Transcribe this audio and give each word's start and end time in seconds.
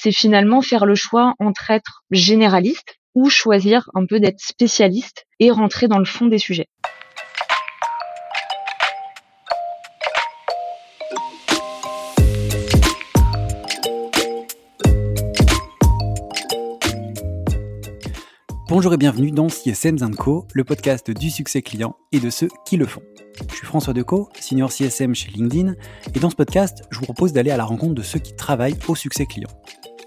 c'est 0.00 0.12
finalement 0.12 0.62
faire 0.62 0.86
le 0.86 0.94
choix 0.94 1.34
entre 1.40 1.70
être 1.70 2.04
généraliste 2.12 2.96
ou 3.14 3.28
choisir 3.28 3.90
un 3.94 4.06
peu 4.06 4.20
d'être 4.20 4.40
spécialiste 4.40 5.26
et 5.40 5.50
rentrer 5.50 5.88
dans 5.88 5.98
le 5.98 6.04
fond 6.04 6.26
des 6.26 6.38
sujets. 6.38 6.68
Bonjour 18.68 18.92
et 18.92 18.98
bienvenue 18.98 19.32
dans 19.32 19.48
CSM 19.48 20.14
Co, 20.14 20.46
le 20.52 20.62
podcast 20.62 21.10
du 21.10 21.30
succès 21.30 21.62
client 21.62 21.96
et 22.12 22.20
de 22.20 22.30
ceux 22.30 22.48
qui 22.64 22.76
le 22.76 22.86
font. 22.86 23.02
Je 23.50 23.56
suis 23.56 23.66
François 23.66 23.94
Decaux, 23.94 24.28
senior 24.38 24.70
CSM 24.70 25.14
chez 25.14 25.30
LinkedIn, 25.30 25.74
et 26.14 26.20
dans 26.20 26.30
ce 26.30 26.36
podcast, 26.36 26.82
je 26.90 26.98
vous 26.98 27.04
propose 27.04 27.32
d'aller 27.32 27.50
à 27.50 27.56
la 27.56 27.64
rencontre 27.64 27.94
de 27.94 28.02
ceux 28.02 28.18
qui 28.18 28.36
travaillent 28.36 28.76
au 28.86 28.94
succès 28.94 29.26
client. 29.26 29.48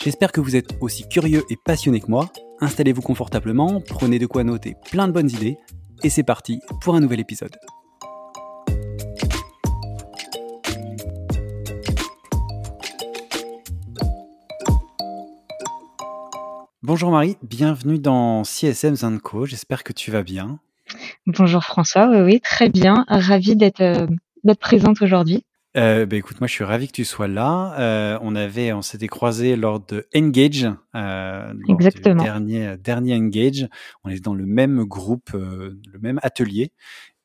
J'espère 0.00 0.30
que 0.30 0.40
vous 0.40 0.54
êtes 0.54 0.76
aussi 0.80 1.08
curieux 1.08 1.42
et 1.50 1.56
passionné 1.56 2.00
que 2.00 2.06
moi. 2.06 2.30
Installez-vous 2.60 3.02
confortablement, 3.02 3.80
prenez 3.80 4.20
de 4.20 4.26
quoi 4.26 4.44
noter 4.44 4.76
plein 4.92 5.08
de 5.08 5.12
bonnes 5.12 5.28
idées, 5.28 5.58
et 6.04 6.08
c'est 6.08 6.22
parti 6.22 6.60
pour 6.80 6.94
un 6.94 7.00
nouvel 7.00 7.18
épisode. 7.18 7.56
Bonjour 16.82 17.10
Marie, 17.10 17.36
bienvenue 17.42 17.98
dans 17.98 18.44
CSM 18.44 19.20
Co. 19.20 19.46
J'espère 19.46 19.82
que 19.82 19.92
tu 19.92 20.12
vas 20.12 20.22
bien. 20.22 20.60
Bonjour 21.26 21.64
François, 21.64 22.08
oui, 22.08 22.20
oui 22.20 22.40
très 22.40 22.68
bien. 22.68 23.04
Ravi 23.08 23.56
d'être 23.56 23.80
euh, 23.80 24.06
présente 24.60 25.02
aujourd'hui. 25.02 25.44
Euh, 25.78 26.06
bah, 26.06 26.16
écoute, 26.16 26.40
moi 26.40 26.48
je 26.48 26.52
suis 26.52 26.64
ravi 26.64 26.88
que 26.88 26.92
tu 26.92 27.04
sois 27.04 27.28
là. 27.28 27.78
Euh, 27.78 28.18
on 28.20 28.34
avait, 28.34 28.72
on 28.72 28.82
s'était 28.82 29.06
croisé 29.06 29.54
lors 29.54 29.78
de 29.78 30.08
Engage, 30.14 30.66
euh, 30.96 31.54
Exactement. 31.68 32.22
dernier 32.22 32.76
dernier 32.76 33.14
Engage. 33.14 33.68
On 34.02 34.10
est 34.10 34.20
dans 34.20 34.34
le 34.34 34.44
même 34.44 34.82
groupe, 34.84 35.30
le 35.34 35.78
même 36.00 36.18
atelier, 36.22 36.72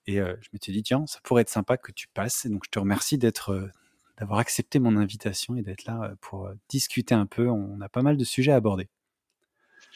et 0.05 0.17
je 0.17 0.49
m'étais 0.53 0.71
dit 0.71 0.83
tiens, 0.83 1.03
ça 1.07 1.19
pourrait 1.23 1.41
être 1.41 1.49
sympa 1.49 1.77
que 1.77 1.91
tu 1.91 2.07
passes. 2.13 2.45
donc 2.45 2.63
je 2.65 2.69
te 2.69 2.77
remercie 2.77 3.17
d'être 3.17 3.71
d'avoir 4.19 4.37
accepté 4.37 4.77
mon 4.77 4.97
invitation 4.97 5.55
et 5.55 5.63
d'être 5.63 5.85
là 5.85 6.13
pour 6.21 6.49
discuter 6.69 7.15
un 7.15 7.25
peu. 7.25 7.49
On 7.49 7.81
a 7.81 7.89
pas 7.89 8.03
mal 8.03 8.17
de 8.17 8.23
sujets 8.23 8.51
à 8.51 8.57
aborder. 8.57 8.87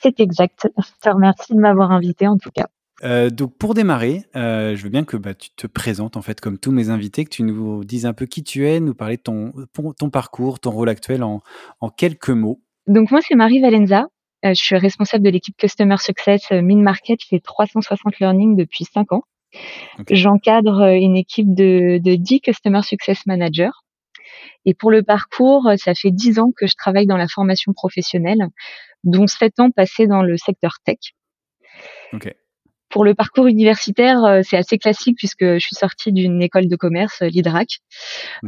C'est 0.02 0.20
exact. 0.20 0.68
Je 0.78 0.92
te 1.00 1.10
remercie 1.10 1.54
de 1.54 1.60
m'avoir 1.60 1.92
invité 1.92 2.28
en 2.28 2.38
tout 2.38 2.52
cas. 2.52 2.68
Euh, 3.04 3.30
donc 3.30 3.56
pour 3.58 3.74
démarrer, 3.74 4.24
euh, 4.36 4.76
je 4.76 4.84
veux 4.84 4.90
bien 4.90 5.04
que 5.04 5.18
bah, 5.18 5.36
tu 5.36 5.50
te 5.52 5.68
présentes 5.68 6.18
en 6.18 6.22
fait 6.22 6.42
comme 6.42 6.58
tous 6.58 6.72
mes 6.72 6.90
invités, 6.90 7.26
que 7.26 7.30
tu 7.30 7.44
nous 7.44 7.84
dises 7.84 8.06
un 8.06 8.14
peu 8.14 8.26
qui 8.26 8.44
tu 8.44 8.68
es, 8.68 8.80
nous 8.80 8.96
parler 8.96 9.18
de 9.18 9.22
ton, 9.22 9.54
ton 9.98 10.10
parcours, 10.10 10.60
ton 10.60 10.72
rôle 10.72 10.90
actuel 10.90 11.24
en, 11.24 11.42
en 11.80 11.90
quelques 11.90 12.30
mots. 12.30 12.62
Donc 12.88 13.12
moi 13.12 13.20
c'est 13.22 13.36
Marie 13.36 13.62
Valenza, 13.62 14.08
euh, 14.46 14.50
je 14.50 14.64
suis 14.64 14.78
responsable 14.78 15.24
de 15.24 15.30
l'équipe 15.30 15.56
Customer 15.58 15.98
Success 16.00 16.50
Min 16.52 16.82
Market 16.82 17.20
chez 17.22 17.40
360 17.40 18.20
Learning 18.20 18.56
depuis 18.56 18.86
5 18.86 19.12
ans. 19.12 19.24
J'encadre 20.10 20.82
une 20.94 21.16
équipe 21.16 21.54
de, 21.54 22.00
de 22.04 22.16
10 22.16 22.42
Customer 22.42 22.82
Success 22.82 23.26
Managers. 23.26 23.72
Et 24.66 24.74
pour 24.74 24.92
le 24.92 25.04
parcours, 25.04 25.72
ça 25.78 25.94
fait 25.96 26.12
10 26.12 26.40
ans 26.40 26.52
que 26.56 26.68
je 26.68 26.76
travaille 26.76 27.08
dans 27.08 27.18
la 27.18 27.28
formation 27.28 27.74
professionnelle 27.74 28.48
dont 29.04 29.26
7 29.26 29.60
ans 29.60 29.72
passés 29.72 30.08
dans 30.08 30.22
le 30.22 30.36
secteur 30.38 30.78
tech. 30.84 30.98
Pour 32.98 33.06
le 33.06 33.14
parcours 33.14 33.46
universitaire, 33.46 34.24
euh, 34.26 34.42
c'est 34.44 34.58
assez 34.58 34.80
classique 34.80 35.18
puisque 35.20 35.46
je 35.46 35.60
suis 35.60 35.76
sortie 35.76 36.12
d'une 36.12 36.42
école 36.42 36.68
de 36.68 36.76
commerce, 36.76 37.22
euh, 37.22 37.28
l'IDRAC, 37.28 37.78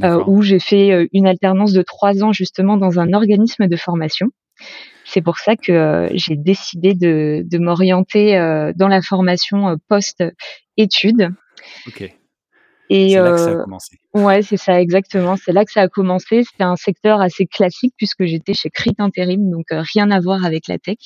euh, 0.02 0.24
où 0.26 0.42
j'ai 0.42 0.58
fait 0.58 1.08
une 1.14 1.28
alternance 1.28 1.72
de 1.72 1.84
trois 1.84 2.24
ans 2.24 2.34
justement 2.34 2.76
dans 2.76 3.00
un 3.00 3.14
organisme 3.14 3.68
de 3.68 3.76
formation. 3.76 4.30
C'est 5.06 5.22
pour 5.22 5.38
ça 5.38 5.56
que 5.56 6.10
j'ai 6.14 6.36
décidé 6.36 6.96
de, 6.96 7.46
m'orienter 7.60 8.40
dans 8.76 8.88
la 8.88 9.04
formation 9.04 9.78
post-études. 9.88 11.30
Okay. 11.88 12.16
Et 12.90 13.10
c'est 13.10 13.22
là 13.22 13.32
que 13.32 13.38
ça 13.38 13.46
a 13.46 13.50
euh, 13.50 13.64
commencé. 13.64 14.00
Ouais, 14.16 14.42
c'est 14.42 14.58
ça 14.58 14.82
exactement. 14.82 15.36
C'est 15.38 15.52
là 15.52 15.64
que 15.64 15.72
ça 15.72 15.82
a 15.82 15.88
commencé. 15.88 16.44
C'était 16.44 16.64
un 16.64 16.76
secteur 16.76 17.22
assez 17.22 17.46
classique 17.46 17.94
puisque 17.98 18.26
j'étais 18.26 18.54
chez 18.54 18.70
Crit 18.70 18.96
Intérim, 18.98 19.50
donc 19.52 19.66
euh, 19.72 19.84
rien 19.94 20.10
à 20.10 20.20
voir 20.20 20.44
avec 20.44 20.68
la 20.68 20.80
tech, 20.80 20.98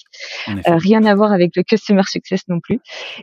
euh, 0.48 0.54
rien 0.66 1.04
à 1.04 1.14
voir 1.14 1.34
avec 1.34 1.56
le 1.56 1.64
customer 1.64 2.04
success 2.08 2.42
non 2.48 2.60
plus. 2.62 2.80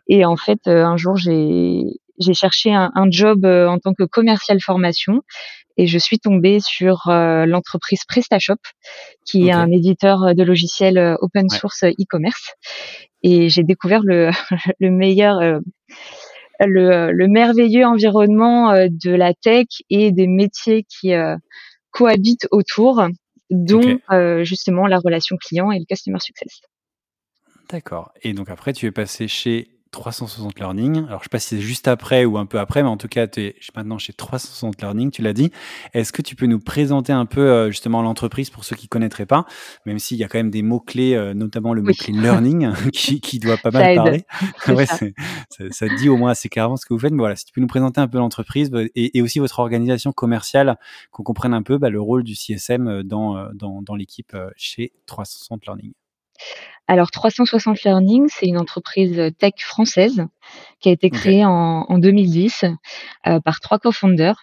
Et 0.08 0.24
en 0.24 0.36
fait, 0.36 0.60
un 0.66 0.96
jour, 0.96 1.16
j'ai 1.16 1.84
j'ai 2.18 2.34
cherché 2.34 2.74
un, 2.74 2.90
un 2.94 3.10
job 3.10 3.46
en 3.46 3.78
tant 3.78 3.94
que 3.94 4.04
commercial 4.04 4.60
formation 4.60 5.22
et 5.78 5.86
je 5.86 5.96
suis 5.96 6.18
tombée 6.18 6.60
sur 6.60 7.04
l'entreprise 7.06 8.04
PrestaShop, 8.06 8.58
qui 9.24 9.48
est 9.48 9.52
un 9.52 9.70
éditeur 9.70 10.34
de 10.34 10.42
logiciels 10.42 11.16
open 11.22 11.48
source 11.48 11.84
e-commerce. 11.84 12.52
Et 13.22 13.48
j'ai 13.48 13.62
découvert 13.62 14.02
le, 14.04 14.30
le 14.80 14.90
meilleur 14.90 15.60
le, 16.66 17.26
merveilleux 17.26 17.84
environnement 17.84 18.70
euh, 18.70 18.88
de 18.90 19.10
la 19.10 19.34
tech 19.34 19.66
et 19.88 20.12
des 20.12 20.26
métiers 20.26 20.84
qui 20.84 21.14
euh, 21.14 21.36
cohabitent 21.90 22.46
autour, 22.50 23.06
dont 23.50 23.98
euh, 24.10 24.44
justement 24.44 24.86
la 24.86 24.98
relation 24.98 25.36
client 25.36 25.72
et 25.72 25.78
le 25.78 25.84
customer 25.84 26.18
success. 26.20 26.60
D'accord. 27.68 28.12
Et 28.22 28.32
donc 28.32 28.50
après, 28.50 28.72
tu 28.72 28.86
es 28.86 28.90
passé 28.90 29.28
chez 29.28 29.68
360 29.90 30.58
Learning. 30.58 31.06
Alors, 31.06 31.20
je 31.20 31.24
sais 31.24 31.28
pas 31.28 31.38
si 31.38 31.48
c'est 31.48 31.60
juste 31.60 31.88
après 31.88 32.24
ou 32.24 32.38
un 32.38 32.46
peu 32.46 32.58
après, 32.58 32.82
mais 32.82 32.88
en 32.88 32.96
tout 32.96 33.08
cas, 33.08 33.26
tu 33.26 33.40
es 33.40 33.56
maintenant 33.74 33.98
chez 33.98 34.12
360 34.12 34.80
Learning, 34.80 35.10
tu 35.10 35.22
l'as 35.22 35.32
dit. 35.32 35.50
Est-ce 35.94 36.12
que 36.12 36.22
tu 36.22 36.36
peux 36.36 36.46
nous 36.46 36.60
présenter 36.60 37.12
un 37.12 37.26
peu 37.26 37.40
euh, 37.40 37.70
justement 37.70 38.02
l'entreprise 38.02 38.50
pour 38.50 38.64
ceux 38.64 38.76
qui 38.76 38.88
connaîtraient 38.88 39.26
pas, 39.26 39.46
même 39.86 39.98
s'il 39.98 40.18
y 40.18 40.24
a 40.24 40.28
quand 40.28 40.38
même 40.38 40.50
des 40.50 40.62
mots-clés, 40.62 41.14
euh, 41.14 41.34
notamment 41.34 41.74
le 41.74 41.82
mot-clé 41.82 42.12
learning, 42.12 42.72
qui, 42.92 43.20
qui, 43.20 43.38
doit 43.38 43.56
pas 43.56 43.70
mal 43.70 43.94
parler. 43.96 44.24
ouais, 44.68 44.86
ça. 44.86 45.06
Ça, 45.70 45.86
dit 45.88 46.08
au 46.08 46.16
moins 46.16 46.30
assez 46.30 46.48
clairement 46.48 46.76
ce 46.76 46.86
que 46.86 46.94
vous 46.94 47.00
faites. 47.00 47.12
Mais 47.12 47.18
voilà, 47.18 47.36
si 47.36 47.44
tu 47.44 47.52
peux 47.52 47.60
nous 47.60 47.66
présenter 47.66 48.00
un 48.00 48.08
peu 48.08 48.18
l'entreprise 48.18 48.70
euh, 48.72 48.88
et, 48.94 49.20
aussi 49.22 49.38
votre 49.38 49.58
organisation 49.58 50.12
commerciale, 50.12 50.78
qu'on 51.10 51.22
comprenne 51.22 51.54
un 51.54 51.62
peu 51.62 51.78
bah, 51.78 51.90
le 51.90 52.00
rôle 52.00 52.22
du 52.22 52.34
CSM 52.34 53.02
dans, 53.02 53.52
dans, 53.54 53.82
dans 53.82 53.94
l'équipe 53.94 54.36
chez 54.56 54.92
360 55.06 55.66
Learning. 55.66 55.92
Alors 56.90 57.12
360 57.12 57.84
Learning, 57.84 58.26
c'est 58.28 58.46
une 58.46 58.58
entreprise 58.58 59.30
tech 59.38 59.52
française 59.58 60.26
qui 60.80 60.88
a 60.88 60.92
été 60.92 61.08
créée 61.08 61.44
en, 61.44 61.98
2010 61.98 62.64
euh, 63.28 63.38
par 63.38 63.60
trois 63.60 63.78
co-founders 63.78 64.42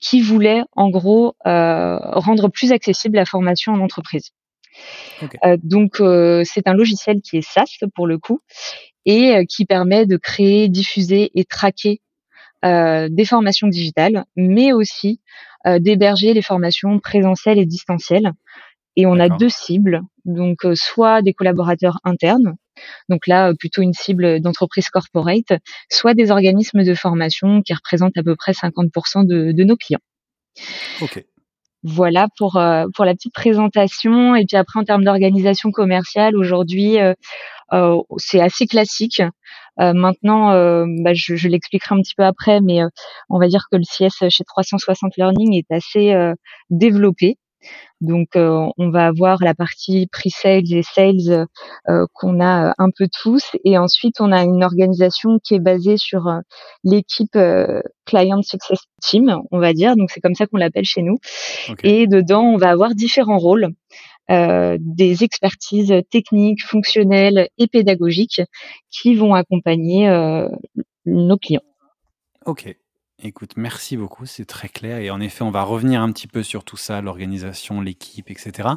qui 0.00 0.22
voulaient 0.22 0.62
en 0.74 0.88
gros 0.88 1.36
euh, 1.46 1.98
rendre 2.00 2.48
plus 2.48 2.72
accessible 2.72 3.16
la 3.16 3.26
formation 3.26 3.74
en 3.74 3.80
entreprise. 3.80 4.30
Euh, 5.44 5.58
donc 5.62 5.96
c'est 6.46 6.66
un 6.66 6.72
logiciel 6.72 7.20
qui 7.20 7.36
est 7.36 7.46
SaaS 7.46 7.84
pour 7.94 8.06
le 8.06 8.16
coup 8.16 8.40
et 9.04 9.44
qui 9.46 9.66
permet 9.66 10.06
de 10.06 10.16
créer, 10.16 10.68
diffuser 10.70 11.30
et 11.34 11.44
traquer 11.44 12.00
des 12.62 13.24
formations 13.26 13.66
digitales, 13.66 14.24
mais 14.34 14.72
aussi 14.72 15.20
d'héberger 15.66 16.32
les 16.32 16.40
formations 16.40 17.00
présentielles 17.00 17.58
et 17.58 17.66
distancielles 17.66 18.32
et 18.96 19.06
on 19.06 19.18
a 19.18 19.28
deux 19.28 19.48
cibles, 19.48 20.02
donc 20.24 20.64
euh, 20.64 20.74
soit 20.74 21.22
des 21.22 21.32
collaborateurs 21.32 21.98
internes, 22.04 22.56
donc 23.08 23.26
là 23.26 23.50
euh, 23.50 23.54
plutôt 23.58 23.82
une 23.82 23.94
cible 23.94 24.40
d'entreprise 24.40 24.88
corporate, 24.88 25.52
soit 25.90 26.14
des 26.14 26.30
organismes 26.30 26.84
de 26.84 26.94
formation 26.94 27.62
qui 27.62 27.72
représentent 27.72 28.16
à 28.16 28.22
peu 28.22 28.36
près 28.36 28.52
50% 28.52 29.26
de, 29.26 29.52
de, 29.52 29.64
nos 29.64 29.76
clients. 29.76 30.00
Ok. 31.00 31.24
Voilà 31.84 32.28
pour 32.36 32.56
euh, 32.56 32.86
pour 32.94 33.04
la 33.04 33.14
petite 33.14 33.34
présentation 33.34 34.36
et 34.36 34.44
puis 34.44 34.56
après 34.56 34.78
en 34.78 34.84
termes 34.84 35.04
d'organisation 35.04 35.70
commerciale 35.70 36.36
aujourd'hui 36.36 36.98
c'est 38.18 38.40
assez 38.40 38.66
classique. 38.66 39.22
maintenant, 39.78 40.48
bah, 41.02 41.14
je, 41.14 41.36
je 41.36 41.48
l'expliquerai 41.48 41.94
un 41.94 42.02
petit 42.02 42.14
peu 42.14 42.22
après, 42.22 42.60
mais 42.60 42.80
on 43.30 43.38
va 43.38 43.48
dire 43.48 43.64
que 43.72 43.78
le 43.78 43.82
CS 43.82 44.28
chez 44.28 44.44
360 44.44 45.16
Learning 45.16 45.54
est 45.54 45.74
assez 45.74 46.14
développé. 46.68 47.38
Donc, 48.02 48.34
euh, 48.34 48.68
on 48.78 48.90
va 48.90 49.06
avoir 49.06 49.42
la 49.42 49.54
partie 49.54 50.08
pre-sales 50.10 50.72
et 50.72 50.82
sales 50.82 51.46
euh, 51.88 52.06
qu'on 52.12 52.40
a 52.40 52.70
euh, 52.70 52.72
un 52.78 52.88
peu 52.96 53.06
tous. 53.22 53.44
Et 53.64 53.78
ensuite, 53.78 54.20
on 54.20 54.32
a 54.32 54.42
une 54.42 54.64
organisation 54.64 55.38
qui 55.42 55.54
est 55.54 55.60
basée 55.60 55.96
sur 55.96 56.28
l'équipe 56.82 57.38
Client 58.04 58.42
Success 58.42 58.80
Team, 59.00 59.38
on 59.52 59.58
va 59.58 59.72
dire. 59.72 59.96
Donc, 59.96 60.10
c'est 60.10 60.20
comme 60.20 60.34
ça 60.34 60.46
qu'on 60.46 60.56
l'appelle 60.56 60.84
chez 60.84 61.02
nous. 61.02 61.18
Et 61.84 62.06
dedans, 62.06 62.42
on 62.42 62.56
va 62.56 62.70
avoir 62.70 62.94
différents 62.94 63.38
rôles. 63.38 63.68
des 64.28 65.24
expertises 65.24 65.94
techniques, 66.10 66.64
fonctionnelles 66.64 67.48
et 67.58 67.68
pédagogiques 67.68 68.42
qui 68.90 69.14
vont 69.14 69.34
accompagner 69.34 70.08
nos 71.06 71.36
clients. 71.36 71.62
Ok, 72.46 72.74
Écoute, 73.24 73.52
merci 73.56 73.96
beaucoup, 73.96 74.26
c'est 74.26 74.44
très 74.46 74.68
clair. 74.68 74.98
Et 74.98 75.08
en 75.10 75.20
effet, 75.20 75.42
on 75.42 75.52
va 75.52 75.62
revenir 75.62 76.02
un 76.02 76.10
petit 76.10 76.26
peu 76.26 76.42
sur 76.42 76.64
tout 76.64 76.76
ça, 76.76 77.00
l'organisation, 77.00 77.80
l'équipe, 77.80 78.28
etc. 78.32 78.70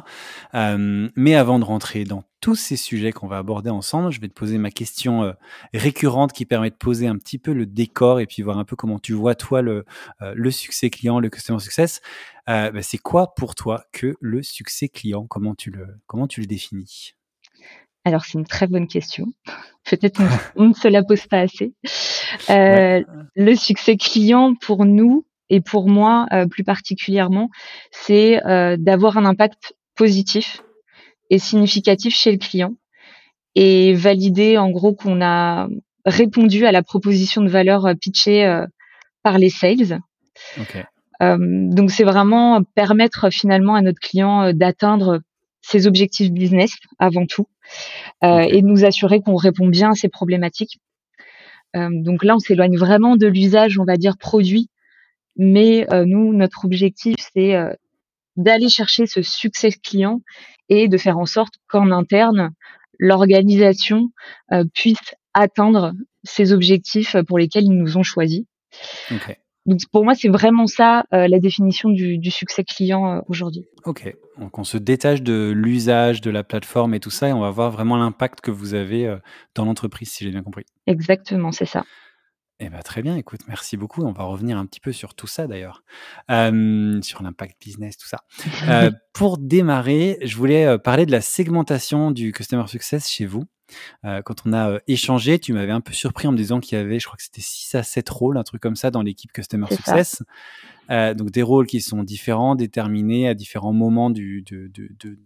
Euh, 0.54 1.08
mais 1.16 1.34
avant 1.34 1.58
de 1.58 1.64
rentrer 1.64 2.04
dans 2.04 2.22
tous 2.40 2.54
ces 2.54 2.76
sujets 2.76 3.10
qu'on 3.10 3.26
va 3.26 3.38
aborder 3.38 3.70
ensemble, 3.70 4.12
je 4.12 4.20
vais 4.20 4.28
te 4.28 4.34
poser 4.34 4.58
ma 4.58 4.70
question 4.70 5.24
euh, 5.24 5.32
récurrente 5.74 6.32
qui 6.32 6.46
permet 6.46 6.70
de 6.70 6.76
poser 6.76 7.08
un 7.08 7.16
petit 7.16 7.38
peu 7.38 7.52
le 7.52 7.66
décor 7.66 8.20
et 8.20 8.26
puis 8.26 8.42
voir 8.42 8.58
un 8.58 8.64
peu 8.64 8.76
comment 8.76 9.00
tu 9.00 9.14
vois, 9.14 9.34
toi, 9.34 9.62
le, 9.62 9.84
euh, 10.22 10.50
succès 10.52 10.90
client, 10.90 11.18
le 11.18 11.28
customer 11.28 11.58
success. 11.58 12.00
Bah, 12.46 12.70
c'est 12.82 12.98
quoi 12.98 13.34
pour 13.34 13.56
toi 13.56 13.84
que 13.92 14.14
le 14.20 14.44
succès 14.44 14.88
client? 14.88 15.26
Comment 15.26 15.56
tu 15.56 15.72
le, 15.72 15.88
comment 16.06 16.28
tu 16.28 16.40
le 16.40 16.46
définis? 16.46 17.16
Alors 18.06 18.24
c'est 18.24 18.38
une 18.38 18.46
très 18.46 18.68
bonne 18.68 18.86
question. 18.86 19.26
Peut-être 19.84 20.20
on, 20.56 20.68
ne 20.68 20.74
se 20.74 20.88
la 20.88 21.02
pose 21.02 21.26
pas 21.26 21.40
assez. 21.40 21.74
Euh, 22.50 23.02
le 23.34 23.54
succès 23.54 23.96
client 23.96 24.54
pour 24.54 24.84
nous 24.84 25.26
et 25.50 25.60
pour 25.60 25.88
moi 25.88 26.26
euh, 26.32 26.46
plus 26.46 26.64
particulièrement, 26.64 27.50
c'est 27.90 28.44
euh, 28.46 28.76
d'avoir 28.78 29.18
un 29.18 29.24
impact 29.24 29.74
positif 29.96 30.62
et 31.30 31.38
significatif 31.38 32.14
chez 32.14 32.30
le 32.30 32.38
client 32.38 32.74
et 33.56 33.94
valider 33.94 34.56
en 34.56 34.70
gros 34.70 34.94
qu'on 34.94 35.20
a 35.20 35.68
répondu 36.04 36.64
à 36.66 36.72
la 36.72 36.82
proposition 36.84 37.42
de 37.42 37.48
valeur 37.48 37.88
pitchée 38.00 38.64
par 39.24 39.38
les 39.38 39.50
sales. 39.50 39.98
donc 41.20 41.90
c'est 41.90 42.04
vraiment 42.04 42.62
permettre 42.74 43.30
finalement 43.30 43.74
à 43.74 43.80
notre 43.80 43.98
client 43.98 44.52
d'atteindre 44.52 45.20
ses 45.62 45.88
objectifs 45.88 46.30
business 46.30 46.70
avant 47.00 47.26
tout 47.26 47.48
et 48.22 48.62
de 48.62 48.66
nous 48.66 48.84
assurer 48.84 49.20
qu'on 49.20 49.36
répond 49.36 49.66
bien 49.68 49.90
à 49.90 49.94
ces 49.94 50.08
problématiques. 50.08 50.80
Euh, 51.76 51.88
donc 51.92 52.24
là, 52.24 52.36
on 52.36 52.38
s'éloigne 52.38 52.76
vraiment 52.76 53.16
de 53.16 53.26
l'usage, 53.26 53.78
on 53.78 53.84
va 53.84 53.96
dire, 53.96 54.16
produit. 54.16 54.68
Mais 55.36 55.86
euh, 55.92 56.04
nous, 56.06 56.32
notre 56.32 56.64
objectif, 56.64 57.16
c'est 57.34 57.54
d'aller 58.36 58.68
chercher 58.68 59.06
ce 59.06 59.22
succès 59.22 59.70
client 59.70 60.20
et 60.68 60.88
de 60.88 60.96
faire 60.96 61.18
en 61.18 61.26
sorte 61.26 61.54
qu'en 61.68 61.90
interne, 61.90 62.50
l'organisation 62.98 64.10
puisse 64.74 65.14
atteindre 65.34 65.92
ces 66.24 66.52
objectifs 66.52 67.16
pour 67.28 67.38
lesquels 67.38 67.64
ils 67.64 67.78
nous 67.78 67.96
ont 67.98 68.02
choisis. 68.02 68.44
Okay. 69.10 69.36
Donc 69.66 69.80
pour 69.90 70.04
moi, 70.04 70.14
c'est 70.14 70.28
vraiment 70.28 70.66
ça 70.66 71.04
euh, 71.12 71.26
la 71.28 71.38
définition 71.40 71.90
du, 71.90 72.18
du 72.18 72.30
succès 72.30 72.64
client 72.64 73.10
euh, 73.10 73.20
aujourd'hui. 73.28 73.66
Ok, 73.84 74.12
donc 74.38 74.58
on 74.58 74.64
se 74.64 74.78
détache 74.78 75.22
de 75.22 75.52
l'usage 75.54 76.20
de 76.20 76.30
la 76.30 76.44
plateforme 76.44 76.94
et 76.94 77.00
tout 77.00 77.10
ça, 77.10 77.28
et 77.28 77.32
on 77.32 77.40
va 77.40 77.50
voir 77.50 77.70
vraiment 77.70 77.96
l'impact 77.96 78.40
que 78.40 78.50
vous 78.50 78.74
avez 78.74 79.06
euh, 79.06 79.16
dans 79.54 79.64
l'entreprise, 79.64 80.10
si 80.10 80.24
j'ai 80.24 80.30
bien 80.30 80.42
compris. 80.42 80.64
Exactement, 80.86 81.52
c'est 81.52 81.66
ça. 81.66 81.84
Eh 82.58 82.70
ben, 82.70 82.80
très 82.80 83.02
bien, 83.02 83.16
écoute, 83.16 83.40
merci 83.48 83.76
beaucoup. 83.76 84.02
On 84.02 84.12
va 84.12 84.24
revenir 84.24 84.56
un 84.56 84.64
petit 84.64 84.80
peu 84.80 84.90
sur 84.90 85.14
tout 85.14 85.26
ça 85.26 85.46
d'ailleurs, 85.46 85.82
euh, 86.30 87.02
sur 87.02 87.22
l'impact 87.22 87.60
business, 87.60 87.98
tout 87.98 88.08
ça. 88.08 88.18
Euh, 88.68 88.90
pour 89.12 89.36
démarrer, 89.36 90.18
je 90.22 90.36
voulais 90.36 90.78
parler 90.78 91.04
de 91.04 91.12
la 91.12 91.20
segmentation 91.20 92.12
du 92.12 92.32
Customer 92.32 92.66
Success 92.66 93.10
chez 93.10 93.26
vous. 93.26 93.44
Euh, 94.04 94.22
quand 94.22 94.42
on 94.46 94.52
a 94.52 94.78
échangé, 94.86 95.38
tu 95.38 95.52
m'avais 95.52 95.72
un 95.72 95.80
peu 95.80 95.92
surpris 95.92 96.28
en 96.28 96.32
me 96.32 96.36
disant 96.36 96.60
qu'il 96.60 96.78
y 96.78 96.80
avait, 96.80 96.98
je 96.98 97.06
crois 97.06 97.16
que 97.16 97.22
c'était 97.22 97.40
6 97.40 97.74
à 97.74 97.82
7 97.82 98.08
rôles, 98.08 98.36
un 98.38 98.44
truc 98.44 98.62
comme 98.62 98.76
ça 98.76 98.90
dans 98.90 99.02
l'équipe 99.02 99.32
Customer 99.32 99.66
Success. 99.70 100.22
donc 100.88 101.30
des 101.30 101.42
rôles 101.42 101.66
qui 101.66 101.80
sont 101.80 102.02
différents, 102.02 102.54
déterminés 102.54 103.28
à 103.28 103.34
différents 103.34 103.72
moments 103.72 104.10
du, 104.10 104.42
de, 104.42 104.68
de, 104.68 104.88
de, 105.00 105.18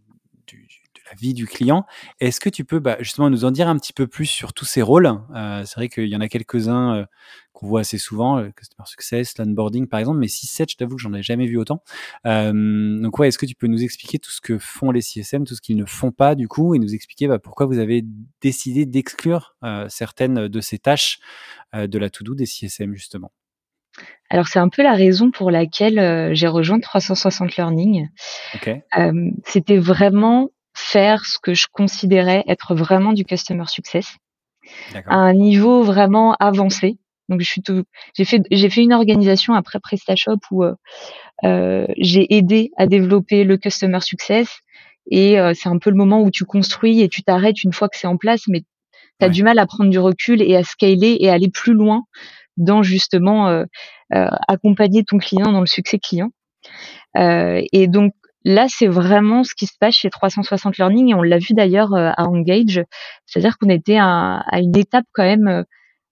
du 0.46 0.79
vie 1.14 1.34
du 1.34 1.46
client. 1.46 1.86
Est-ce 2.20 2.40
que 2.40 2.48
tu 2.48 2.64
peux 2.64 2.78
bah, 2.78 2.96
justement 3.00 3.30
nous 3.30 3.44
en 3.44 3.50
dire 3.50 3.68
un 3.68 3.76
petit 3.76 3.92
peu 3.92 4.06
plus 4.06 4.26
sur 4.26 4.52
tous 4.52 4.64
ces 4.64 4.82
rôles? 4.82 5.10
Euh, 5.34 5.62
C'est 5.64 5.76
vrai 5.76 5.88
qu'il 5.88 6.08
y 6.08 6.16
en 6.16 6.20
a 6.20 6.28
quelques-uns 6.28 6.96
euh, 6.96 7.04
qu'on 7.52 7.66
voit 7.66 7.80
assez 7.80 7.98
souvent, 7.98 8.38
le 8.38 8.52
Customer 8.52 8.86
Success, 8.86 9.36
l'onboarding 9.38 9.86
par 9.86 10.00
exemple, 10.00 10.18
mais 10.18 10.26
6-7, 10.26 10.70
je 10.70 10.76
t'avoue 10.76 10.96
que 10.96 11.02
j'en 11.02 11.12
ai 11.12 11.22
jamais 11.22 11.46
vu 11.46 11.58
autant. 11.58 11.82
Euh, 12.26 13.00
donc 13.00 13.18
ouais, 13.18 13.28
est-ce 13.28 13.38
que 13.38 13.46
tu 13.46 13.54
peux 13.54 13.66
nous 13.66 13.82
expliquer 13.82 14.18
tout 14.18 14.30
ce 14.30 14.40
que 14.40 14.58
font 14.58 14.90
les 14.90 15.02
CSM, 15.02 15.44
tout 15.44 15.54
ce 15.54 15.60
qu'ils 15.60 15.76
ne 15.76 15.84
font 15.84 16.12
pas 16.12 16.34
du 16.34 16.48
coup, 16.48 16.74
et 16.74 16.78
nous 16.78 16.94
expliquer 16.94 17.28
bah, 17.28 17.38
pourquoi 17.38 17.66
vous 17.66 17.78
avez 17.78 18.04
décidé 18.40 18.86
d'exclure 18.86 19.56
certaines 19.88 20.48
de 20.48 20.60
ces 20.60 20.78
tâches 20.78 21.18
de 21.74 21.98
la 21.98 22.08
to-do 22.08 22.34
des 22.34 22.46
CSM 22.46 22.94
justement? 22.94 23.32
Alors 24.30 24.46
c'est 24.46 24.60
un 24.60 24.68
peu 24.68 24.82
la 24.82 24.94
raison 24.94 25.30
pour 25.30 25.50
laquelle 25.50 26.34
j'ai 26.34 26.46
rejoint 26.46 26.78
360 26.78 27.56
Learning. 27.56 28.08
C'était 29.44 29.78
vraiment 29.78 30.50
faire 30.90 31.24
ce 31.24 31.38
que 31.38 31.54
je 31.54 31.66
considérais 31.70 32.42
être 32.48 32.74
vraiment 32.74 33.12
du 33.12 33.24
customer 33.24 33.66
success 33.66 34.16
à 35.06 35.16
un 35.16 35.32
niveau 35.32 35.82
vraiment 35.82 36.34
avancé. 36.40 36.98
Donc 37.28 37.40
je 37.40 37.46
suis 37.46 37.62
tout, 37.62 37.84
j'ai 38.16 38.24
fait 38.24 38.42
j'ai 38.50 38.68
fait 38.68 38.82
une 38.82 38.92
organisation 38.92 39.54
après 39.54 39.78
PrestaShop 39.78 40.40
où 40.50 40.64
euh, 40.64 40.74
euh, 41.44 41.86
j'ai 41.96 42.34
aidé 42.34 42.72
à 42.76 42.86
développer 42.86 43.44
le 43.44 43.56
customer 43.56 44.00
success 44.00 44.58
et 45.10 45.38
euh, 45.38 45.52
c'est 45.54 45.68
un 45.68 45.78
peu 45.78 45.90
le 45.90 45.96
moment 45.96 46.22
où 46.22 46.30
tu 46.30 46.44
construis 46.44 47.02
et 47.02 47.08
tu 47.08 47.22
t'arrêtes 47.22 47.62
une 47.62 47.72
fois 47.72 47.88
que 47.88 47.96
c'est 47.96 48.08
en 48.08 48.16
place, 48.16 48.42
mais 48.48 48.62
tu 49.20 49.26
as 49.26 49.28
du 49.28 49.44
mal 49.44 49.60
à 49.60 49.66
prendre 49.66 49.90
du 49.90 49.98
recul 49.98 50.42
et 50.42 50.56
à 50.56 50.64
scaler 50.64 51.16
et 51.20 51.30
à 51.30 51.34
aller 51.34 51.50
plus 51.50 51.74
loin 51.74 52.02
dans 52.56 52.82
justement 52.82 53.64
accompagner 54.10 55.04
ton 55.04 55.18
client 55.18 55.52
dans 55.52 55.60
le 55.60 55.66
succès 55.66 55.98
client. 55.98 56.30
et 57.16 57.86
donc 57.86 58.12
Là, 58.44 58.66
c'est 58.68 58.86
vraiment 58.86 59.44
ce 59.44 59.54
qui 59.54 59.66
se 59.66 59.76
passe 59.78 59.94
chez 59.94 60.08
360 60.08 60.78
Learning 60.78 61.10
et 61.10 61.14
on 61.14 61.22
l'a 61.22 61.38
vu 61.38 61.52
d'ailleurs 61.52 61.92
euh, 61.94 62.10
à 62.16 62.24
Engage, 62.24 62.82
c'est-à-dire 63.26 63.58
qu'on 63.58 63.68
était 63.68 63.98
à, 63.98 64.42
une 64.54 64.76
étape 64.76 65.04
quand 65.12 65.24
même 65.24 65.48
euh, 65.48 65.62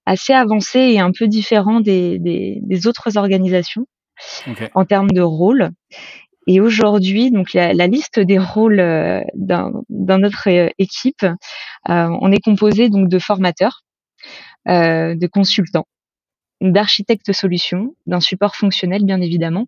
assez 0.05 0.35
avancée 0.35 0.81
et 0.81 1.01
un 1.01 1.11
peu 1.11 1.27
différent 1.27 1.81
des, 1.81 2.19
des, 2.19 2.87
autres 2.87 3.17
organisations 3.17 3.87
en 4.75 4.85
termes 4.85 5.11
de 5.11 5.21
rôle. 5.21 5.71
Et 6.47 6.61
aujourd'hui, 6.61 7.31
donc 7.31 7.53
la, 7.53 7.87
liste 7.87 8.19
des 8.19 8.39
rôles 8.39 8.81
euh, 8.81 9.21
dans, 9.35 9.85
notre 9.91 10.49
équipe, 10.79 11.27
on 11.87 12.33
est 12.33 12.43
composé 12.43 12.89
donc 12.89 13.09
de 13.09 13.19
formateurs, 13.19 13.83
de 14.67 15.27
consultants, 15.27 15.87
d'architectes 16.63 17.33
solutions, 17.33 17.95
d'un 18.07 18.21
support 18.21 18.57
fonctionnel 18.57 19.05
bien 19.05 19.21
évidemment, 19.21 19.67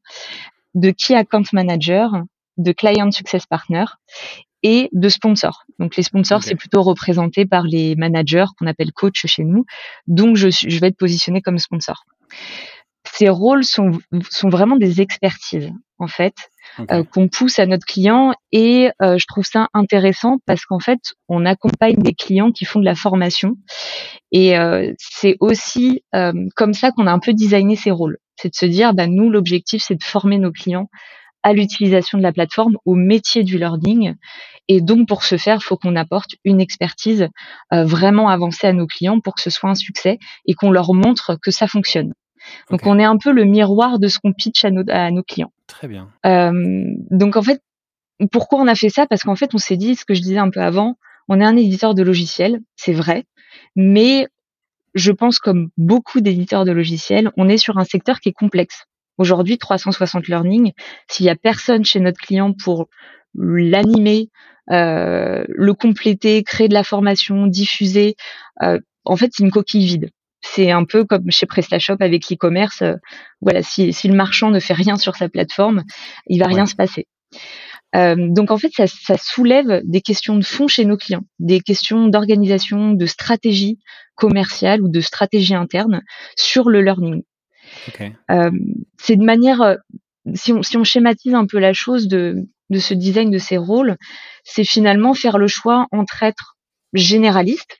de 0.74 0.90
key 0.90 1.14
account 1.14 1.44
manager, 1.52 2.22
de 2.60 2.72
client 2.72 3.10
success 3.10 3.46
partner 3.46 3.84
et 4.62 4.88
de 4.92 5.08
sponsors. 5.08 5.64
Donc 5.78 5.96
les 5.96 6.02
sponsors, 6.02 6.42
c'est 6.42 6.54
plutôt 6.54 6.82
représenté 6.82 7.46
par 7.46 7.64
les 7.64 7.96
managers 7.96 8.46
qu'on 8.58 8.66
appelle 8.66 8.92
coach 8.92 9.24
chez 9.26 9.44
nous. 9.44 9.64
Donc 10.06 10.36
je, 10.36 10.48
je 10.50 10.78
vais 10.80 10.88
être 10.88 10.98
positionné 10.98 11.40
comme 11.40 11.58
sponsor. 11.58 12.04
Ces 13.12 13.28
rôles 13.28 13.64
sont, 13.64 13.92
sont 14.30 14.50
vraiment 14.50 14.76
des 14.76 15.00
expertises 15.00 15.72
en 15.98 16.06
fait 16.06 16.34
euh, 16.90 17.02
qu'on 17.04 17.28
pousse 17.28 17.58
à 17.58 17.66
notre 17.66 17.86
client 17.86 18.32
et 18.52 18.90
euh, 19.02 19.18
je 19.18 19.26
trouve 19.26 19.44
ça 19.44 19.68
intéressant 19.74 20.38
parce 20.46 20.64
qu'en 20.64 20.78
fait 20.78 21.00
on 21.28 21.44
accompagne 21.44 21.96
des 21.96 22.14
clients 22.14 22.52
qui 22.52 22.64
font 22.64 22.78
de 22.78 22.84
la 22.84 22.94
formation 22.94 23.56
et 24.32 24.56
euh, 24.56 24.92
c'est 24.98 25.36
aussi 25.40 26.02
comme 26.12 26.74
ça 26.74 26.92
qu'on 26.92 27.06
a 27.06 27.12
un 27.12 27.18
peu 27.18 27.32
designé 27.32 27.76
ces 27.76 27.90
rôles. 27.90 28.18
C'est 28.36 28.50
de 28.50 28.54
se 28.54 28.66
dire 28.66 28.94
bah 28.94 29.06
nous 29.06 29.30
l'objectif 29.30 29.82
c'est 29.84 29.96
de 29.96 30.04
former 30.04 30.38
nos 30.38 30.52
clients 30.52 30.88
à 31.42 31.52
l'utilisation 31.52 32.18
de 32.18 32.22
la 32.22 32.32
plateforme, 32.32 32.76
au 32.84 32.94
métier 32.94 33.44
du 33.44 33.58
learning. 33.58 34.14
Et 34.68 34.80
donc, 34.80 35.08
pour 35.08 35.24
ce 35.24 35.36
faire, 35.36 35.58
il 35.60 35.64
faut 35.64 35.76
qu'on 35.76 35.96
apporte 35.96 36.36
une 36.44 36.60
expertise 36.60 37.28
euh, 37.72 37.84
vraiment 37.84 38.28
avancée 38.28 38.66
à 38.66 38.72
nos 38.72 38.86
clients 38.86 39.20
pour 39.20 39.34
que 39.34 39.42
ce 39.42 39.50
soit 39.50 39.70
un 39.70 39.74
succès 39.74 40.18
et 40.46 40.54
qu'on 40.54 40.70
leur 40.70 40.94
montre 40.94 41.36
que 41.40 41.50
ça 41.50 41.66
fonctionne. 41.66 42.12
Donc, 42.70 42.86
on 42.86 42.98
est 42.98 43.04
un 43.04 43.16
peu 43.16 43.32
le 43.32 43.44
miroir 43.44 43.98
de 43.98 44.08
ce 44.08 44.18
qu'on 44.18 44.32
pitch 44.32 44.64
à 44.64 44.70
nos, 44.70 44.84
à 44.88 45.10
nos 45.10 45.22
clients. 45.22 45.52
Très 45.66 45.88
bien. 45.88 46.08
Euh, 46.24 46.84
donc, 47.10 47.36
en 47.36 47.42
fait, 47.42 47.62
pourquoi 48.32 48.60
on 48.60 48.66
a 48.66 48.74
fait 48.74 48.90
ça? 48.90 49.06
Parce 49.06 49.22
qu'en 49.22 49.36
fait, 49.36 49.54
on 49.54 49.58
s'est 49.58 49.76
dit, 49.76 49.96
ce 49.96 50.04
que 50.04 50.14
je 50.14 50.20
disais 50.20 50.38
un 50.38 50.50
peu 50.50 50.60
avant, 50.60 50.96
on 51.28 51.40
est 51.40 51.44
un 51.44 51.56
éditeur 51.56 51.94
de 51.94 52.02
logiciels, 52.02 52.60
c'est 52.76 52.92
vrai, 52.92 53.24
mais 53.76 54.26
je 54.94 55.12
pense 55.12 55.38
comme 55.38 55.70
beaucoup 55.76 56.20
d'éditeurs 56.20 56.64
de 56.64 56.72
logiciels, 56.72 57.30
on 57.36 57.48
est 57.48 57.56
sur 57.56 57.78
un 57.78 57.84
secteur 57.84 58.20
qui 58.20 58.30
est 58.30 58.32
complexe. 58.32 58.86
Aujourd'hui, 59.20 59.58
360 59.58 60.28
Learning, 60.28 60.72
s'il 61.06 61.26
y 61.26 61.28
a 61.28 61.36
personne 61.36 61.84
chez 61.84 62.00
notre 62.00 62.18
client 62.18 62.54
pour 62.54 62.88
l'animer, 63.34 64.30
euh, 64.70 65.44
le 65.46 65.74
compléter, 65.74 66.42
créer 66.42 66.68
de 66.68 66.72
la 66.72 66.84
formation, 66.84 67.46
diffuser, 67.46 68.16
euh, 68.62 68.78
en 69.04 69.16
fait, 69.16 69.30
c'est 69.34 69.42
une 69.42 69.50
coquille 69.50 69.84
vide. 69.84 70.10
C'est 70.40 70.70
un 70.70 70.86
peu 70.86 71.04
comme 71.04 71.30
chez 71.30 71.44
PrestaShop 71.44 71.98
avec 72.00 72.30
l'e-commerce. 72.30 72.80
Euh, 72.80 72.94
voilà, 73.42 73.62
si, 73.62 73.92
le 73.92 74.14
marchand 74.14 74.50
ne 74.50 74.58
fait 74.58 74.72
rien 74.72 74.96
sur 74.96 75.16
sa 75.16 75.28
plateforme, 75.28 75.84
il 76.26 76.38
va 76.38 76.46
rien 76.46 76.64
se 76.64 76.74
passer. 76.74 77.06
donc 77.94 78.50
en 78.50 78.56
fait, 78.56 78.72
ça, 78.74 78.86
ça, 78.86 79.18
soulève 79.18 79.82
des 79.84 80.00
questions 80.00 80.36
de 80.36 80.44
fond 80.46 80.66
chez 80.66 80.86
nos 80.86 80.96
clients, 80.96 81.24
des 81.40 81.60
questions 81.60 82.08
d'organisation, 82.08 82.92
de 82.92 83.04
stratégie 83.04 83.80
commerciale 84.14 84.80
ou 84.80 84.88
de 84.88 85.00
stratégie 85.02 85.54
interne 85.54 86.00
sur 86.36 86.70
le 86.70 86.80
learning. 86.80 87.22
Euh, 88.30 88.50
c'est 88.98 89.16
de 89.16 89.24
manière, 89.24 89.62
euh, 89.62 89.76
si 90.34 90.52
on, 90.52 90.62
si 90.62 90.76
on 90.76 90.84
schématise 90.84 91.34
un 91.34 91.46
peu 91.46 91.58
la 91.58 91.72
chose, 91.72 92.08
de 92.08 92.46
de 92.70 92.78
ce 92.78 92.94
design 92.94 93.30
de 93.30 93.38
ces 93.38 93.58
rôles, 93.58 93.96
c'est 94.44 94.64
finalement 94.64 95.12
faire 95.12 95.38
le 95.38 95.48
choix 95.48 95.86
entre 95.92 96.22
être 96.22 96.56
généraliste 96.94 97.78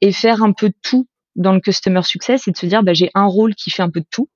et 0.00 0.10
faire 0.10 0.42
un 0.42 0.52
peu 0.52 0.72
tout 0.82 1.06
dans 1.36 1.52
le 1.52 1.60
customer 1.60 2.02
success 2.02 2.48
et 2.48 2.50
de 2.50 2.56
se 2.56 2.66
dire 2.66 2.82
bah, 2.82 2.94
j'ai 2.94 3.10
un 3.14 3.26
rôle 3.26 3.54
qui 3.54 3.70
fait 3.70 3.82
un 3.82 3.90
peu 3.90 4.00
de 4.00 4.06
tout, 4.10 4.28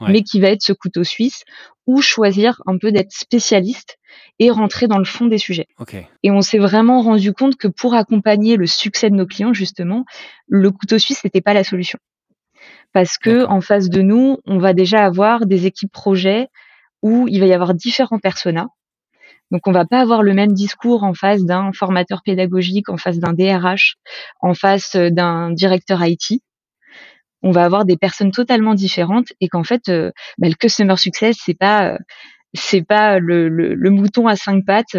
mais 0.00 0.22
qui 0.22 0.40
va 0.40 0.48
être 0.48 0.62
ce 0.62 0.72
couteau 0.72 1.04
suisse, 1.04 1.44
ou 1.86 2.00
choisir 2.00 2.62
un 2.66 2.78
peu 2.78 2.92
d'être 2.92 3.12
spécialiste 3.12 3.98
et 4.38 4.50
rentrer 4.50 4.86
dans 4.86 4.98
le 4.98 5.04
fond 5.04 5.26
des 5.26 5.38
sujets. 5.38 5.66
Et 6.22 6.30
on 6.30 6.40
s'est 6.40 6.58
vraiment 6.58 7.02
rendu 7.02 7.32
compte 7.32 7.56
que 7.56 7.68
pour 7.68 7.94
accompagner 7.94 8.56
le 8.56 8.66
succès 8.66 9.10
de 9.10 9.14
nos 9.14 9.26
clients, 9.26 9.52
justement, 9.52 10.04
le 10.46 10.70
couteau 10.70 10.98
suisse 10.98 11.24
n'était 11.24 11.40
pas 11.40 11.54
la 11.54 11.64
solution. 11.64 11.98
Parce 12.92 13.18
que 13.18 13.46
en 13.46 13.60
face 13.60 13.88
de 13.88 14.02
nous, 14.02 14.38
on 14.46 14.58
va 14.58 14.72
déjà 14.72 15.04
avoir 15.04 15.46
des 15.46 15.66
équipes 15.66 15.92
projets 15.92 16.48
où 17.02 17.28
il 17.28 17.40
va 17.40 17.46
y 17.46 17.52
avoir 17.52 17.74
différents 17.74 18.18
personas. 18.18 18.68
Donc 19.50 19.66
on 19.66 19.72
va 19.72 19.84
pas 19.84 20.00
avoir 20.00 20.22
le 20.22 20.32
même 20.32 20.52
discours 20.52 21.02
en 21.02 21.14
face 21.14 21.44
d'un 21.44 21.72
formateur 21.72 22.22
pédagogique, 22.24 22.88
en 22.88 22.96
face 22.96 23.18
d'un 23.18 23.32
DRH, 23.32 23.96
en 24.40 24.54
face 24.54 24.96
d'un 24.96 25.50
directeur 25.50 26.04
IT 26.04 26.42
on 27.42 27.50
va 27.52 27.64
avoir 27.64 27.84
des 27.84 27.96
personnes 27.96 28.32
totalement 28.32 28.74
différentes 28.74 29.32
et 29.40 29.48
qu'en 29.48 29.64
fait, 29.64 29.88
euh, 29.88 30.10
bah, 30.38 30.48
le 30.48 30.54
customer 30.54 30.96
success, 30.96 31.36
c'est 31.40 31.54
pas 31.54 31.92
euh, 31.92 31.98
c'est 32.52 32.82
pas 32.82 33.18
le, 33.20 33.48
le, 33.48 33.90
mouton 33.90 34.26
à 34.26 34.34
cinq 34.34 34.64
pattes 34.66 34.96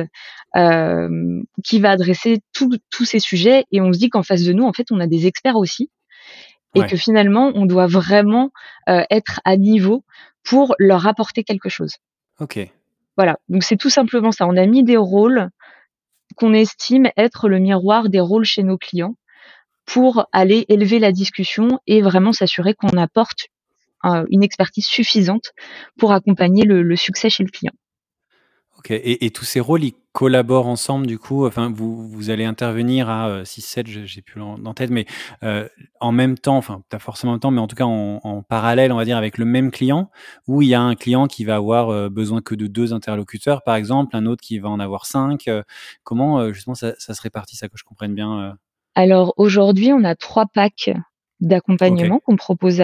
euh, 0.56 1.42
qui 1.66 1.82
va 1.82 1.92
adresser 1.92 2.40
tous 2.54 2.80
ces 3.04 3.20
sujets 3.20 3.66
et 3.74 3.82
on 3.82 3.92
se 3.92 4.00
dit 4.00 4.10
qu'en 4.10 4.24
face 4.24 4.44
de 4.44 4.54
nous, 4.54 4.64
en 4.64 4.72
fait, 4.72 4.88
on 4.90 5.02
a 5.02 5.08
des 5.08 5.28
experts 5.28 5.58
aussi 5.58 5.90
et 6.76 6.86
que 6.86 6.96
finalement, 6.96 7.52
on 7.56 7.66
doit 7.66 7.88
vraiment 7.88 8.52
être 8.88 9.42
à 9.44 9.58
niveau 9.58 10.04
pour 10.44 10.76
leur 10.80 11.08
apporter 11.08 11.44
quelque 11.44 11.70
chose. 11.70 11.98
Ok. 12.40 12.60
Voilà. 13.18 13.38
Donc 13.50 13.64
c'est 13.64 13.78
tout 13.78 13.90
simplement 13.90 14.32
ça. 14.32 14.48
On 14.48 14.58
a 14.58 14.66
mis 14.66 14.84
des 14.84 14.98
rôles 14.98 15.50
qu'on 16.36 16.54
estime 16.54 17.10
être 17.18 17.50
le 17.50 17.60
miroir 17.60 18.10
des 18.10 18.20
rôles 18.20 18.46
chez 18.46 18.64
nos 18.64 18.78
clients 18.78 19.16
pour 19.86 20.28
aller 20.32 20.66
élever 20.70 21.00
la 21.00 21.12
discussion 21.12 21.80
et 21.88 22.02
vraiment 22.02 22.32
s'assurer 22.32 22.74
qu'on 22.74 22.98
apporte 22.98 23.48
euh, 24.06 24.26
une 24.30 24.44
expertise 24.44 24.86
suffisante 24.86 25.52
pour 25.98 26.14
accompagner 26.14 26.64
le, 26.64 26.96
succès 26.96 27.30
chez 27.30 27.44
le 27.44 27.50
client. 27.50 27.74
Et, 28.90 29.30
tous 29.32 29.46
ces 29.46 29.60
rôles, 29.60 29.84
ils 29.84 29.94
collaborent 30.14 30.68
ensemble 30.68 31.08
du 31.08 31.18
coup 31.18 31.46
Enfin, 31.46 31.72
vous, 31.74 32.08
vous 32.08 32.30
allez 32.30 32.46
intervenir 32.46 33.10
à 33.10 33.44
6-7, 33.44 33.80
euh, 33.80 34.06
j'ai 34.06 34.22
plus 34.22 34.42
en 34.42 34.74
tête, 34.74 34.90
mais 34.90 35.06
euh, 35.44 35.68
en 36.00 36.12
même 36.12 36.38
temps, 36.38 36.58
enfin, 36.58 36.82
pas 36.90 37.00
forcément 37.00 37.32
en 37.32 37.36
même 37.36 37.40
temps, 37.40 37.52
mais 37.52 37.62
en 37.62 37.68
tout 37.68 37.76
cas 37.76 37.86
en, 37.86 38.44
parallèle, 38.48 38.92
on 38.92 38.98
va 38.98 39.06
dire, 39.06 39.18
avec 39.18 39.38
le 39.38 39.46
même 39.46 39.72
client, 39.72 40.10
où 40.48 40.62
il 40.62 40.68
y 40.68 40.74
a 40.74 40.82
un 40.82 40.96
client 40.96 41.28
qui 41.28 41.46
va 41.46 41.56
avoir 41.56 42.10
besoin 42.10 42.42
que 42.42 42.56
de 42.56 42.68
deux 42.68 42.94
interlocuteurs, 42.94 43.64
par 43.64 43.76
exemple, 43.76 44.16
un 44.16 44.26
autre 44.26 44.42
qui 44.42 44.60
va 44.60 44.70
en 44.70 44.80
avoir 44.80 45.06
cinq. 45.06 45.50
comment 46.04 46.52
justement 46.52 46.76
ça, 46.76 46.94
ça, 46.98 47.14
se 47.14 47.22
répartit, 47.22 47.56
ça 47.56 47.68
que 47.70 47.78
je 47.78 47.84
comprenne 47.84 48.16
bien 48.16 48.56
alors 48.96 49.34
aujourd'hui, 49.38 49.94
on 49.94 50.04
a 50.04 50.16
trois 50.16 50.48
packs 50.48 50.92
d'accompagnement 51.42 52.20
qu'on 52.20 52.36
propose 52.36 52.82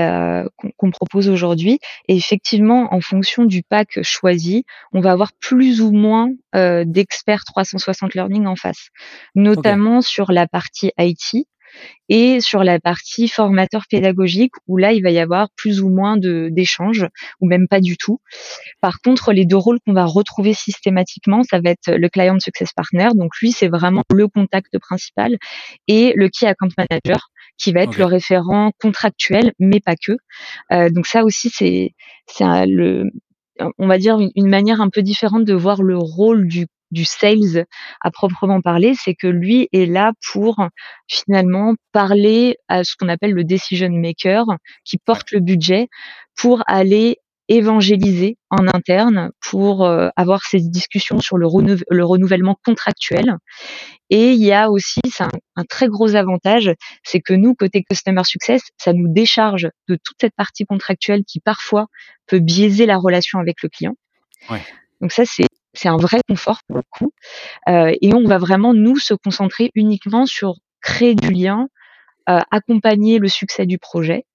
qu'on 0.77 0.91
propose 0.91 1.29
aujourd'hui. 1.29 1.79
Et 2.07 2.15
effectivement 2.15 2.93
en 2.93 3.01
fonction 3.01 3.45
du 3.45 3.63
pack 3.63 4.01
choisi 4.01 4.65
on 4.93 4.99
va 4.99 5.11
avoir 5.11 5.31
plus 5.39 5.81
ou 5.81 5.91
moins 5.91 6.29
euh, 6.55 6.83
d'experts 6.85 7.43
360 7.45 8.13
learning 8.15 8.45
en 8.45 8.55
face. 8.55 8.89
Notamment 9.35 10.01
sur 10.01 10.31
la 10.31 10.47
partie 10.47 10.91
IT 10.97 11.47
et 12.09 12.39
sur 12.41 12.63
la 12.63 12.79
partie 12.79 13.27
formateur 13.27 13.83
pédagogique 13.89 14.53
où 14.67 14.77
là 14.77 14.93
il 14.93 15.03
va 15.03 15.09
y 15.09 15.19
avoir 15.19 15.49
plus 15.55 15.81
ou 15.81 15.89
moins 15.89 16.17
de 16.17 16.49
d'échanges 16.51 17.05
ou 17.41 17.47
même 17.47 17.67
pas 17.67 17.81
du 17.81 17.97
tout. 17.97 18.19
Par 18.81 18.99
contre, 19.01 19.33
les 19.33 19.45
deux 19.45 19.57
rôles 19.57 19.79
qu'on 19.85 19.93
va 19.93 20.05
retrouver 20.05 20.53
systématiquement, 20.53 21.43
ça 21.43 21.59
va 21.59 21.71
être 21.71 21.91
le 21.91 22.09
client 22.09 22.39
success 22.39 22.71
partner, 22.73 23.09
donc 23.15 23.31
lui 23.41 23.51
c'est 23.51 23.67
vraiment 23.67 24.03
le 24.11 24.27
contact 24.27 24.77
principal 24.79 25.37
et 25.87 26.13
le 26.15 26.29
key 26.29 26.47
account 26.47 26.69
manager 26.77 27.29
qui 27.57 27.71
va 27.71 27.81
être 27.81 27.97
le 27.97 28.05
référent 28.05 28.71
contractuel, 28.81 29.53
mais 29.59 29.79
pas 29.79 29.95
que. 29.95 30.13
Euh, 30.71 30.89
donc 30.89 31.07
ça 31.07 31.23
aussi 31.23 31.49
c'est 31.49 31.91
c'est 32.27 32.45
le 32.65 33.09
on 33.79 33.87
va 33.87 33.97
dire 33.97 34.19
une, 34.35 34.47
manière 34.47 34.81
un 34.81 34.89
peu 34.89 35.01
différente 35.01 35.43
de 35.43 35.53
voir 35.53 35.81
le 35.81 35.97
rôle 35.97 36.47
du 36.47 36.67
du 36.91 37.03
sales 37.03 37.65
à 38.01 38.11
proprement 38.11 38.61
parler, 38.61 38.93
c'est 38.95 39.13
que 39.13 39.27
lui 39.27 39.67
est 39.73 39.85
là 39.85 40.13
pour 40.31 40.55
finalement 41.07 41.73
parler 41.91 42.55
à 42.69 42.83
ce 42.85 42.95
qu'on 42.97 43.09
appelle 43.09 43.33
le 43.33 43.43
decision 43.43 43.89
maker, 43.89 44.45
qui 44.85 44.97
porte 44.97 45.31
le 45.31 45.41
budget, 45.41 45.89
pour 46.37 46.63
aller 46.65 47.17
évangéliser 47.49 48.37
en 48.49 48.67
interne 48.67 49.31
pour 49.41 49.85
euh, 49.85 50.09
avoir 50.15 50.43
ces 50.43 50.59
discussions 50.59 51.19
sur 51.19 51.37
le, 51.37 51.47
renouvellement 51.47 52.57
contractuel. 52.65 53.37
Et 54.09 54.31
il 54.31 54.43
y 54.43 54.53
a 54.53 54.69
aussi 54.69 55.01
un, 55.19 55.29
un, 55.55 55.63
très 55.63 55.87
gros 55.87 56.15
avantage, 56.15 56.71
c'est 57.03 57.19
que 57.19 57.33
nous, 57.33 57.55
côté 57.55 57.83
Customer 57.83 58.23
Success, 58.23 58.61
ça 58.77 58.93
nous 58.93 59.11
décharge 59.11 59.69
de 59.87 59.95
toute 59.95 60.17
cette 60.19 60.35
partie 60.35 60.65
contractuelle 60.65 61.23
qui 61.25 61.39
parfois 61.39 61.87
peut 62.25 62.39
biaiser 62.39 62.85
la 62.85 62.97
relation 62.97 63.39
avec 63.39 63.61
le 63.63 63.69
client. 63.69 63.95
Ouais. 64.49 64.61
Donc 65.01 65.11
ça, 65.11 65.23
c'est 65.25 65.47
c'est 65.77 65.89
un 65.89 65.97
vrai 65.97 66.19
confort 66.27 66.59
pour 66.67 66.77
le 66.77 66.83
coup. 66.89 67.13
Euh, 67.69 67.93
et 68.01 68.13
on 68.13 68.23
va 68.23 68.37
vraiment, 68.37 68.73
nous, 68.73 68.97
se 68.97 69.13
concentrer 69.13 69.71
uniquement 69.75 70.25
sur 70.25 70.55
créer 70.81 71.15
du 71.15 71.31
lien, 71.31 71.67
euh, 72.29 72.39
accompagner 72.51 73.19
le 73.19 73.27
succès 73.27 73.65
du 73.65 73.77
projet. 73.77 74.25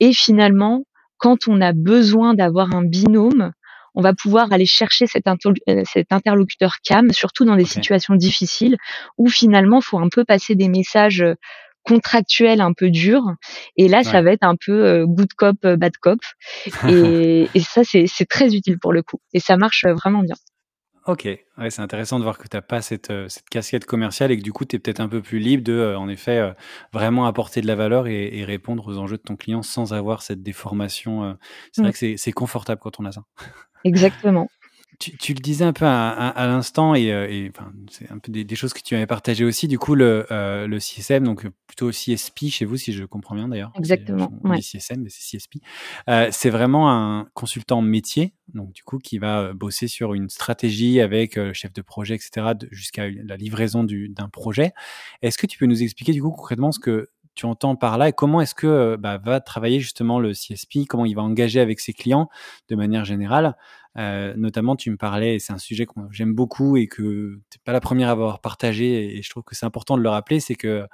Et 0.00 0.12
finalement, 0.12 0.84
quand 1.18 1.48
on 1.48 1.60
a 1.60 1.72
besoin 1.72 2.34
d'avoir 2.34 2.74
un 2.74 2.84
binôme, 2.84 3.52
on 3.94 4.02
va 4.02 4.12
pouvoir 4.12 4.52
aller 4.52 4.66
chercher 4.66 5.06
cet, 5.06 5.26
euh, 5.26 5.82
interlocuteur 6.10 6.76
CAM, 6.82 7.12
surtout 7.12 7.44
dans 7.44 7.56
des 7.56 7.64
situations 7.64 8.14
difficiles 8.14 8.76
où 9.16 9.28
finalement, 9.28 9.78
il 9.80 9.84
faut 9.84 9.98
un 9.98 10.08
peu 10.08 10.24
passer 10.24 10.54
des 10.54 10.68
messages 10.68 11.24
contractuels 11.82 12.60
un 12.60 12.72
peu 12.72 12.90
durs. 12.90 13.24
Et 13.76 13.88
là, 13.88 14.02
ça 14.02 14.20
va 14.20 14.32
être 14.32 14.42
un 14.42 14.56
peu 14.56 15.06
good 15.06 15.32
cop, 15.34 15.56
bad 15.62 15.96
cop. 15.98 16.18
Et, 16.88 17.48
et 17.54 17.60
ça, 17.60 17.82
c'est 17.84 18.28
très 18.28 18.54
utile 18.54 18.78
pour 18.78 18.92
le 18.92 19.02
coup. 19.02 19.20
Et 19.32 19.40
ça 19.40 19.56
marche 19.56 19.84
vraiment 19.86 20.22
bien. 20.22 20.34
Ok, 21.06 21.24
ouais, 21.24 21.70
c'est 21.70 21.82
intéressant 21.82 22.18
de 22.18 22.24
voir 22.24 22.36
que 22.36 22.48
tu 22.48 22.56
n'as 22.56 22.62
pas 22.62 22.82
cette, 22.82 23.10
euh, 23.10 23.28
cette 23.28 23.48
casquette 23.48 23.84
commerciale 23.84 24.32
et 24.32 24.36
que 24.36 24.42
du 24.42 24.52
coup, 24.52 24.64
tu 24.64 24.74
es 24.74 24.78
peut-être 24.80 24.98
un 24.98 25.08
peu 25.08 25.22
plus 25.22 25.38
libre 25.38 25.62
de, 25.62 25.72
euh, 25.72 25.98
en 25.98 26.08
effet, 26.08 26.38
euh, 26.38 26.52
vraiment 26.92 27.26
apporter 27.26 27.60
de 27.60 27.68
la 27.68 27.76
valeur 27.76 28.08
et, 28.08 28.44
répondre 28.44 28.88
aux 28.88 28.98
enjeux 28.98 29.16
de 29.16 29.22
ton 29.22 29.36
client 29.36 29.62
sans 29.62 29.92
avoir 29.92 30.22
cette 30.22 30.42
déformation. 30.42 31.36
c'est 31.72 31.82
vrai 31.82 31.90
mmh. 31.90 31.94
que 31.94 32.16
c'est 32.16 32.32
confortable 32.32 32.80
quand 32.80 33.00
on 33.00 33.04
a 33.04 33.12
ça. 33.12 33.24
Exactement. 33.84 34.48
Tu, 34.98 35.34
le 35.34 35.40
disais 35.40 35.64
un 35.64 35.72
peu 35.72 35.84
à, 35.84 36.46
l'instant 36.46 36.94
et, 36.94 37.12
euh, 37.12 37.48
enfin, 37.50 37.72
c'est 37.90 38.10
un 38.10 38.18
peu 38.18 38.32
des, 38.32 38.56
choses 38.56 38.72
que 38.72 38.80
tu 38.80 38.94
avais 38.94 39.06
partagées 39.06 39.44
aussi. 39.44 39.68
Du 39.68 39.78
coup, 39.78 39.94
le, 39.94 40.26
euh, 40.30 40.66
le 40.66 40.78
CSM, 40.80 41.24
donc 41.24 41.46
plutôt 41.66 41.90
CSP 41.90 42.48
chez 42.48 42.64
vous, 42.64 42.76
si 42.76 42.92
je 42.92 43.04
comprends 43.04 43.34
bien 43.34 43.48
d'ailleurs. 43.48 43.72
Exactement. 43.76 44.32
On 44.44 44.54
dit 44.54 44.62
CSM, 44.62 45.02
mais 45.02 45.10
c'est 45.10 45.38
CSP. 45.38 45.56
Euh, 46.08 46.28
c'est 46.32 46.50
vraiment 46.50 46.90
un 46.90 47.26
consultant 47.34 47.82
métier, 47.82 48.34
donc 48.54 48.72
du 48.72 48.82
coup, 48.82 48.98
qui 48.98 49.18
va 49.18 49.52
bosser 49.52 49.88
sur 49.88 50.14
une 50.14 50.28
stratégie 50.28 51.00
avec 51.00 51.36
le 51.36 51.52
chef 51.52 51.72
de 51.72 51.82
projet, 51.82 52.14
etc., 52.14 52.52
jusqu'à 52.70 53.08
la 53.08 53.36
livraison 53.36 53.84
d'un 53.84 54.28
projet. 54.28 54.72
Est-ce 55.22 55.36
que 55.36 55.46
tu 55.46 55.58
peux 55.58 55.66
nous 55.66 55.82
expliquer 55.82 56.12
du 56.12 56.22
coup 56.22 56.30
concrètement 56.30 56.72
ce 56.72 56.78
que 56.78 57.10
tu 57.36 57.44
entends 57.44 57.76
par 57.76 57.98
là 57.98 58.08
et 58.08 58.12
comment 58.12 58.40
est-ce 58.40 58.54
que 58.54 58.96
bah, 58.96 59.18
va 59.18 59.40
travailler 59.40 59.78
justement 59.78 60.18
le 60.18 60.32
CSP, 60.32 60.86
comment 60.88 61.04
il 61.04 61.14
va 61.14 61.22
engager 61.22 61.60
avec 61.60 61.80
ses 61.80 61.92
clients 61.92 62.28
de 62.68 62.76
manière 62.76 63.04
générale 63.04 63.56
euh, 63.98 64.34
notamment, 64.36 64.76
tu 64.76 64.90
me 64.90 64.96
parlais, 64.96 65.36
et 65.36 65.38
c'est 65.38 65.52
un 65.52 65.58
sujet 65.58 65.86
que 65.86 65.92
j'aime 66.10 66.34
beaucoup 66.34 66.76
et 66.76 66.86
que 66.86 67.40
tu 67.50 67.58
pas 67.60 67.72
la 67.72 67.80
première 67.80 68.08
à 68.08 68.12
avoir 68.12 68.40
partagé, 68.40 69.16
et, 69.16 69.22
je 69.22 69.30
trouve 69.30 69.42
que 69.42 69.54
c'est 69.54 69.66
important 69.66 69.96
de 69.96 70.02
le 70.02 70.08
rappeler, 70.08 70.40
c'est 70.40 70.54
que 70.54 70.68
euh, 70.68 70.86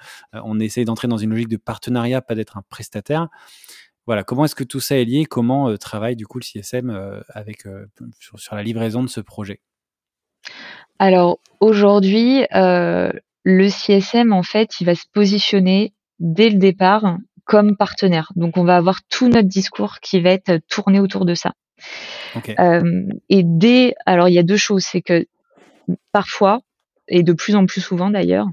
on 0.44 0.61
essaye 0.61 0.85
d'entrer 0.85 1.09
dans 1.09 1.16
une 1.16 1.30
logique 1.30 1.49
de 1.49 1.56
partenariat, 1.56 2.23
pas 2.23 2.35
d'être 2.35 2.56
un 2.56 2.62
prestataire. 2.68 3.28
Voilà, 4.06 4.25
comment 4.25 4.44
est-ce 4.44 4.54
que 4.54 4.64
tout 4.64 4.80
ça 4.80 4.97
est 4.97 5.04
lié? 5.04 5.25
Comment 5.25 5.68
euh, 5.68 5.76
travaille 5.76 6.16
du 6.16 6.26
coup 6.26 6.38
le 6.38 6.44
CSM 6.44 7.23
avec, 7.28 7.64
sur, 8.18 8.54
la 8.54 8.62
livraison 8.62 9.02
de 9.02 9.09
ce 9.09 9.21
projet? 9.21 9.61
Alors 10.99 11.38
aujourd'hui, 11.61 12.44
le 12.52 13.68
CSM, 13.68 14.32
en 14.32 14.42
fait, 14.42 14.80
il 14.80 14.87
va 14.87 14.94
se 14.94 15.06
positionner 15.12 15.94
dès 16.18 16.50
le 16.50 16.59
départ 16.59 17.18
comme 17.44 17.76
partenaire. 17.76 18.32
Donc 18.37 18.56
on 18.56 18.64
va 18.64 18.76
avoir 18.76 19.02
tout 19.09 19.28
notre 19.28 19.49
discours 19.49 19.99
qui 20.00 20.21
va 20.21 20.30
être 20.30 20.59
tourné 20.68 21.00
autour 21.00 21.25
de 21.25 21.35
ça. 21.35 21.52
Euh, 22.59 23.07
et 23.29 23.43
dès, 23.45 23.95
alors 24.07 24.29
il 24.29 24.35
y 24.35 24.38
a 24.38 24.43
deux 24.43 24.57
choses, 24.57 24.85
c'est 24.85 25.02
que 25.02 25.26
parfois, 26.12 26.61
et 27.09 27.23
de 27.23 27.33
plus 27.33 27.55
en 27.57 27.67
plus 27.67 27.81
souvent 27.81 28.11
d'ailleurs, 28.11 28.47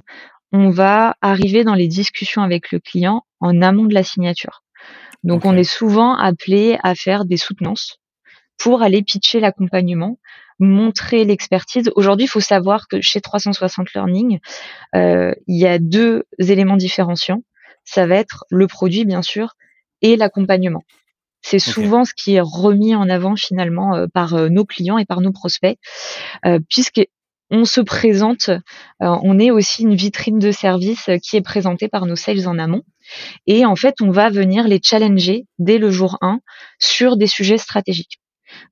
on 0.51 0.69
va 0.69 1.15
arriver 1.21 1.63
dans 1.63 1.75
les 1.75 1.88
discussions 1.88 2.41
avec 2.41 2.71
le 2.71 2.79
client 2.79 3.23
en 3.39 3.61
amont 3.61 3.85
de 3.85 3.93
la 3.93 4.03
signature. 4.03 4.63
Donc 5.23 5.45
on 5.45 5.55
est 5.55 5.63
souvent 5.63 6.15
appelé 6.15 6.77
à 6.83 6.95
faire 6.95 7.25
des 7.25 7.38
soutenances 7.38 7.99
pour 8.57 8.81
aller 8.81 9.03
pitcher 9.03 9.39
l'accompagnement, 9.39 10.17
montrer 10.59 11.23
l'expertise. 11.23 11.91
Aujourd'hui, 11.95 12.25
il 12.25 12.29
faut 12.29 12.39
savoir 12.41 12.88
que 12.88 13.01
chez 13.01 13.21
360 13.21 13.93
Learning, 13.93 14.39
euh, 14.95 15.33
il 15.47 15.57
y 15.57 15.65
a 15.65 15.79
deux 15.79 16.25
éléments 16.39 16.77
différenciants. 16.77 17.43
Ça 17.85 18.05
va 18.05 18.15
être 18.15 18.45
le 18.49 18.67
produit, 18.67 19.05
bien 19.05 19.21
sûr, 19.21 19.55
et 20.01 20.15
l'accompagnement. 20.15 20.83
C'est 21.41 21.60
souvent 21.60 22.05
ce 22.05 22.13
qui 22.13 22.36
est 22.36 22.41
remis 22.41 22.96
en 22.96 23.10
avant 23.10 23.36
finalement 23.36 24.05
par 24.13 24.50
nos 24.50 24.65
clients 24.65 24.98
et 24.98 25.05
par 25.05 25.22
nos 25.22 25.31
prospects, 25.31 25.77
puisque 26.69 27.01
on 27.50 27.65
se 27.65 27.81
présente, 27.81 28.51
on 29.00 29.39
est 29.39 29.50
aussi 29.50 29.84
une 29.84 29.96
vitrine 29.96 30.38
de 30.38 30.51
service 30.51 31.10
qui 31.24 31.38
est 31.38 31.41
présentée 31.41 31.88
par 31.88 32.05
nos 32.05 32.15
sales 32.15 32.48
en 32.48 32.60
amont. 32.60 32.84
Et 33.48 33.65
en 33.65 33.75
fait, 33.75 33.96
on 34.01 34.12
va 34.12 34.29
venir 34.29 34.67
les 34.67 34.79
challenger 34.84 35.46
dès 35.58 35.77
le 35.77 35.89
jour 35.91 36.17
1 36.22 36.41
sur 36.77 37.17
des 37.17 37.27
sujets 37.27 37.58
stratégiques. 37.58 38.19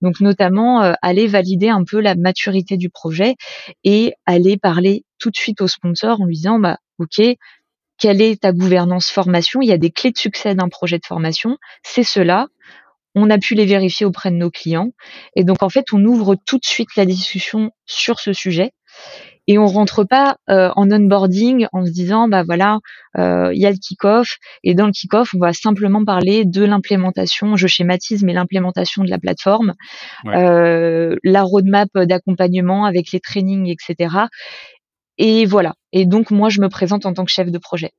Donc 0.02 0.20
notamment 0.20 0.84
euh, 0.84 0.94
aller 1.02 1.28
valider 1.28 1.70
un 1.70 1.84
peu 1.84 2.00
la 2.00 2.16
maturité 2.16 2.78
du 2.78 2.90
projet 2.90 3.36
et 3.84 4.14
aller 4.26 4.58
parler 4.58 5.04
tout 5.20 5.30
de 5.30 5.36
suite 5.36 5.62
au 5.62 5.68
sponsor 5.68 6.22
en 6.22 6.26
lui 6.26 6.36
disant 6.36 6.60
bah 6.60 6.78
ok 7.00 7.22
quelle 7.98 8.22
est 8.22 8.42
ta 8.42 8.52
gouvernance 8.52 9.10
formation? 9.10 9.62
Il 9.62 9.68
y 9.68 9.74
a 9.74 9.78
des 9.78 9.92
clés 9.92 10.12
de 10.12 10.18
succès 10.18 10.56
d'un 10.56 10.70
projet 10.70 10.98
de 10.98 11.06
formation, 11.06 11.58
c'est 11.84 12.04
cela. 12.04 12.48
On 13.16 13.30
a 13.30 13.38
pu 13.40 13.56
les 13.56 13.66
vérifier 13.66 14.06
auprès 14.06 14.30
de 14.30 14.36
nos 14.36 14.52
clients. 14.52 14.92
Et 15.36 15.44
donc 15.44 15.64
en 15.64 15.70
fait 15.70 15.86
on 15.94 16.04
ouvre 16.06 16.36
tout 16.36 16.58
de 16.58 16.66
suite 16.66 16.96
la 16.96 17.06
discussion 17.06 17.72
sur 17.86 18.20
ce 18.20 18.34
sujet. 18.34 18.72
Et 19.50 19.58
on 19.58 19.66
rentre 19.66 20.04
pas 20.04 20.36
euh, 20.50 20.72
en 20.76 20.92
onboarding 20.92 21.68
en 21.72 21.86
se 21.86 21.92
disant 21.92 22.28
bah 22.28 22.44
voilà 22.44 22.80
euh, 23.18 23.52
il 23.54 23.62
y 23.62 23.66
a 23.66 23.72
le 23.72 23.78
kick-off. 23.78 24.38
Et 24.64 24.76
dans 24.76 24.86
le 24.86 24.92
kick-off 24.92 25.34
on 25.34 25.40
va 25.40 25.54
simplement 25.54 26.06
parler 26.06 26.46
de 26.46 26.64
l'implémentation. 26.64 27.56
Je 27.56 27.66
schématise 27.66 28.24
mais 28.24 28.34
l'implémentation 28.34 29.04
de 29.04 29.10
la 29.10 29.18
plateforme. 29.18 29.74
Euh, 30.28 31.16
la 31.24 31.42
roadmap 31.42 31.90
d'accompagnement 31.96 32.86
avec 32.86 33.12
les 33.12 33.20
trainings 33.20 33.68
etc 33.68 34.28
et 35.18 35.46
voilà 35.46 35.74
et 35.98 36.06
donc 36.06 36.32
moi 36.32 36.50
je 36.50 36.62
me 36.62 36.70
présente 36.70 37.06
en 37.06 37.14
tant 37.14 37.26
que 37.26 37.32
chef 37.32 37.50
de 37.52 37.58
projet 37.58 37.92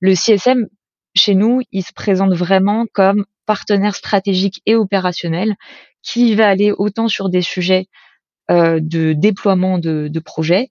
le 0.00 0.14
CSM 0.14 0.66
chez 1.14 1.34
nous 1.34 1.62
il 1.72 1.82
se 1.82 1.92
présente 1.92 2.34
vraiment 2.34 2.86
comme 2.92 3.24
partenaire 3.46 3.94
stratégique 3.94 4.60
et 4.66 4.74
opérationnel 4.74 5.56
qui 6.02 6.34
va 6.34 6.48
aller 6.48 6.72
autant 6.72 7.08
sur 7.08 7.28
des 7.28 7.42
sujets 7.42 7.86
euh, 8.50 8.80
de 8.80 9.12
déploiement 9.12 9.78
de, 9.78 10.08
de 10.08 10.20
projets, 10.20 10.70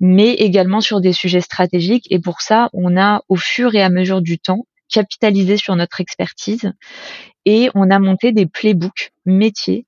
mais 0.00 0.32
également 0.32 0.80
sur 0.80 1.02
des 1.02 1.12
sujets 1.12 1.42
stratégiques. 1.42 2.06
Et 2.10 2.18
pour 2.18 2.40
ça, 2.40 2.70
on 2.72 2.96
a 2.96 3.22
au 3.28 3.36
fur 3.36 3.74
et 3.74 3.82
à 3.82 3.90
mesure 3.90 4.22
du 4.22 4.38
temps 4.38 4.64
capitalisé 4.88 5.58
sur 5.58 5.76
notre 5.76 6.00
expertise 6.00 6.72
et 7.44 7.68
on 7.74 7.90
a 7.90 7.98
monté 7.98 8.32
des 8.32 8.46
playbooks 8.46 9.12
métiers. 9.26 9.86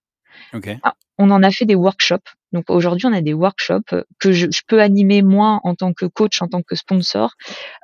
Ah, 0.82 0.94
on 1.16 1.30
en 1.30 1.42
a 1.42 1.50
fait 1.50 1.64
des 1.64 1.74
workshops. 1.74 2.36
Donc 2.52 2.64
aujourd'hui, 2.68 3.06
on 3.06 3.12
a 3.12 3.20
des 3.20 3.32
workshops 3.32 3.94
que 4.18 4.32
je, 4.32 4.46
peux 4.66 4.80
animer 4.80 5.22
moi 5.22 5.60
en 5.64 5.74
tant 5.74 5.92
que 5.92 6.06
coach, 6.06 6.42
en 6.42 6.48
tant 6.48 6.62
que 6.62 6.74
sponsor, 6.74 7.32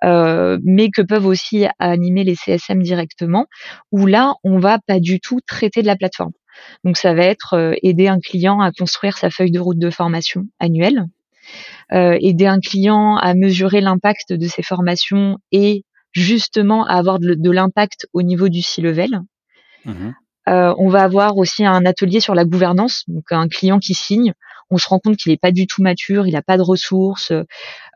euh, 0.05 0.59
mais 0.63 0.91
que 0.91 1.03
peuvent 1.03 1.27
aussi 1.27 1.67
animer 1.79 2.25
les 2.25 2.35
CSM 2.35 2.83
directement, 2.83 3.47
où 3.93 4.07
là, 4.07 4.35
on 4.45 4.59
va 4.59 4.79
pas 4.79 5.01
du 5.01 5.21
tout 5.21 5.41
traiter 5.47 5.83
de 5.83 5.87
la 5.87 5.97
plateforme. 5.97 6.33
Donc 6.85 6.97
ça 6.97 7.15
va 7.15 7.25
être 7.25 7.55
euh, 7.55 7.75
aider 7.83 8.09
un 8.09 8.21
client 8.21 8.61
à 8.61 8.73
construire 8.73 9.17
sa 9.17 9.31
feuille 9.31 9.51
de 9.51 9.61
route 9.61 9.79
de 9.79 9.91
formation 9.91 10.45
annuelle, 10.59 11.07
euh, 11.93 12.19
aider 12.21 12.47
un 12.47 12.61
client 12.61 13.17
à 13.17 13.35
mesurer 13.35 13.81
l'impact 13.81 14.33
de 14.33 14.47
ses 14.47 14.63
formations 14.63 15.39
et 15.53 15.85
justement 16.13 16.85
à 16.87 16.95
avoir 16.95 17.19
de, 17.19 17.51
l'impact 17.51 18.07
au 18.13 18.23
niveau 18.23 18.49
du 18.49 18.63
C-level. 18.63 19.21
Mmh 19.85 20.11
euh, 20.49 20.75
on 20.79 20.89
va 20.89 21.03
avoir 21.03 21.37
aussi 21.37 21.67
un 21.67 21.85
atelier 21.85 22.21
sur 22.21 22.35
la 22.35 22.47
gouvernance, 22.47 23.05
donc 23.07 23.25
un 23.31 23.49
client 23.49 23.79
qui 23.79 23.93
signe, 23.93 24.33
on 24.71 24.79
se 24.79 24.89
rend 24.89 24.99
compte 24.99 25.17
qu'il 25.17 25.33
n'est 25.33 25.39
pas 25.39 25.53
du 25.53 25.67
tout 25.67 25.83
mature, 25.83 26.27
il 26.27 26.33
n'a 26.33 26.43
pas 26.43 26.57
de 26.57 26.63
ressources, 26.63 27.33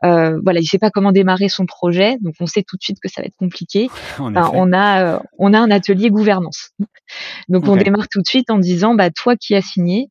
euh, 0.03 0.39
voilà, 0.43 0.59
il 0.59 0.65
sait 0.65 0.79
pas 0.79 0.89
comment 0.89 1.11
démarrer 1.11 1.49
son 1.49 1.65
projet, 1.65 2.17
donc 2.21 2.35
on 2.39 2.45
sait 2.45 2.63
tout 2.63 2.77
de 2.77 2.83
suite 2.83 2.97
que 3.01 3.09
ça 3.09 3.21
va 3.21 3.27
être 3.27 3.35
compliqué. 3.37 3.89
on 4.19 4.73
a 4.73 5.03
euh, 5.03 5.19
on 5.37 5.53
a 5.53 5.59
un 5.59 5.71
atelier 5.71 6.09
gouvernance. 6.09 6.71
Donc 7.49 7.67
on 7.67 7.75
démarre 7.75 8.07
tout 8.09 8.21
de 8.21 8.27
suite 8.27 8.49
en 8.49 8.57
disant 8.57 8.95
bah 8.95 9.09
toi 9.11 9.35
qui 9.35 9.55
as 9.55 9.61
signé, 9.61 10.09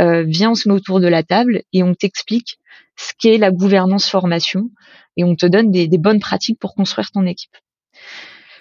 euh, 0.00 0.24
viens 0.26 0.52
on 0.52 0.54
se 0.54 0.68
met 0.68 0.74
autour 0.74 1.00
de 1.00 1.08
la 1.08 1.22
table 1.22 1.62
et 1.72 1.82
on 1.82 1.94
t'explique 1.94 2.58
ce 2.96 3.12
qu'est 3.18 3.38
la 3.38 3.50
gouvernance 3.50 4.08
formation 4.08 4.70
et 5.16 5.24
on 5.24 5.34
te 5.36 5.46
donne 5.46 5.70
des, 5.70 5.88
des 5.88 5.98
bonnes 5.98 6.20
pratiques 6.20 6.58
pour 6.58 6.74
construire 6.74 7.10
ton 7.10 7.26
équipe. 7.26 7.56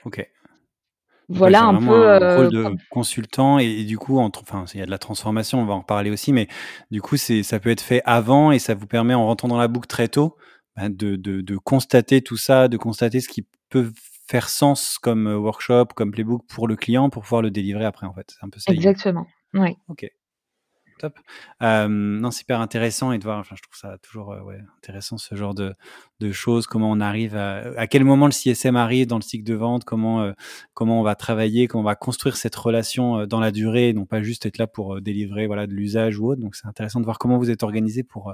Ok 0.06 0.28
voilà 1.32 1.66
un 1.66 1.76
peu 1.76 2.10
un 2.10 2.36
rôle 2.36 2.52
de 2.52 2.76
consultant 2.90 3.60
et, 3.60 3.84
du 3.84 3.98
coup 3.98 4.20
enfin 4.20 4.66
il 4.74 4.80
y 4.80 4.84
a 4.84 4.86
de 4.86 4.92
la 4.92 4.98
transformation 4.98 5.62
on 5.62 5.66
va 5.66 5.74
en 5.74 5.80
reparler 5.80 6.12
aussi 6.12 6.34
mais 6.34 6.48
du 6.92 7.02
coup 7.02 7.18
c'est 7.18 7.44
ça 7.44 7.60
peut 7.60 7.70
être 7.70 7.82
fait 7.82 8.02
avant 8.06 8.52
et 8.52 8.60
ça 8.60 8.74
vous 8.74 8.88
permet 8.88 9.14
en 9.14 9.26
rentrant 9.26 9.48
dans 9.48 9.58
la 9.58 9.68
boucle 9.68 9.88
très 9.88 10.08
tôt 10.08 10.36
bah, 10.76 10.90
de, 10.90 11.16
de, 11.16 11.42
de, 11.42 11.58
constater 11.58 12.22
tout 12.22 12.38
ça 12.38 12.68
de 12.68 12.78
constater 12.78 13.20
ce 13.20 13.30
qui 13.30 13.46
peut 13.70 13.92
faire 14.28 14.50
sens 14.50 14.98
comme 15.00 15.28
workshop 15.28 15.88
comme 15.96 16.12
playbook 16.12 16.46
pour 16.48 16.68
le 16.68 16.76
client 16.76 17.10
pour 17.10 17.24
pouvoir 17.24 17.42
le 17.42 17.52
délivrer 17.52 17.86
après 17.86 18.08
en 18.08 18.14
fait. 18.14 18.28
C'est 18.30 18.46
un 18.46 18.50
peu 18.50 18.60
ça 18.60 18.72
exactement 18.72 19.28
oui 19.54 19.76
ok 19.90 20.06
Non, 21.62 22.32
c'est 22.32 22.42
hyper 22.42 22.62
intéressant 22.62 23.12
et 23.12 23.18
de 23.18 23.24
voir, 23.24 23.40
enfin, 23.40 23.56
je 23.56 23.62
trouve 23.62 23.78
ça 23.78 23.98
toujours 24.00 24.36
intéressant 24.78 25.18
ce 25.18 25.36
genre 25.36 25.54
de, 25.54 25.76
choses, 26.32 26.68
comment 26.68 26.92
on 26.92 27.00
arrive 27.00 27.36
à, 27.36 27.88
quel 27.88 28.04
moment 28.04 28.28
le 28.28 28.32
CSM 28.32 28.76
arrive 28.76 29.08
dans 29.08 29.18
le 29.18 29.24
cycle 29.24 29.44
de 29.44 29.56
vente, 29.56 29.84
comment, 29.86 30.32
comment 30.74 31.00
on 31.00 31.04
va 31.04 31.16
travailler, 31.16 31.68
comment 31.68 31.82
on 31.82 31.86
va 31.86 31.96
construire 31.96 32.38
cette 32.38 32.56
relation 32.56 33.26
dans 33.26 33.40
la 33.40 33.52
durée 33.52 33.90
et 33.90 33.94
non 33.94 34.06
pas 34.06 34.22
juste 34.22 34.46
être 34.46 34.58
là 34.58 34.68
pour 34.68 35.02
délivrer 35.02 35.48
voilà, 35.48 35.68
de 35.68 35.74
l'usage 35.74 36.20
ou 36.20 36.28
autre. 36.28 36.42
Donc, 36.42 36.56
c'est 36.56 36.68
intéressant 36.68 37.00
de 37.00 37.06
voir 37.06 37.18
comment 37.18 37.38
vous 37.38 37.50
êtes 37.50 37.64
organisé 37.64 38.04
pour, 38.04 38.34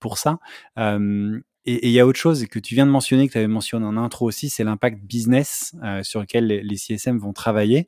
pour 0.00 0.18
ça. 0.18 0.38
et 0.76 1.86
il 1.88 1.90
y 1.90 2.00
a 2.00 2.06
autre 2.06 2.18
chose 2.18 2.46
que 2.46 2.58
tu 2.58 2.74
viens 2.74 2.86
de 2.86 2.90
mentionner, 2.90 3.28
que 3.28 3.32
tu 3.32 3.38
avais 3.38 3.46
mentionné 3.46 3.86
en 3.86 3.96
intro 3.96 4.26
aussi, 4.26 4.48
c'est 4.48 4.64
l'impact 4.64 5.00
business 5.04 5.74
sur 6.02 6.20
lequel 6.20 6.46
les, 6.46 6.76
CSM 6.76 7.18
vont 7.18 7.32
travailler 7.32 7.86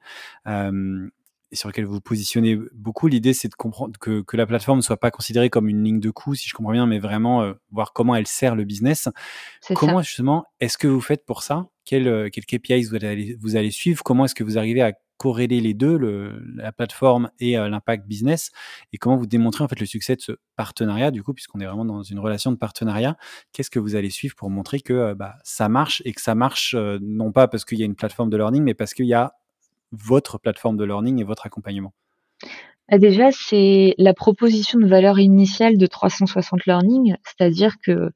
sur 1.53 1.69
lequel 1.69 1.85
vous 1.85 1.95
vous 1.95 2.01
positionnez 2.01 2.59
beaucoup. 2.73 3.09
L'idée, 3.09 3.33
c'est 3.33 3.49
de 3.49 3.55
comprendre 3.55 3.99
que, 3.99 4.23
que, 4.23 4.37
la 4.37 4.47
plateforme 4.47 4.79
ne 4.79 4.83
soit 4.83 4.99
pas 4.99 5.11
considérée 5.11 5.51
comme 5.51 5.69
une 5.69 5.83
ligne 5.83 6.01
de 6.01 6.11
coût, 6.11 6.35
si 6.35 6.49
je 6.49 6.55
comprends 6.55 6.73
bien, 6.73 6.87
mais 6.87 6.99
vraiment 6.99 7.43
euh, 7.43 7.55
voir 7.71 7.93
comment 7.93 8.15
elle 8.15 8.27
sert 8.27 8.55
le 8.55 8.65
business. 8.65 9.09
Comment 9.75 10.03
justement 10.03 10.45
est-ce 10.61 10.79
que 10.79 10.87
vous 10.87 11.01
faites 11.01 11.25
pour 11.25 11.43
ça? 11.43 11.67
Quel, 11.85 12.09
euh, 12.09 12.29
quel 12.33 12.45
KPIs 12.47 12.85
vous 12.85 12.95
allez, 12.95 13.37
vous 13.41 13.57
allez 13.57 13.71
suivre? 13.71 14.03
Comment 14.03 14.27
est-ce 14.27 14.35
que 14.35 14.45
vous 14.45 14.59
arrivez 14.59 14.83
à 14.83 14.93
corréler 15.17 15.61
les 15.61 15.75
deux, 15.75 15.99
le, 15.99 16.43
la 16.55 16.73
plateforme 16.73 17.31
et 17.41 17.59
euh, 17.59 17.69
l'impact 17.69 18.07
business? 18.07 18.53
Et 18.93 18.99
comment 18.99 19.17
vous 19.17 19.27
démontrez 19.27 19.65
en 19.65 19.69
fait 19.69 19.81
le 19.81 19.87
succès 19.87 20.17
de 20.17 20.21
ce 20.21 20.33
partenariat, 20.57 21.11
du 21.11 21.23
coup, 21.23 21.35
puisqu'on 21.35 21.61
est 21.61 21.67
vraiment 21.67 21.85
dans 21.85 22.03
une 22.03 22.21
relation 22.21 22.53
de 22.53 22.57
partenariat? 22.57 23.17
Qu'est-ce 23.53 23.71
que 23.71 23.81
vous 23.81 23.97
allez 23.97 24.11
suivre 24.11 24.35
pour 24.37 24.51
montrer 24.51 24.81
que 24.81 25.15
bah, 25.15 25.35
ça 25.43 25.69
marche 25.69 26.01
et 26.05 26.13
que 26.13 26.21
ça 26.21 26.35
marche 26.35 26.75
non 26.75 27.33
pas 27.33 27.49
parce 27.49 27.65
qu'il 27.65 27.79
y 27.79 27.83
a 27.83 27.87
une 27.87 27.97
plateforme 27.97 28.31
de 28.31 28.37
learning, 28.37 28.63
mais 28.63 28.75
parce 28.75 28.95
qu'il 28.95 29.07
y 29.07 29.15
a 29.15 29.35
votre 29.93 30.39
plateforme 30.39 30.77
de 30.77 30.85
learning 30.85 31.21
et 31.21 31.25
votre 31.25 31.47
accompagnement 31.47 31.93
bah, 32.91 32.99
Déjà, 32.99 33.31
c'est 33.33 33.95
la 33.99 34.15
proposition 34.15 34.79
de 34.79 34.87
valeur 34.87 35.19
initiale 35.19 35.79
de 35.79 35.87
360 35.87 36.67
Learning, 36.67 37.17
c'est-à-dire 37.25 37.77
que 37.85 38.11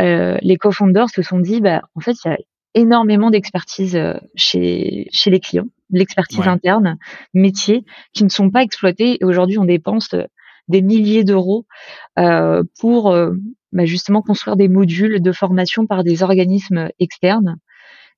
euh, 0.00 0.38
les 0.40 0.56
co-founders 0.56 1.10
se 1.10 1.22
sont 1.22 1.38
dit, 1.38 1.60
bah, 1.60 1.82
en 1.94 2.00
fait, 2.00 2.16
il 2.24 2.28
y 2.28 2.32
a 2.32 2.38
énormément 2.74 3.30
d'expertise 3.30 3.96
euh, 3.96 4.14
chez, 4.34 5.06
chez 5.12 5.30
les 5.30 5.40
clients, 5.40 5.68
l'expertise 5.90 6.46
interne, 6.46 6.98
métier, 7.32 7.84
qui 8.12 8.24
ne 8.24 8.28
sont 8.28 8.50
pas 8.50 8.62
exploitées. 8.62 9.18
Et 9.20 9.24
aujourd'hui, 9.24 9.58
on 9.58 9.64
dépense 9.64 10.12
euh, 10.14 10.24
des 10.68 10.82
milliers 10.82 11.24
d'euros 11.24 11.66
euh, 12.18 12.62
pour 12.80 13.14
bah, 13.72 13.84
justement 13.84 14.22
construire 14.22 14.56
des 14.56 14.68
modules 14.68 15.20
de 15.20 15.32
formation 15.32 15.86
par 15.86 16.04
des 16.04 16.22
organismes 16.22 16.88
externes 16.98 17.58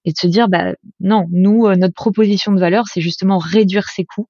et 0.06 0.12
de 0.12 0.16
se 0.16 0.26
dire 0.26 0.48
bah 0.48 0.72
non, 1.00 1.26
nous 1.30 1.66
euh, 1.66 1.74
notre 1.74 1.94
proposition 1.94 2.52
de 2.52 2.60
valeur 2.60 2.84
c'est 2.86 3.02
justement 3.02 3.38
réduire 3.38 3.88
ses 3.88 4.04
coûts 4.04 4.28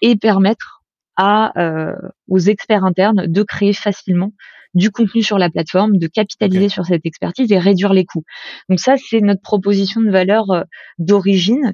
et 0.00 0.16
permettre 0.16 0.76
à 1.16 1.52
euh, 1.60 1.94
aux 2.28 2.38
experts 2.38 2.84
internes 2.84 3.26
de 3.26 3.42
créer 3.42 3.72
facilement 3.72 4.32
du 4.74 4.90
contenu 4.90 5.22
sur 5.22 5.38
la 5.38 5.48
plateforme, 5.48 5.96
de 5.96 6.06
capitaliser 6.06 6.68
sur 6.68 6.84
cette 6.84 7.06
expertise 7.06 7.50
et 7.50 7.58
réduire 7.58 7.94
les 7.94 8.04
coûts. 8.04 8.24
Donc 8.68 8.78
ça, 8.78 8.96
c'est 8.98 9.22
notre 9.22 9.40
proposition 9.40 10.02
de 10.02 10.10
valeur 10.10 10.50
euh, 10.50 10.64
d'origine, 10.98 11.72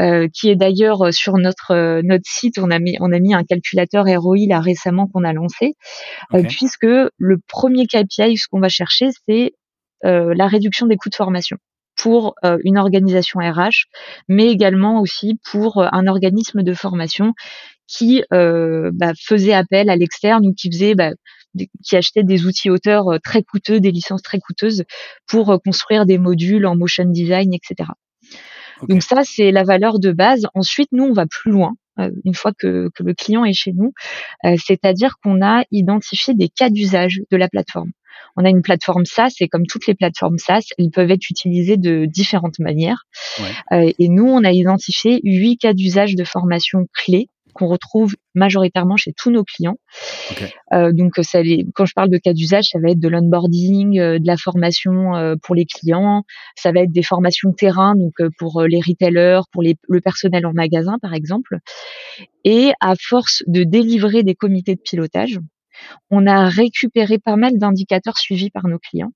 euh, 0.00 0.28
qui 0.30 0.50
est 0.50 0.56
d'ailleurs 0.56 1.14
sur 1.14 1.38
notre 1.38 2.02
notre 2.02 2.26
site. 2.26 2.58
On 2.58 2.70
a 2.70 2.78
mis 2.78 2.96
on 3.00 3.10
a 3.10 3.18
mis 3.20 3.34
un 3.34 3.44
calculateur 3.44 4.04
ROI 4.06 4.46
là 4.48 4.60
récemment 4.60 5.06
qu'on 5.06 5.24
a 5.24 5.32
lancé, 5.32 5.74
puisque 6.48 6.84
le 6.84 7.38
premier 7.48 7.86
KPI, 7.86 8.36
ce 8.36 8.46
qu'on 8.50 8.60
va 8.60 8.68
chercher, 8.68 9.08
c'est 9.26 9.54
la 10.04 10.48
réduction 10.48 10.86
des 10.86 10.96
coûts 10.96 11.10
de 11.10 11.14
formation 11.14 11.56
pour 12.02 12.34
euh, 12.44 12.58
une 12.64 12.78
organisation 12.78 13.38
RH, 13.38 13.86
mais 14.28 14.48
également 14.48 15.00
aussi 15.00 15.38
pour 15.48 15.78
euh, 15.78 15.86
un 15.92 16.08
organisme 16.08 16.64
de 16.64 16.74
formation 16.74 17.32
qui 17.86 18.24
euh, 18.32 18.90
bah, 18.92 19.12
faisait 19.16 19.52
appel 19.52 19.88
à 19.88 19.94
l'externe 19.94 20.44
ou 20.44 20.52
qui 20.52 20.68
faisait 20.68 20.96
bah, 20.96 21.12
qui 21.84 21.96
achetait 21.96 22.24
des 22.24 22.44
outils 22.44 22.70
auteurs 22.70 23.20
très 23.22 23.44
coûteux, 23.44 23.78
des 23.78 23.92
licences 23.92 24.22
très 24.22 24.40
coûteuses 24.40 24.82
pour 25.28 25.60
construire 25.64 26.04
des 26.04 26.18
modules 26.18 26.66
en 26.66 26.74
motion 26.74 27.04
design, 27.04 27.54
etc. 27.54 27.90
Donc 28.88 29.02
ça, 29.02 29.22
c'est 29.22 29.52
la 29.52 29.62
valeur 29.62 30.00
de 30.00 30.10
base. 30.10 30.46
Ensuite, 30.54 30.88
nous, 30.92 31.04
on 31.04 31.12
va 31.12 31.26
plus 31.26 31.52
loin. 31.52 31.74
une 32.24 32.34
fois 32.34 32.52
que, 32.58 32.88
que, 32.94 33.02
le 33.02 33.12
client 33.12 33.44
est 33.44 33.52
chez 33.52 33.74
nous, 33.74 33.92
c'est-à-dire 34.42 35.16
qu'on 35.22 35.42
a 35.42 35.64
identifié 35.70 36.32
des 36.32 36.48
cas 36.48 36.70
d'usage 36.70 37.20
de 37.30 37.36
la 37.36 37.48
plateforme. 37.48 37.92
On 38.36 38.44
a 38.44 38.48
une 38.48 38.62
plateforme 38.62 39.04
SaaS 39.04 39.34
et 39.40 39.48
comme 39.48 39.66
toutes 39.66 39.86
les 39.86 39.94
plateformes 39.94 40.38
SaaS, 40.38 40.66
elles 40.78 40.90
peuvent 40.90 41.10
être 41.10 41.28
utilisées 41.30 41.76
de 41.76 42.06
différentes 42.06 42.58
manières. 42.58 43.04
et 43.70 44.08
nous, 44.08 44.26
on 44.26 44.44
a 44.44 44.52
identifié 44.52 45.20
huit 45.24 45.58
cas 45.58 45.72
d'usage 45.72 46.14
de 46.14 46.24
formation 46.24 46.86
clés 46.92 47.28
qu'on 47.52 47.66
retrouve 47.66 48.14
majoritairement 48.34 48.96
chez 48.96 49.12
tous 49.12 49.30
nos 49.30 49.44
clients. 49.44 49.76
Euh, 50.72 50.92
donc, 50.92 51.12
ça, 51.22 51.40
quand 51.74 51.84
je 51.84 51.92
parle 51.94 52.08
de 52.08 52.18
cas 52.18 52.32
d'usage, 52.32 52.64
ça 52.72 52.78
va 52.78 52.90
être 52.90 53.00
de 53.00 53.08
l'onboarding, 53.08 53.98
euh, 53.98 54.18
de 54.18 54.26
la 54.26 54.36
formation 54.36 55.14
euh, 55.14 55.34
pour 55.42 55.54
les 55.54 55.66
clients, 55.66 56.24
ça 56.56 56.72
va 56.72 56.80
être 56.80 56.92
des 56.92 57.02
formations 57.02 57.52
terrain, 57.52 57.94
donc 57.94 58.14
pour 58.38 58.62
les 58.62 58.80
retailers, 58.80 59.42
pour 59.52 59.62
les, 59.62 59.76
le 59.88 60.00
personnel 60.00 60.46
en 60.46 60.52
magasin, 60.52 60.96
par 61.00 61.14
exemple. 61.14 61.58
Et 62.44 62.72
à 62.80 62.94
force 62.98 63.42
de 63.46 63.64
délivrer 63.64 64.22
des 64.22 64.34
comités 64.34 64.74
de 64.74 64.80
pilotage, 64.80 65.38
on 66.10 66.26
a 66.26 66.48
récupéré 66.48 67.18
pas 67.18 67.36
mal 67.36 67.58
d'indicateurs 67.58 68.18
suivis 68.18 68.50
par 68.50 68.66
nos 68.66 68.78
clients. 68.78 69.12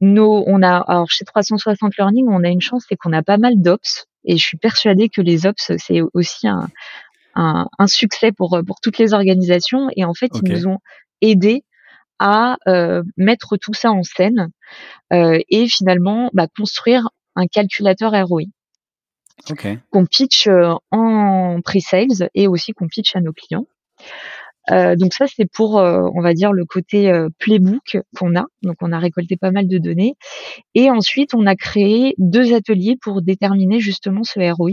Nos, 0.00 0.44
on 0.46 0.62
a, 0.62 0.78
alors 0.78 1.10
chez 1.10 1.24
360 1.24 1.96
Learning, 1.96 2.26
on 2.28 2.42
a 2.44 2.48
une 2.48 2.60
chance, 2.60 2.84
c'est 2.88 2.96
qu'on 2.96 3.12
a 3.12 3.22
pas 3.22 3.38
mal 3.38 3.60
d'ops 3.60 4.06
et 4.24 4.36
je 4.36 4.42
suis 4.42 4.58
persuadée 4.58 5.08
que 5.08 5.20
les 5.20 5.46
ops, 5.46 5.72
c'est 5.76 6.00
aussi 6.14 6.48
un, 6.48 6.68
un, 7.34 7.68
un, 7.78 7.86
succès 7.86 8.32
pour, 8.32 8.60
pour 8.66 8.80
toutes 8.80 8.98
les 8.98 9.14
organisations. 9.14 9.88
Et 9.96 10.04
en 10.04 10.14
fait, 10.14 10.30
ils 10.42 10.52
nous 10.52 10.66
ont 10.66 10.78
aidés 11.20 11.64
à 12.18 12.56
euh, 12.68 13.02
mettre 13.16 13.56
tout 13.56 13.74
ça 13.74 13.90
en 13.90 14.04
scène 14.04 14.50
euh, 15.12 15.40
et 15.48 15.66
finalement 15.68 16.30
bah, 16.32 16.46
construire 16.56 17.08
un 17.34 17.46
calculateur 17.46 18.12
ROI. 18.12 18.42
Qu'on 19.90 20.06
pitch 20.06 20.46
euh, 20.46 20.74
en 20.92 21.60
pre-sales 21.64 22.30
et 22.34 22.46
aussi 22.46 22.72
qu'on 22.72 22.86
pitch 22.86 23.16
à 23.16 23.20
nos 23.20 23.32
clients. 23.32 23.66
Euh, 24.70 24.96
donc 24.96 25.12
ça, 25.12 25.26
c'est 25.26 25.50
pour, 25.50 25.78
euh, 25.78 26.08
on 26.14 26.22
va 26.22 26.34
dire, 26.34 26.52
le 26.52 26.64
côté 26.64 27.10
euh, 27.10 27.28
playbook 27.38 27.98
qu'on 28.16 28.36
a. 28.36 28.44
Donc 28.62 28.76
on 28.80 28.92
a 28.92 28.98
récolté 28.98 29.36
pas 29.36 29.50
mal 29.50 29.66
de 29.68 29.78
données. 29.78 30.14
Et 30.74 30.90
ensuite, 30.90 31.34
on 31.34 31.46
a 31.46 31.56
créé 31.56 32.14
deux 32.18 32.54
ateliers 32.54 32.96
pour 33.00 33.22
déterminer 33.22 33.80
justement 33.80 34.22
ce 34.24 34.38
ROI 34.52 34.72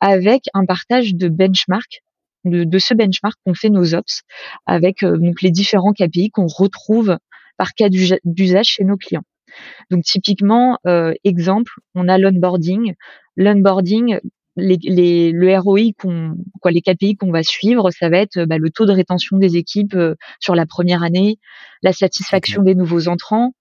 avec 0.00 0.42
un 0.54 0.64
partage 0.64 1.14
de 1.14 1.28
benchmark, 1.28 2.02
de, 2.44 2.64
de 2.64 2.78
ce 2.78 2.94
benchmark 2.94 3.36
qu'on 3.44 3.54
fait 3.54 3.70
nos 3.70 3.94
ops, 3.94 4.22
avec 4.66 5.00
donc 5.02 5.42
les 5.42 5.50
différents 5.50 5.92
KPI 5.92 6.30
qu'on 6.30 6.46
retrouve 6.46 7.16
par 7.56 7.74
cas 7.74 7.88
d'usage 7.88 8.66
chez 8.66 8.84
nos 8.84 8.96
clients. 8.96 9.24
Donc 9.90 10.04
typiquement, 10.04 10.78
exemple, 11.24 11.72
on 11.96 12.06
a 12.06 12.18
l'onboarding. 12.18 12.94
L'onboarding, 13.36 14.20
les, 14.58 15.32
le 15.32 15.58
ROI 15.58 15.92
qu'on, 15.98 16.34
quoi, 16.60 16.70
les 16.70 16.82
KPI 16.82 17.16
qu'on 17.16 17.30
va 17.30 17.42
suivre, 17.42 17.90
ça 17.90 18.08
va 18.08 18.18
être 18.18 18.44
bah, 18.44 18.58
le 18.58 18.70
taux 18.70 18.86
de 18.86 18.92
rétention 18.92 19.38
des 19.38 19.56
équipes 19.56 19.94
euh, 19.94 20.14
sur 20.40 20.54
la 20.54 20.66
première 20.66 21.02
année, 21.02 21.38
la 21.82 21.92
satisfaction 21.92 22.62
des 22.62 22.74
nouveaux 22.74 23.08
entrants, 23.08 23.52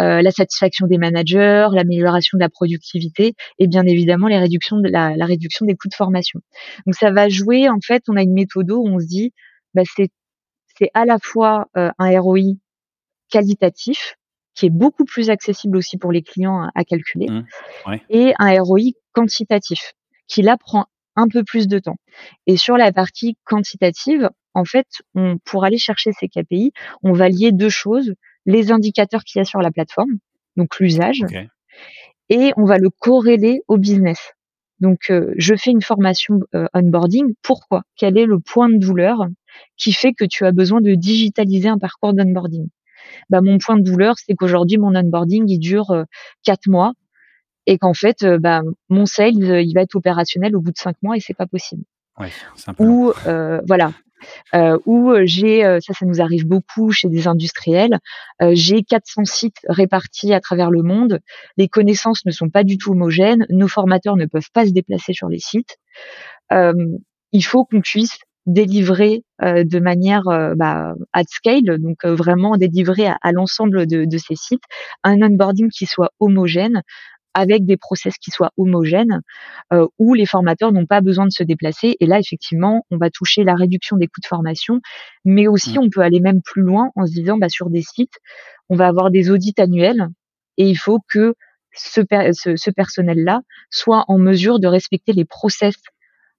euh, 0.00 0.22
la 0.22 0.30
satisfaction 0.30 0.86
des 0.86 0.98
managers, 0.98 1.68
l'amélioration 1.72 2.36
de 2.36 2.40
la 2.42 2.48
productivité 2.48 3.34
et 3.58 3.66
bien 3.66 3.84
évidemment 3.84 4.26
les 4.26 4.38
réductions 4.38 4.78
de 4.78 4.88
la, 4.88 5.16
la, 5.16 5.24
réduction 5.24 5.66
des 5.66 5.76
coûts 5.76 5.88
de 5.88 5.94
formation. 5.94 6.40
Donc 6.86 6.94
ça 6.94 7.10
va 7.12 7.28
jouer 7.28 7.68
en 7.68 7.78
fait, 7.84 8.02
on 8.08 8.16
a 8.16 8.22
une 8.22 8.32
méthode 8.32 8.70
où 8.70 8.84
on 8.86 8.98
se 8.98 9.06
dit 9.06 9.32
bah, 9.74 9.82
c'est 9.96 10.10
c'est 10.76 10.90
à 10.94 11.04
la 11.04 11.18
fois 11.22 11.66
euh, 11.76 11.90
un 11.98 12.20
ROI 12.20 12.56
qualitatif 13.30 14.16
qui 14.54 14.66
est 14.66 14.70
beaucoup 14.70 15.04
plus 15.04 15.30
accessible 15.30 15.76
aussi 15.76 15.98
pour 15.98 16.12
les 16.12 16.22
clients 16.22 16.68
à, 16.74 16.84
calculer 16.84 17.26
mmh. 17.28 17.96
et 18.10 18.34
un 18.38 18.62
ROI 18.62 18.92
quantitatif 19.12 19.94
qui 20.26 20.42
là 20.42 20.56
prend 20.56 20.86
un 21.16 21.28
peu 21.28 21.44
plus 21.44 21.68
de 21.68 21.78
temps. 21.78 21.96
Et 22.46 22.56
sur 22.56 22.76
la 22.76 22.92
partie 22.92 23.36
quantitative, 23.44 24.30
en 24.54 24.64
fait, 24.64 24.86
on, 25.14 25.38
pour 25.44 25.64
aller 25.64 25.78
chercher 25.78 26.12
ces 26.12 26.28
KPI, 26.28 26.72
on 27.02 27.12
va 27.12 27.28
lier 27.28 27.52
deux 27.52 27.68
choses 27.68 28.14
les 28.46 28.72
indicateurs 28.72 29.24
qu'il 29.24 29.38
y 29.38 29.42
a 29.42 29.44
sur 29.44 29.60
la 29.60 29.70
plateforme, 29.70 30.18
donc 30.56 30.78
l'usage, 30.78 31.24
et 32.28 32.52
on 32.56 32.64
va 32.64 32.78
le 32.78 32.90
corréler 32.90 33.60
au 33.68 33.76
business. 33.76 34.32
Donc, 34.80 35.10
euh, 35.10 35.32
je 35.36 35.54
fais 35.54 35.70
une 35.70 35.82
formation 35.82 36.40
euh, 36.54 36.66
onboarding. 36.74 37.34
Pourquoi? 37.42 37.82
Quel 37.96 38.18
est 38.18 38.26
le 38.26 38.38
point 38.38 38.68
de 38.68 38.76
douleur 38.76 39.26
qui 39.76 39.92
fait 39.92 40.12
que 40.12 40.24
tu 40.24 40.44
as 40.44 40.52
besoin 40.52 40.80
de 40.80 40.94
digitaliser 40.94 41.68
un 41.68 41.78
parcours 41.78 42.12
d'onboarding? 42.12 42.68
Bah, 43.30 43.40
Mon 43.40 43.58
point 43.58 43.76
de 43.76 43.82
douleur, 43.82 44.16
c'est 44.18 44.34
qu'aujourd'hui, 44.34 44.78
mon 44.78 44.94
onboarding, 44.94 45.48
il 45.48 45.58
dure 45.58 45.90
euh, 45.90 46.04
quatre 46.42 46.66
mois 46.66 46.92
et 47.66 47.78
qu'en 47.78 47.94
fait, 47.94 48.22
euh, 48.22 48.38
bah, 48.38 48.62
mon 48.88 49.06
sales, 49.06 49.42
euh, 49.42 49.62
il 49.62 49.74
va 49.74 49.82
être 49.82 49.96
opérationnel 49.96 50.56
au 50.56 50.60
bout 50.60 50.72
de 50.72 50.78
cinq 50.78 50.96
mois 51.02 51.16
et 51.16 51.20
c'est 51.20 51.34
pas 51.34 51.46
possible. 51.46 51.84
Ouais, 52.18 52.30
ou 52.78 53.12
euh, 53.26 53.60
voilà, 53.66 53.90
euh, 54.54 54.78
où 54.86 55.12
j'ai, 55.24 55.62
ça, 55.80 55.94
ça 55.94 56.06
nous 56.06 56.20
arrive 56.20 56.46
beaucoup 56.46 56.92
chez 56.92 57.08
des 57.08 57.26
industriels, 57.26 57.98
euh, 58.42 58.52
j'ai 58.54 58.82
400 58.82 59.24
sites 59.24 59.58
répartis 59.68 60.32
à 60.32 60.40
travers 60.40 60.70
le 60.70 60.82
monde, 60.82 61.20
les 61.56 61.68
connaissances 61.68 62.24
ne 62.24 62.30
sont 62.30 62.50
pas 62.50 62.62
du 62.64 62.78
tout 62.78 62.92
homogènes, 62.92 63.46
nos 63.50 63.68
formateurs 63.68 64.16
ne 64.16 64.26
peuvent 64.26 64.50
pas 64.52 64.66
se 64.66 64.70
déplacer 64.70 65.12
sur 65.12 65.28
les 65.28 65.40
sites. 65.40 65.76
Euh, 66.52 66.72
il 67.32 67.42
faut 67.42 67.64
qu'on 67.64 67.80
puisse 67.80 68.18
délivrer 68.46 69.24
de 69.40 69.78
manière 69.80 70.24
bah, 70.54 70.94
at 71.14 71.24
scale, 71.26 71.78
donc 71.78 72.04
vraiment 72.04 72.58
délivrer 72.58 73.06
à, 73.06 73.16
à 73.22 73.32
l'ensemble 73.32 73.86
de, 73.86 74.04
de, 74.04 74.18
ces 74.18 74.36
sites 74.36 74.62
un 75.02 75.22
onboarding 75.22 75.70
qui 75.70 75.86
soit 75.86 76.10
homogène, 76.20 76.82
avec 77.34 77.66
des 77.66 77.76
process 77.76 78.16
qui 78.18 78.30
soient 78.30 78.52
homogènes, 78.56 79.20
euh, 79.72 79.86
où 79.98 80.14
les 80.14 80.26
formateurs 80.26 80.72
n'ont 80.72 80.86
pas 80.86 81.00
besoin 81.00 81.26
de 81.26 81.32
se 81.32 81.42
déplacer. 81.42 81.96
Et 82.00 82.06
là, 82.06 82.18
effectivement, 82.18 82.86
on 82.90 82.96
va 82.96 83.10
toucher 83.10 83.44
la 83.44 83.54
réduction 83.54 83.96
des 83.96 84.06
coûts 84.06 84.20
de 84.22 84.26
formation, 84.26 84.80
mais 85.24 85.46
aussi 85.46 85.78
mmh. 85.78 85.82
on 85.82 85.90
peut 85.90 86.00
aller 86.00 86.20
même 86.20 86.42
plus 86.42 86.62
loin 86.62 86.90
en 86.96 87.06
se 87.06 87.12
disant, 87.12 87.36
bah, 87.36 87.48
sur 87.48 87.70
des 87.70 87.82
sites, 87.82 88.18
on 88.68 88.76
va 88.76 88.86
avoir 88.86 89.10
des 89.10 89.30
audits 89.30 89.54
annuels 89.58 90.08
et 90.56 90.68
il 90.68 90.76
faut 90.76 91.00
que 91.12 91.34
ce, 91.72 92.02
ce, 92.02 92.70
personnel-là 92.70 93.40
soit 93.68 94.04
en 94.06 94.18
mesure 94.18 94.60
de 94.60 94.68
respecter 94.68 95.12
les 95.12 95.24
process 95.24 95.74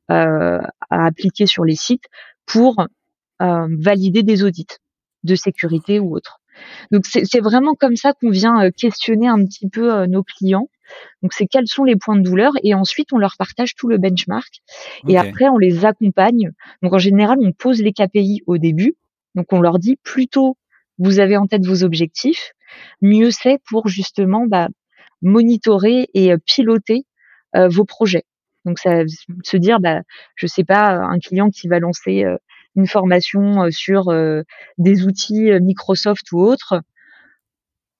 euh, 0.09 0.61
à 0.89 1.05
appliquer 1.05 1.45
sur 1.45 1.65
les 1.65 1.75
sites 1.75 2.05
pour 2.45 2.85
euh, 3.41 3.67
valider 3.69 4.23
des 4.23 4.43
audits 4.43 4.77
de 5.23 5.35
sécurité 5.35 5.99
ou 5.99 6.15
autres. 6.15 6.39
Donc 6.91 7.05
c'est 7.05 7.41
vraiment 7.41 7.75
comme 7.75 7.95
ça 7.95 8.13
qu'on 8.13 8.29
vient 8.29 8.63
euh, 8.63 8.71
questionner 8.75 9.27
un 9.27 9.43
petit 9.43 9.67
peu 9.67 9.93
euh, 9.93 10.07
nos 10.07 10.23
clients. 10.23 10.69
Donc 11.21 11.33
c'est 11.33 11.47
quels 11.47 11.67
sont 11.67 11.83
les 11.83 11.95
points 11.95 12.15
de 12.15 12.21
douleur 12.21 12.53
et 12.63 12.73
ensuite 12.73 13.13
on 13.13 13.17
leur 13.17 13.35
partage 13.37 13.75
tout 13.75 13.87
le 13.87 13.97
benchmark 13.97 14.61
et 15.07 15.17
après 15.17 15.47
on 15.49 15.57
les 15.57 15.85
accompagne. 15.85 16.51
Donc 16.81 16.93
en 16.93 16.97
général 16.97 17.37
on 17.41 17.51
pose 17.51 17.81
les 17.81 17.93
KPI 17.93 18.43
au 18.47 18.57
début. 18.57 18.95
Donc 19.35 19.51
on 19.51 19.61
leur 19.61 19.79
dit 19.79 19.97
plutôt 20.03 20.57
vous 20.97 21.19
avez 21.19 21.37
en 21.37 21.47
tête 21.47 21.65
vos 21.65 21.83
objectifs, 21.83 22.53
mieux 23.01 23.31
c'est 23.31 23.59
pour 23.67 23.87
justement 23.87 24.45
bah, 24.47 24.69
monitorer 25.21 26.09
et 26.13 26.31
euh, 26.31 26.37
piloter 26.45 27.05
vos 27.69 27.85
projets. 27.85 28.25
Donc 28.65 28.79
ça 28.79 29.03
se 29.43 29.55
dire 29.55 29.79
bah 29.79 30.01
je 30.35 30.45
sais 30.45 30.65
pas 30.65 30.89
un 30.89 31.19
client 31.19 31.49
qui 31.49 31.69
va 31.69 31.79
lancer 31.79 32.25
une 32.75 32.87
formation 32.87 33.63
euh, 33.63 33.71
sur 33.71 34.09
euh, 34.09 34.43
des 34.77 35.05
outils 35.05 35.51
euh, 35.51 35.59
Microsoft 35.59 36.31
ou 36.31 36.39
autres, 36.39 36.81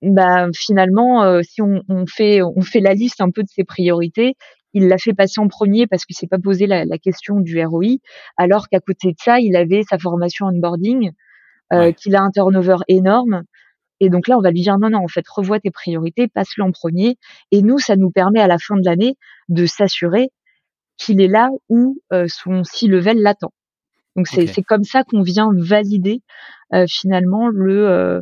bah 0.02 0.48
finalement 0.54 1.42
si 1.42 1.62
on, 1.62 1.82
on, 1.90 2.06
fait 2.06 2.42
on 2.42 2.62
fait 2.62 2.80
la 2.80 2.94
liste 2.94 3.22
un 3.22 3.32
peu 3.32 3.44
de 3.44 3.48
ses 3.50 3.64
priorités, 3.64 4.36
il 4.76 4.90
l'a 4.90 4.98
fait 4.98 5.14
passer 5.14 5.40
en 5.40 5.48
premier 5.48 5.88
parce 5.88 6.06
qu'il 6.06 6.16
s'est 6.16 6.28
pas 6.28 6.38
posé 6.38 6.68
la, 6.68 6.84
la, 6.84 6.98
question 6.98 7.40
du 7.40 7.64
ROI, 7.66 7.98
alors 8.36 8.68
qu'à 8.68 8.82
côté 8.82 9.14
de 9.14 9.18
ça, 9.18 9.40
il 9.40 9.56
avait 9.56 9.84
sa 9.90 9.98
formation 9.98 10.48
onboarding, 10.48 11.12
euh, 11.72 11.94
qu'il 11.94 12.16
a 12.16 12.22
un 12.22 12.30
turnover 12.30 12.78
énorme. 12.90 13.44
Et 14.02 14.10
donc 14.10 14.28
là, 14.28 14.38
on 14.38 14.42
va 14.42 14.52
lui 14.52 14.62
dire 14.62 14.78
non, 14.78 14.90
non, 14.90 15.00
en 15.00 15.08
fait, 15.08 15.26
revois 15.30 15.62
tes 15.62 15.72
priorités, 15.72 16.28
passe-le 16.28 16.64
en 16.66 16.72
premier. 16.72 17.18
Et 17.52 17.62
nous, 17.62 17.80
ça 17.80 17.96
nous 17.96 18.12
permet 18.12 18.42
à 18.42 18.48
la 18.48 18.58
fin 18.58 18.76
de 18.76 18.84
l'année 18.84 19.16
de 19.48 19.66
s'assurer 19.66 20.30
qu'il 20.98 21.22
est 21.22 21.30
là 21.30 21.50
où 21.70 21.98
euh, 22.12 22.26
son 22.28 22.66
C-level 22.66 23.22
l'attend. 23.22 23.54
Donc 24.18 24.28
c'est 24.28 24.64
comme 24.64 24.84
ça 24.84 25.04
qu'on 25.04 25.22
vient 25.22 25.50
valider 25.54 26.22
euh, 26.74 26.86
finalement 26.88 27.50
le 27.50 27.90
euh, 27.90 28.22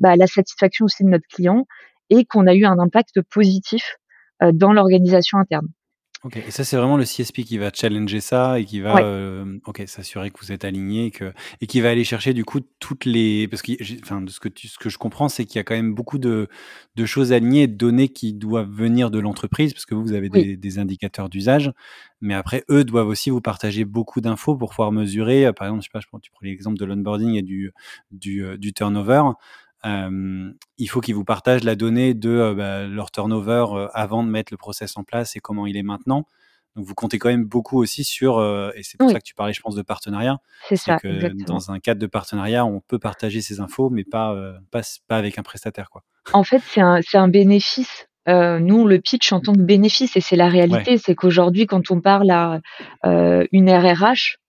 bah, 0.00 0.16
la 0.16 0.26
satisfaction 0.26 0.86
aussi 0.86 1.04
de 1.04 1.08
notre 1.08 1.26
client 1.28 1.66
et 2.10 2.24
qu'on 2.24 2.46
a 2.46 2.54
eu 2.54 2.64
un 2.64 2.78
impact 2.78 3.20
positif 3.30 3.96
euh, 4.42 4.50
dans 4.52 4.72
l'organisation 4.72 5.38
interne. 5.38 5.68
Ok, 6.22 6.36
et 6.36 6.50
ça 6.50 6.64
c'est 6.64 6.76
vraiment 6.76 6.98
le 6.98 7.04
CSP 7.04 7.44
qui 7.44 7.56
va 7.56 7.70
challenger 7.72 8.20
ça 8.20 8.60
et 8.60 8.66
qui 8.66 8.80
va 8.80 8.98
euh, 8.98 9.58
ok 9.64 9.84
s'assurer 9.86 10.30
que 10.30 10.38
vous 10.42 10.52
êtes 10.52 10.66
aligné 10.66 11.06
et, 11.06 11.10
que, 11.10 11.32
et 11.62 11.66
qui 11.66 11.80
va 11.80 11.88
aller 11.88 12.04
chercher 12.04 12.34
du 12.34 12.44
coup 12.44 12.60
toutes 12.78 13.06
les 13.06 13.48
parce 13.48 13.62
que 13.62 13.72
enfin 14.02 14.22
ce 14.28 14.38
que 14.38 14.50
tu, 14.50 14.68
ce 14.68 14.76
que 14.78 14.90
je 14.90 14.98
comprends 14.98 15.30
c'est 15.30 15.46
qu'il 15.46 15.56
y 15.56 15.60
a 15.60 15.64
quand 15.64 15.74
même 15.74 15.94
beaucoup 15.94 16.18
de, 16.18 16.48
de 16.96 17.06
choses 17.06 17.32
alignées 17.32 17.62
et 17.62 17.68
de 17.68 17.76
données 17.76 18.10
qui 18.10 18.34
doivent 18.34 18.68
venir 18.70 19.10
de 19.10 19.18
l'entreprise 19.18 19.72
parce 19.72 19.86
que 19.86 19.94
vous, 19.94 20.02
vous 20.02 20.12
avez 20.12 20.28
des, 20.28 20.58
des 20.58 20.78
indicateurs 20.78 21.30
d'usage. 21.30 21.72
Mais 22.20 22.34
après 22.34 22.64
eux 22.70 22.84
doivent 22.84 23.08
aussi 23.08 23.30
vous 23.30 23.40
partager 23.40 23.86
beaucoup 23.86 24.20
d'infos 24.20 24.56
pour 24.56 24.70
pouvoir 24.70 24.92
mesurer 24.92 25.46
euh, 25.46 25.52
par 25.54 25.68
exemple 25.68 25.80
je 25.80 25.88
sais 25.88 26.06
pas 26.10 26.18
tu 26.20 26.30
prends 26.30 26.40
l'exemple 26.42 26.76
de 26.76 26.84
l'onboarding 26.84 27.36
et 27.36 27.42
du 27.42 27.72
du, 28.10 28.44
euh, 28.44 28.58
du 28.58 28.74
turnover 28.74 29.22
il 29.84 30.88
faut 30.88 31.00
qu'ils 31.00 31.14
vous 31.14 31.24
partagent 31.24 31.64
la 31.64 31.74
donnée 31.74 32.14
de 32.14 32.54
bah, 32.56 32.86
leur 32.86 33.10
turnover 33.10 33.88
avant 33.92 34.22
de 34.22 34.28
mettre 34.28 34.52
le 34.52 34.56
process 34.56 34.96
en 34.96 35.04
place 35.04 35.36
et 35.36 35.40
comment 35.40 35.66
il 35.66 35.76
est 35.76 35.82
maintenant. 35.82 36.26
Donc 36.76 36.86
vous 36.86 36.94
comptez 36.94 37.18
quand 37.18 37.28
même 37.28 37.44
beaucoup 37.44 37.80
aussi 37.82 38.04
sur, 38.04 38.40
et 38.76 38.82
c'est 38.82 38.96
pour 38.96 39.10
ça 39.10 39.18
que 39.18 39.24
tu 39.24 39.34
parlais, 39.34 39.52
je 39.52 39.60
pense, 39.60 39.74
de 39.74 39.82
partenariat. 39.82 40.38
C'est 40.68 40.76
ça. 40.76 40.98
Que 40.98 41.44
dans 41.44 41.70
un 41.70 41.80
cadre 41.80 42.00
de 42.00 42.06
partenariat, 42.06 42.64
on 42.64 42.80
peut 42.80 42.98
partager 42.98 43.40
ces 43.40 43.60
infos, 43.60 43.90
mais 43.90 44.04
pas, 44.04 44.36
pas, 44.70 44.82
pas, 45.08 45.16
avec 45.16 45.38
un 45.38 45.42
prestataire. 45.42 45.90
Quoi. 45.90 46.02
En 46.32 46.44
fait, 46.44 46.62
c'est 46.64 46.80
un, 46.80 47.00
un, 47.14 47.28
bénéfice. 47.28 48.06
Nous, 48.26 48.76
on 48.76 48.84
le 48.84 49.00
pitch 49.00 49.32
en 49.32 49.40
tant 49.40 49.52
que 49.52 49.62
bénéfice, 49.62 50.16
et 50.16 50.20
c'est 50.20 50.36
la 50.36 50.48
réalité. 50.48 50.98
C'est 50.98 51.14
qu'aujourd'hui, 51.16 51.66
quand 51.66 51.90
on 51.90 52.00
parle 52.00 52.30
à 52.30 52.60
une 53.02 53.70
RRH, 53.70 54.39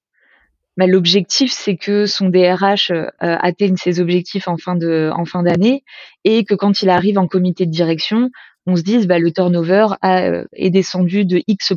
bah, 0.77 0.88
l'objectif, 0.88 1.51
c'est 1.51 1.75
que 1.75 2.05
son 2.05 2.29
DRH 2.29 2.91
euh, 2.91 3.10
atteigne 3.19 3.75
ses 3.75 3.99
objectifs 3.99 4.47
en 4.47 4.57
fin 4.57 4.75
de 4.75 5.12
en 5.13 5.25
fin 5.25 5.43
d'année 5.43 5.84
et 6.23 6.45
que 6.45 6.55
quand 6.55 6.81
il 6.81 6.89
arrive 6.89 7.19
en 7.19 7.27
comité 7.27 7.65
de 7.65 7.71
direction, 7.71 8.29
on 8.65 8.75
se 8.75 8.81
dise 8.81 9.07
bah, 9.07 9.19
le 9.19 9.31
turnover 9.31 9.88
a, 10.01 10.21
euh, 10.21 10.45
est 10.53 10.69
descendu 10.69 11.25
de 11.25 11.41
X 11.47 11.73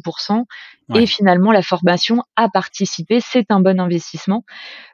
et 0.95 1.07
finalement 1.07 1.51
la 1.51 1.63
formation 1.63 2.23
a 2.37 2.49
participé, 2.49 3.21
c'est 3.21 3.51
un 3.51 3.61
bon 3.61 3.81
investissement. 3.81 4.45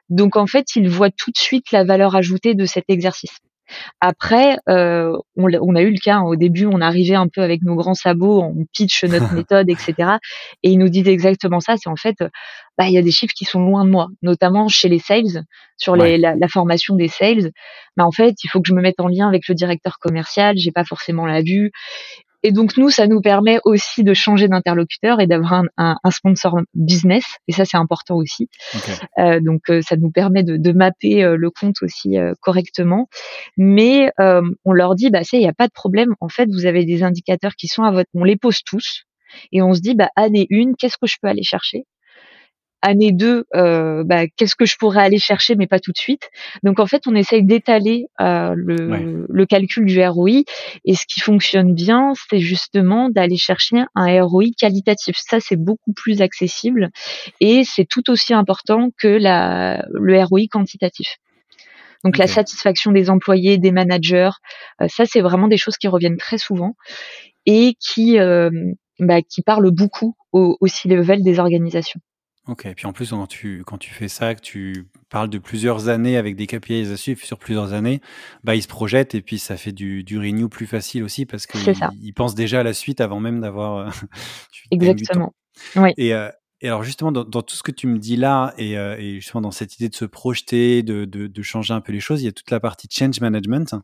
Donc 0.09 0.35
en 0.35 0.47
fait, 0.47 0.75
il 0.75 0.89
voit 0.89 1.11
tout 1.11 1.31
de 1.31 1.37
suite 1.37 1.71
la 1.71 1.83
valeur 1.83 2.15
ajoutée 2.15 2.55
de 2.55 2.65
cet 2.65 2.85
exercice. 2.87 3.37
Après, 3.99 4.57
euh, 4.69 5.17
on, 5.35 5.75
a 5.75 5.81
eu 5.81 5.91
le 5.91 5.99
cas 5.99 6.17
hein, 6.17 6.23
au 6.23 6.35
début, 6.35 6.65
on 6.65 6.81
arrivait 6.81 7.15
un 7.15 7.27
peu 7.27 7.41
avec 7.41 7.61
nos 7.63 7.75
grands 7.75 7.93
sabots, 7.93 8.41
on 8.41 8.65
pitch 8.73 9.03
notre 9.05 9.33
méthode, 9.33 9.69
etc. 9.69 10.17
Et 10.63 10.71
ils 10.71 10.77
nous 10.77 10.89
disent 10.89 11.07
exactement 11.07 11.59
ça. 11.59 11.75
C'est 11.77 11.89
en 11.89 11.95
fait, 11.95 12.17
bah, 12.77 12.87
il 12.87 12.93
y 12.93 12.97
a 12.97 13.01
des 13.01 13.11
chiffres 13.11 13.33
qui 13.33 13.45
sont 13.45 13.61
loin 13.61 13.85
de 13.85 13.89
moi, 13.89 14.07
notamment 14.21 14.67
chez 14.67 14.89
les 14.89 14.99
sales, 14.99 15.45
sur 15.77 15.95
les, 15.95 16.17
la, 16.17 16.35
la, 16.35 16.47
formation 16.47 16.95
des 16.95 17.07
sales. 17.07 17.51
Mais 17.97 18.03
en 18.03 18.11
fait, 18.11 18.35
il 18.43 18.49
faut 18.49 18.61
que 18.61 18.67
je 18.67 18.73
me 18.73 18.81
mette 18.81 18.99
en 18.99 19.07
lien 19.07 19.27
avec 19.27 19.47
le 19.47 19.55
directeur 19.55 19.99
commercial. 19.99 20.57
J'ai 20.57 20.71
pas 20.71 20.85
forcément 20.85 21.25
la 21.25 21.41
vue. 21.41 21.71
Et 22.43 22.51
donc 22.51 22.77
nous, 22.77 22.89
ça 22.89 23.07
nous 23.07 23.21
permet 23.21 23.59
aussi 23.65 24.03
de 24.03 24.13
changer 24.13 24.47
d'interlocuteur 24.47 25.19
et 25.19 25.27
d'avoir 25.27 25.53
un, 25.53 25.63
un, 25.77 25.95
un, 26.03 26.11
sponsor 26.11 26.59
business. 26.73 27.23
Et 27.47 27.51
ça, 27.51 27.65
c'est 27.65 27.77
important 27.77 28.15
aussi. 28.15 28.49
Euh, 29.19 29.39
donc 29.39 29.61
euh, 29.69 29.81
ça 29.81 29.95
nous 29.95 30.11
permet 30.11 30.43
de, 30.43 30.57
de 30.57 30.71
mapper 30.71 31.23
euh, 31.23 31.35
le 31.35 31.49
compte 31.51 31.75
aussi 31.81 32.17
euh, 32.17 32.33
correctement. 32.41 33.07
Mais 33.57 34.11
on 34.65 34.71
leur 34.71 34.95
dit, 34.95 35.09
bah 35.09 35.23
ça, 35.23 35.37
il 35.37 35.41
n'y 35.41 35.47
a 35.47 35.53
pas 35.53 35.67
de 35.67 35.73
problème. 35.73 36.15
En 36.19 36.29
fait, 36.29 36.47
vous 36.51 36.65
avez 36.65 36.85
des 36.85 37.03
indicateurs 37.03 37.55
qui 37.55 37.67
sont 37.67 37.83
à 37.83 37.91
votre, 37.91 38.09
on 38.13 38.23
les 38.23 38.37
pose 38.37 38.63
tous. 38.65 39.03
Et 39.51 39.61
on 39.61 39.73
se 39.73 39.81
dit, 39.81 39.95
bah 39.95 40.09
année 40.15 40.47
une, 40.49 40.75
qu'est-ce 40.75 40.97
que 40.97 41.07
je 41.07 41.15
peux 41.21 41.27
aller 41.27 41.43
chercher? 41.43 41.85
Année 42.81 43.11
2, 43.11 43.45
euh, 43.55 44.03
bah, 44.03 44.27
qu'est-ce 44.27 44.55
que 44.55 44.65
je 44.65 44.75
pourrais 44.77 45.01
aller 45.03 45.19
chercher, 45.19 45.55
mais 45.55 45.67
pas 45.67 45.79
tout 45.79 45.91
de 45.91 45.97
suite. 45.97 46.29
Donc 46.63 46.79
en 46.79 46.85
fait, 46.85 47.03
on 47.07 47.15
essaye 47.15 47.43
d'étaler 47.43 48.05
euh, 48.19 48.53
le, 48.55 49.25
le, 49.27 49.45
calcul 49.45 49.85
du 49.85 50.03
ROI. 50.03 50.43
Et 50.85 50.95
ce 50.95 51.05
qui 51.05 51.19
fonctionne 51.19 51.73
bien, 51.73 52.13
c'est 52.29 52.39
justement 52.39 53.09
d'aller 53.09 53.37
chercher 53.37 53.83
un 53.95 54.23
ROI 54.23 54.45
qualitatif. 54.57 55.15
Ça, 55.17 55.39
c'est 55.39 55.57
beaucoup 55.57 55.93
plus 55.93 56.21
accessible 56.21 56.89
et 57.39 57.63
c'est 57.63 57.85
tout 57.85 58.09
aussi 58.09 58.33
important 58.33 58.89
que 58.97 59.07
la, 59.07 59.85
le 59.93 60.23
ROI 60.23 60.41
quantitatif. 60.49 61.17
Donc 62.03 62.17
la 62.17 62.27
satisfaction 62.27 62.91
des 62.91 63.09
employés, 63.09 63.57
des 63.57 63.71
managers, 63.71 64.31
euh, 64.81 64.87
ça 64.87 65.05
c'est 65.05 65.21
vraiment 65.21 65.47
des 65.47 65.57
choses 65.57 65.77
qui 65.77 65.87
reviennent 65.87 66.17
très 66.17 66.37
souvent 66.39 66.73
et 67.45 67.75
qui 67.79 68.19
euh, 68.19 68.49
bah, 68.99 69.21
qui 69.21 69.41
parlent 69.41 69.71
beaucoup 69.71 70.15
au, 70.31 70.57
au 70.59 70.67
C-level 70.67 71.23
des 71.23 71.39
organisations. 71.39 71.99
Ok, 72.51 72.65
et 72.65 72.75
puis 72.75 72.85
en 72.85 72.91
plus, 72.91 73.11
quand 73.11 73.27
tu, 73.27 73.63
quand 73.65 73.77
tu 73.77 73.91
fais 73.91 74.09
ça, 74.09 74.35
que 74.35 74.41
tu 74.41 74.85
parles 75.09 75.29
de 75.29 75.37
plusieurs 75.37 75.87
années 75.87 76.17
avec 76.17 76.35
des 76.35 76.47
KPIs 76.47 76.91
à 76.91 76.97
suivre 76.97 77.23
sur 77.23 77.39
plusieurs 77.39 77.71
années, 77.71 78.01
bah, 78.43 78.55
ils 78.55 78.61
se 78.61 78.67
projettent 78.67 79.15
et 79.15 79.21
puis 79.21 79.39
ça 79.39 79.55
fait 79.55 79.71
du, 79.71 80.03
du 80.03 80.19
renew 80.19 80.49
plus 80.49 80.67
facile 80.67 81.05
aussi 81.05 81.25
parce 81.25 81.47
qu'ils 81.47 81.73
ils 82.01 82.13
pensent 82.13 82.35
déjà 82.35 82.59
à 82.59 82.63
la 82.63 82.73
suite 82.73 82.99
avant 82.99 83.21
même 83.21 83.39
d'avoir. 83.39 83.87
Euh, 83.87 83.89
Exactement. 84.71 85.33
Oui. 85.77 85.91
Et, 85.95 86.13
euh, 86.13 86.29
et 86.61 86.67
alors 86.67 86.83
justement, 86.83 87.11
dans, 87.11 87.23
dans, 87.23 87.41
tout 87.41 87.55
ce 87.55 87.63
que 87.63 87.71
tu 87.71 87.87
me 87.87 87.97
dis 87.97 88.15
là, 88.15 88.53
et, 88.57 88.77
euh, 88.77 88.95
et, 88.99 89.15
justement 89.15 89.41
dans 89.41 89.51
cette 89.51 89.75
idée 89.75 89.89
de 89.89 89.95
se 89.95 90.05
projeter, 90.05 90.83
de, 90.83 91.05
de, 91.05 91.25
de, 91.27 91.41
changer 91.41 91.73
un 91.73 91.81
peu 91.81 91.91
les 91.91 91.99
choses, 91.99 92.21
il 92.21 92.25
y 92.25 92.27
a 92.27 92.31
toute 92.31 92.51
la 92.51 92.59
partie 92.59 92.87
change 92.91 93.19
management. 93.19 93.75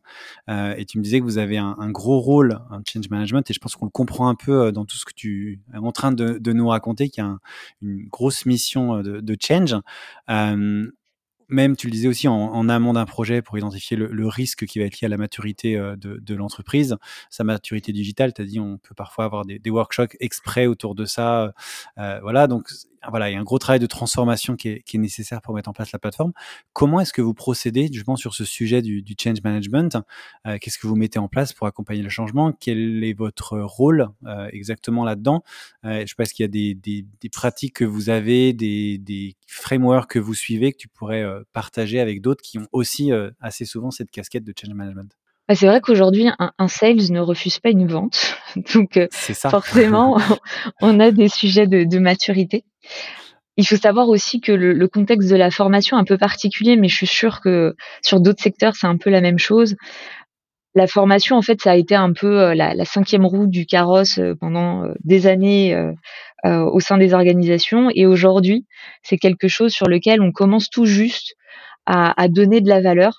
Euh, 0.48 0.74
et 0.76 0.84
tu 0.84 0.98
me 0.98 1.02
disais 1.02 1.18
que 1.18 1.24
vous 1.24 1.38
avez 1.38 1.58
un, 1.58 1.76
un, 1.78 1.90
gros 1.90 2.20
rôle 2.20 2.60
en 2.70 2.80
change 2.86 3.10
management, 3.10 3.50
et 3.50 3.52
je 3.52 3.58
pense 3.58 3.74
qu'on 3.74 3.86
le 3.86 3.90
comprend 3.90 4.28
un 4.28 4.36
peu 4.36 4.66
euh, 4.66 4.72
dans 4.72 4.84
tout 4.84 4.96
ce 4.96 5.04
que 5.04 5.12
tu 5.14 5.60
es 5.74 5.76
en 5.76 5.92
train 5.92 6.12
de, 6.12 6.38
de 6.38 6.52
nous 6.52 6.68
raconter, 6.68 7.08
qu'il 7.08 7.24
y 7.24 7.26
a 7.26 7.30
un, 7.30 7.40
une 7.82 8.06
grosse 8.08 8.46
mission 8.46 8.96
euh, 8.96 9.02
de, 9.02 9.20
de 9.20 9.36
change. 9.40 9.74
Euh, 10.30 10.86
même, 11.48 11.76
tu 11.76 11.86
le 11.86 11.92
disais 11.92 12.08
aussi, 12.08 12.28
en, 12.28 12.34
en 12.34 12.68
amont 12.68 12.92
d'un 12.92 13.06
projet 13.06 13.42
pour 13.42 13.56
identifier 13.58 13.96
le, 13.96 14.06
le, 14.06 14.28
risque 14.28 14.66
qui 14.66 14.78
va 14.78 14.84
être 14.84 15.00
lié 15.00 15.06
à 15.06 15.08
la 15.08 15.16
maturité 15.16 15.76
euh, 15.76 15.96
de, 15.96 16.18
de 16.18 16.34
l'entreprise, 16.34 16.96
sa 17.30 17.44
maturité 17.44 17.92
digitale. 17.92 18.32
Tu 18.32 18.42
as 18.42 18.44
dit, 18.44 18.60
on 18.60 18.78
peut 18.78 18.94
parfois 18.94 19.24
avoir 19.24 19.44
des, 19.44 19.58
des 19.58 19.70
workshops 19.70 20.14
exprès 20.20 20.66
autour 20.66 20.94
de 20.94 21.04
ça. 21.04 21.52
Euh, 21.98 22.20
voilà, 22.22 22.46
donc 22.46 22.68
voilà, 23.08 23.30
il 23.30 23.34
y 23.34 23.36
a 23.36 23.40
un 23.40 23.44
gros 23.44 23.58
travail 23.58 23.80
de 23.80 23.86
transformation 23.86 24.56
qui 24.56 24.68
est, 24.68 24.82
qui 24.82 24.96
est, 24.96 25.00
nécessaire 25.00 25.40
pour 25.40 25.54
mettre 25.54 25.68
en 25.68 25.72
place 25.72 25.92
la 25.92 25.98
plateforme. 25.98 26.32
Comment 26.72 27.00
est-ce 27.00 27.12
que 27.12 27.22
vous 27.22 27.34
procédez 27.34 27.88
justement 27.92 28.16
sur 28.16 28.34
ce 28.34 28.44
sujet 28.44 28.82
du, 28.82 29.02
du 29.02 29.14
change 29.20 29.42
management? 29.42 29.96
Euh, 30.46 30.58
Qu'est-ce 30.60 30.78
que 30.78 30.86
vous 30.86 30.96
mettez 30.96 31.18
en 31.18 31.28
place 31.28 31.52
pour 31.52 31.66
accompagner 31.66 32.02
le 32.02 32.08
changement? 32.08 32.52
Quel 32.52 33.04
est 33.04 33.12
votre 33.12 33.58
rôle 33.58 34.08
euh, 34.26 34.48
exactement 34.52 35.04
là-dedans? 35.04 35.42
Euh, 35.84 36.04
Je 36.06 36.14
pense 36.14 36.32
qu'il 36.32 36.44
y 36.44 36.48
a 36.48 36.48
des, 36.48 36.74
des, 36.74 37.04
des, 37.20 37.28
pratiques 37.28 37.74
que 37.74 37.84
vous 37.84 38.10
avez, 38.10 38.52
des, 38.52 38.98
des, 38.98 39.36
frameworks 39.46 40.10
que 40.10 40.18
vous 40.18 40.34
suivez 40.34 40.72
que 40.72 40.78
tu 40.78 40.88
pourrais 40.88 41.22
euh, 41.22 41.42
partager 41.52 42.00
avec 42.00 42.20
d'autres 42.20 42.42
qui 42.42 42.58
ont 42.58 42.66
aussi 42.72 43.12
euh, 43.12 43.30
assez 43.40 43.64
souvent 43.64 43.90
cette 43.90 44.10
casquette 44.10 44.44
de 44.44 44.52
change 44.58 44.74
management? 44.74 45.12
Bah, 45.48 45.54
c'est 45.54 45.66
vrai 45.66 45.80
qu'aujourd'hui, 45.80 46.28
un, 46.38 46.52
un, 46.58 46.68
sales 46.68 47.10
ne 47.10 47.20
refuse 47.20 47.58
pas 47.58 47.70
une 47.70 47.86
vente. 47.86 48.36
Donc, 48.74 48.98
forcément, 49.34 50.18
on 50.82 51.00
a 51.00 51.10
des 51.10 51.28
sujets 51.28 51.66
de, 51.66 51.84
de 51.84 51.98
maturité. 51.98 52.64
Il 53.56 53.66
faut 53.66 53.76
savoir 53.76 54.08
aussi 54.08 54.40
que 54.40 54.52
le, 54.52 54.72
le, 54.72 54.88
contexte 54.88 55.28
de 55.28 55.36
la 55.36 55.50
formation 55.50 55.96
est 55.96 56.00
un 56.00 56.04
peu 56.04 56.16
particulier, 56.16 56.76
mais 56.76 56.88
je 56.88 56.94
suis 56.94 57.06
sûre 57.08 57.40
que 57.40 57.74
sur 58.02 58.20
d'autres 58.20 58.42
secteurs, 58.42 58.76
c'est 58.76 58.86
un 58.86 58.96
peu 58.96 59.10
la 59.10 59.20
même 59.20 59.38
chose. 59.38 59.74
La 60.76 60.86
formation, 60.86 61.36
en 61.36 61.42
fait, 61.42 61.60
ça 61.60 61.72
a 61.72 61.74
été 61.74 61.96
un 61.96 62.12
peu 62.12 62.40
euh, 62.40 62.54
la, 62.54 62.72
la 62.74 62.84
cinquième 62.84 63.26
roue 63.26 63.48
du 63.48 63.66
carrosse 63.66 64.18
euh, 64.18 64.34
pendant 64.38 64.84
euh, 64.84 64.94
des 65.02 65.26
années 65.26 65.74
euh, 65.74 66.64
au 66.64 66.78
sein 66.78 66.98
des 66.98 67.14
organisations. 67.14 67.90
Et 67.96 68.06
aujourd'hui, 68.06 68.64
c'est 69.02 69.18
quelque 69.18 69.48
chose 69.48 69.72
sur 69.72 69.88
lequel 69.88 70.22
on 70.22 70.30
commence 70.30 70.70
tout 70.70 70.84
juste 70.84 71.34
à, 71.84 72.20
à 72.20 72.28
donner 72.28 72.60
de 72.60 72.68
la 72.68 72.80
valeur. 72.80 73.16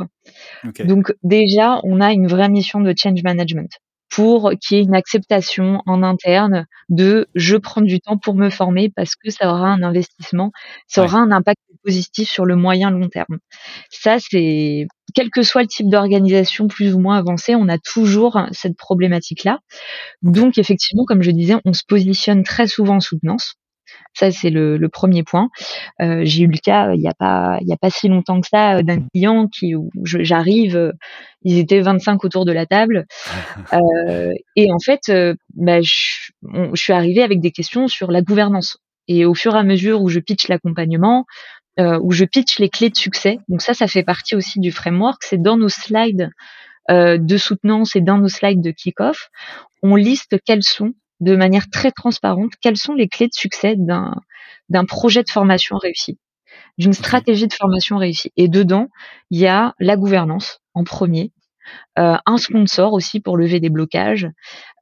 Okay. 0.66 0.86
Donc 0.86 1.14
déjà, 1.22 1.82
on 1.84 2.00
a 2.00 2.14
une 2.14 2.28
vraie 2.28 2.48
mission 2.48 2.80
de 2.80 2.94
change 2.96 3.24
management 3.24 3.72
pour 4.10 4.52
qu'il 4.62 4.78
y 4.78 4.82
ait 4.82 4.84
une 4.84 4.96
acceptation 4.96 5.82
en 5.86 6.04
interne 6.04 6.66
de 6.90 7.28
je 7.36 7.58
prends 7.58 7.82
du 7.82 8.00
temps 8.00 8.18
pour 8.18 8.36
me 8.36 8.50
former 8.50 8.92
parce 8.96 9.16
que 9.16 9.30
ça 9.30 9.50
aura 9.50 9.68
un 9.68 9.84
investissement, 9.84 10.52
ça 10.88 11.04
aura 11.04 11.20
un 11.20 11.32
impact 11.32 11.60
positif 11.84 12.30
sur 12.30 12.46
le 12.46 12.56
moyen 12.56 12.92
long 12.92 13.08
terme. 13.08 13.38
Ça, 13.90 14.18
c'est 14.20 14.88
quel 15.16 15.30
que 15.30 15.42
soit 15.44 15.62
le 15.62 15.68
type 15.68 15.90
d'organisation 15.90 16.68
plus 16.68 16.94
ou 16.94 17.00
moins 17.00 17.18
avancée, 17.18 17.56
on 17.56 17.70
a 17.70 17.78
toujours 17.78 18.40
cette 18.52 18.78
problématique-là. 18.78 19.60
Donc 20.22 20.58
effectivement, 20.58 21.06
comme 21.06 21.22
je 21.22 21.32
disais, 21.32 21.56
on 21.66 21.74
se 21.74 21.84
positionne 21.88 22.44
très 22.44 22.68
souvent 22.68 22.98
en 22.98 23.00
soutenance. 23.00 23.56
Ça, 24.14 24.32
c'est 24.32 24.50
le, 24.50 24.78
le, 24.78 24.90
premier 24.90 25.24
point. 25.24 25.50
Euh, 26.02 26.22
j'ai 26.24 26.44
eu 26.44 26.48
le 26.48 26.58
cas 26.58 26.94
il 26.94 27.00
n'y 27.00 27.08
a 27.08 27.14
pas 27.14 27.58
il 27.62 27.68
y 27.68 27.74
a 27.74 27.78
pas 27.78 27.90
si 27.90 28.08
longtemps 28.08 28.42
que 28.42 28.48
ça 28.48 28.82
d'un 28.82 29.02
client 29.14 29.48
qui 29.48 29.76
où 29.76 29.90
j'arrive, 30.04 30.94
ils 31.44 31.58
étaient 31.58 31.80
25 31.80 32.24
autour 32.26 32.46
de 32.46 32.52
la 32.52 32.66
table 32.66 33.06
euh, 33.74 34.34
et 34.56 34.72
en 34.72 34.80
fait, 34.80 35.02
euh, 35.10 35.36
bah, 35.56 35.82
je, 35.82 36.32
on, 36.44 36.76
je 36.76 36.82
suis 36.82 36.94
arrivée 36.94 37.24
avec 37.24 37.40
des 37.40 37.52
questions 37.52 37.88
sur 37.88 38.12
la 38.12 38.22
gouvernance. 38.22 38.78
Et 39.08 39.26
au 39.26 39.34
fur 39.34 39.56
et 39.56 39.60
à 39.60 39.64
mesure 39.64 40.02
où 40.02 40.10
je 40.10 40.20
pitch 40.20 40.48
l'accompagnement, 40.48 41.26
euh, 41.80 42.00
où 42.02 42.12
je 42.12 42.26
pitch 42.26 42.60
les 42.60 42.70
clés 42.70 42.90
de 42.90 42.98
succès, 42.98 43.40
donc 43.48 43.62
ça, 43.62 43.74
ça 43.74 43.88
fait 43.88 44.04
partie 44.04 44.36
aussi 44.36 44.60
du 44.60 44.72
framework. 44.72 45.24
C'est 45.24 45.42
dans 45.42 45.58
nos 45.58 45.70
slides 45.70 46.30
euh, 46.92 47.18
de 47.18 47.38
soutenance 47.38 47.96
et 47.96 48.02
dans 48.02 48.18
nos 48.18 48.28
slides 48.28 48.62
de 48.62 48.72
kick-off, 48.72 49.30
on 49.82 49.96
liste 49.96 50.38
quels 50.46 50.64
sont 50.64 50.94
de 51.20 51.36
manière 51.36 51.70
très 51.70 51.92
transparente 51.92 52.52
quelles 52.62 52.78
sont 52.78 52.94
les 52.94 53.08
clés 53.08 53.28
de 53.28 53.34
succès 53.34 53.76
d'un 53.78 54.16
d'un 54.70 54.86
projet 54.86 55.24
de 55.24 55.30
formation 55.30 55.78
réussi, 55.78 56.20
d'une 56.78 56.94
stratégie 56.94 57.48
de 57.48 57.54
formation 57.54 57.98
réussie. 57.98 58.32
Et 58.38 58.48
dedans, 58.48 58.88
il 59.32 59.40
y 59.40 59.48
a 59.48 59.74
la 59.80 59.98
gouvernance 59.98 60.60
en 60.76 60.84
premier, 60.84 61.32
euh, 61.98 62.18
un 62.26 62.38
sponsor 62.38 62.94
aussi 62.94 63.20
pour 63.20 63.38
lever 63.38 63.60
des 63.60 63.70
blocages, 63.70 64.28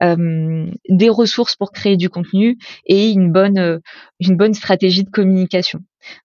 euh, 0.03 0.69
des 0.89 1.09
ressources 1.09 1.55
pour 1.55 1.71
créer 1.71 1.97
du 1.97 2.09
contenu 2.09 2.57
et 2.85 3.09
une 3.09 3.31
bonne 3.31 3.57
euh, 3.57 3.79
une 4.19 4.35
bonne 4.35 4.53
stratégie 4.53 5.03
de 5.03 5.09
communication. 5.09 5.79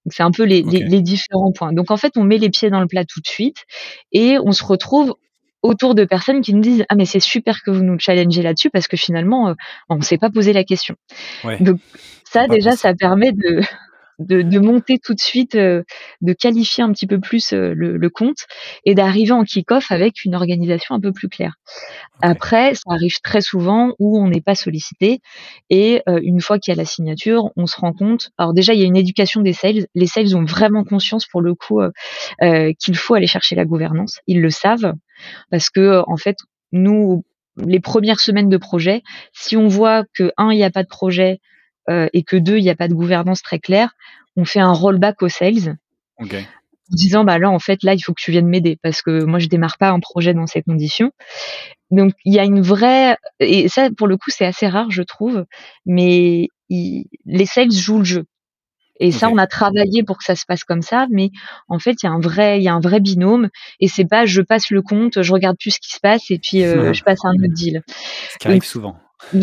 Donc 0.04 0.12
c'est 0.12 0.22
un 0.22 0.30
peu 0.30 0.44
les, 0.44 0.62
okay. 0.62 0.78
les, 0.78 0.88
les 0.88 1.00
différents 1.00 1.52
points. 1.52 1.72
Donc 1.72 1.90
en 1.90 1.96
fait, 1.96 2.12
on 2.16 2.24
met 2.24 2.38
les 2.38 2.50
pieds 2.50 2.70
dans 2.70 2.80
le 2.80 2.86
plat 2.86 3.04
tout 3.04 3.20
de 3.20 3.26
suite 3.26 3.64
et 4.12 4.38
on 4.44 4.52
se 4.52 4.64
retrouve 4.64 5.14
autour 5.62 5.94
de 5.94 6.04
personnes 6.04 6.40
qui 6.40 6.54
nous 6.54 6.60
disent 6.60 6.84
ah 6.88 6.94
mais 6.94 7.04
c'est 7.04 7.20
super 7.20 7.62
que 7.62 7.70
vous 7.70 7.82
nous 7.82 7.98
challengez 7.98 8.42
là-dessus 8.42 8.70
parce 8.70 8.88
que 8.88 8.96
finalement 8.96 9.48
euh, 9.48 9.54
on 9.88 10.00
s'est 10.00 10.18
pas 10.18 10.30
posé 10.30 10.52
la 10.52 10.64
question. 10.64 10.96
Ouais. 11.44 11.56
Donc 11.60 11.78
ça 12.24 12.48
déjà 12.48 12.72
ça 12.72 12.94
permet 12.94 13.32
de 13.32 13.60
de, 14.26 14.58
monter 14.58 14.98
tout 14.98 15.14
de 15.14 15.20
suite, 15.20 15.54
euh, 15.54 15.82
de 16.20 16.32
qualifier 16.32 16.82
un 16.84 16.92
petit 16.92 17.06
peu 17.06 17.20
plus 17.20 17.52
euh, 17.52 17.74
le, 17.74 18.10
compte 18.10 18.46
et 18.84 18.94
d'arriver 18.94 19.32
en 19.32 19.44
kick-off 19.44 19.90
avec 19.90 20.24
une 20.24 20.34
organisation 20.34 20.94
un 20.94 21.00
peu 21.00 21.12
plus 21.12 21.28
claire. 21.28 21.54
Après, 22.20 22.74
ça 22.74 22.82
arrive 22.90 23.20
très 23.22 23.40
souvent 23.40 23.94
où 23.98 24.18
on 24.18 24.28
n'est 24.28 24.40
pas 24.40 24.54
sollicité 24.54 25.20
et 25.70 26.02
euh, 26.08 26.20
une 26.22 26.40
fois 26.40 26.58
qu'il 26.58 26.72
y 26.72 26.76
a 26.76 26.76
la 26.76 26.84
signature, 26.84 27.50
on 27.56 27.66
se 27.66 27.80
rend 27.80 27.92
compte. 27.92 28.30
Alors 28.38 28.52
déjà, 28.52 28.74
il 28.74 28.80
y 28.80 28.82
a 28.82 28.86
une 28.86 28.96
éducation 28.96 29.40
des 29.40 29.52
sales. 29.52 29.86
Les 29.94 30.06
sales 30.06 30.36
ont 30.36 30.44
vraiment 30.44 30.84
conscience 30.84 31.26
pour 31.26 31.40
le 31.40 31.54
coup 31.54 31.80
qu'il 32.78 32.96
faut 32.96 33.14
aller 33.14 33.26
chercher 33.26 33.54
la 33.54 33.64
gouvernance. 33.64 34.20
Ils 34.26 34.40
le 34.40 34.50
savent 34.50 34.94
parce 35.50 35.70
que 35.70 36.02
en 36.06 36.16
fait, 36.16 36.36
nous, 36.72 37.24
les 37.56 37.80
premières 37.80 38.20
semaines 38.20 38.48
de 38.48 38.56
projet, 38.56 39.02
si 39.32 39.56
on 39.56 39.68
voit 39.68 40.04
que 40.14 40.32
un, 40.36 40.52
il 40.52 40.56
n'y 40.56 40.64
a 40.64 40.70
pas 40.70 40.82
de 40.82 40.88
projet 40.88 41.40
et 41.88 42.22
que 42.22 42.36
deux, 42.36 42.58
il 42.58 42.62
n'y 42.62 42.70
a 42.70 42.74
pas 42.74 42.88
de 42.88 42.94
gouvernance 42.94 43.42
très 43.42 43.58
claire, 43.58 43.94
on 44.36 44.44
fait 44.44 44.60
un 44.60 44.72
rollback 44.72 45.22
aux 45.22 45.28
sales. 45.28 45.76
Okay. 46.18 46.46
En 46.90 46.94
disant 46.94 47.24
bah 47.24 47.38
là 47.38 47.50
en 47.50 47.58
fait 47.58 47.82
là 47.84 47.94
il 47.94 48.00
faut 48.00 48.12
que 48.12 48.20
tu 48.20 48.32
viennes 48.32 48.48
m'aider 48.48 48.78
parce 48.82 49.00
que 49.00 49.24
moi 49.24 49.38
je 49.38 49.46
démarre 49.46 49.78
pas 49.78 49.90
un 49.90 50.00
projet 50.00 50.34
dans 50.34 50.46
ces 50.46 50.62
conditions. 50.62 51.10
Donc 51.90 52.12
il 52.24 52.34
y 52.34 52.38
a 52.38 52.44
une 52.44 52.60
vraie 52.60 53.16
et 53.40 53.68
ça 53.68 53.88
pour 53.96 54.06
le 54.06 54.16
coup 54.16 54.30
c'est 54.30 54.44
assez 54.44 54.68
rare 54.68 54.90
je 54.90 55.02
trouve, 55.02 55.46
mais 55.86 56.48
les 56.68 57.46
sales 57.46 57.72
jouent 57.72 57.98
le 57.98 58.04
jeu. 58.04 58.24
Et 59.00 59.10
ça, 59.10 59.28
on 59.30 59.36
a 59.36 59.48
travaillé 59.48 60.04
pour 60.04 60.16
que 60.18 60.22
ça 60.22 60.36
se 60.36 60.44
passe 60.46 60.62
comme 60.62 60.82
ça, 60.82 61.06
mais 61.10 61.30
en 61.68 61.80
fait, 61.80 62.02
il 62.02 62.06
y 62.06 62.08
a 62.08 62.12
un 62.12 62.20
vrai, 62.20 62.60
il 62.60 62.62
y 62.62 62.68
a 62.68 62.74
un 62.74 62.78
vrai 62.78 63.00
binôme. 63.00 63.48
Et 63.80 63.88
c'est 63.88 64.04
pas, 64.04 64.26
je 64.26 64.42
passe 64.42 64.70
le 64.70 64.80
compte, 64.80 65.22
je 65.22 65.32
regarde 65.32 65.56
plus 65.58 65.72
ce 65.72 65.80
qui 65.80 65.90
se 65.90 65.98
passe, 65.98 66.30
et 66.30 66.38
puis 66.38 66.62
euh, 66.62 66.92
je 66.94 67.02
passe 67.02 67.24
à 67.24 67.28
un 67.28 67.34
autre 67.34 67.52
deal. 67.52 67.82
Ce 68.30 68.38
qui 68.38 68.46
arrive 68.46 68.62
souvent. 68.62 68.96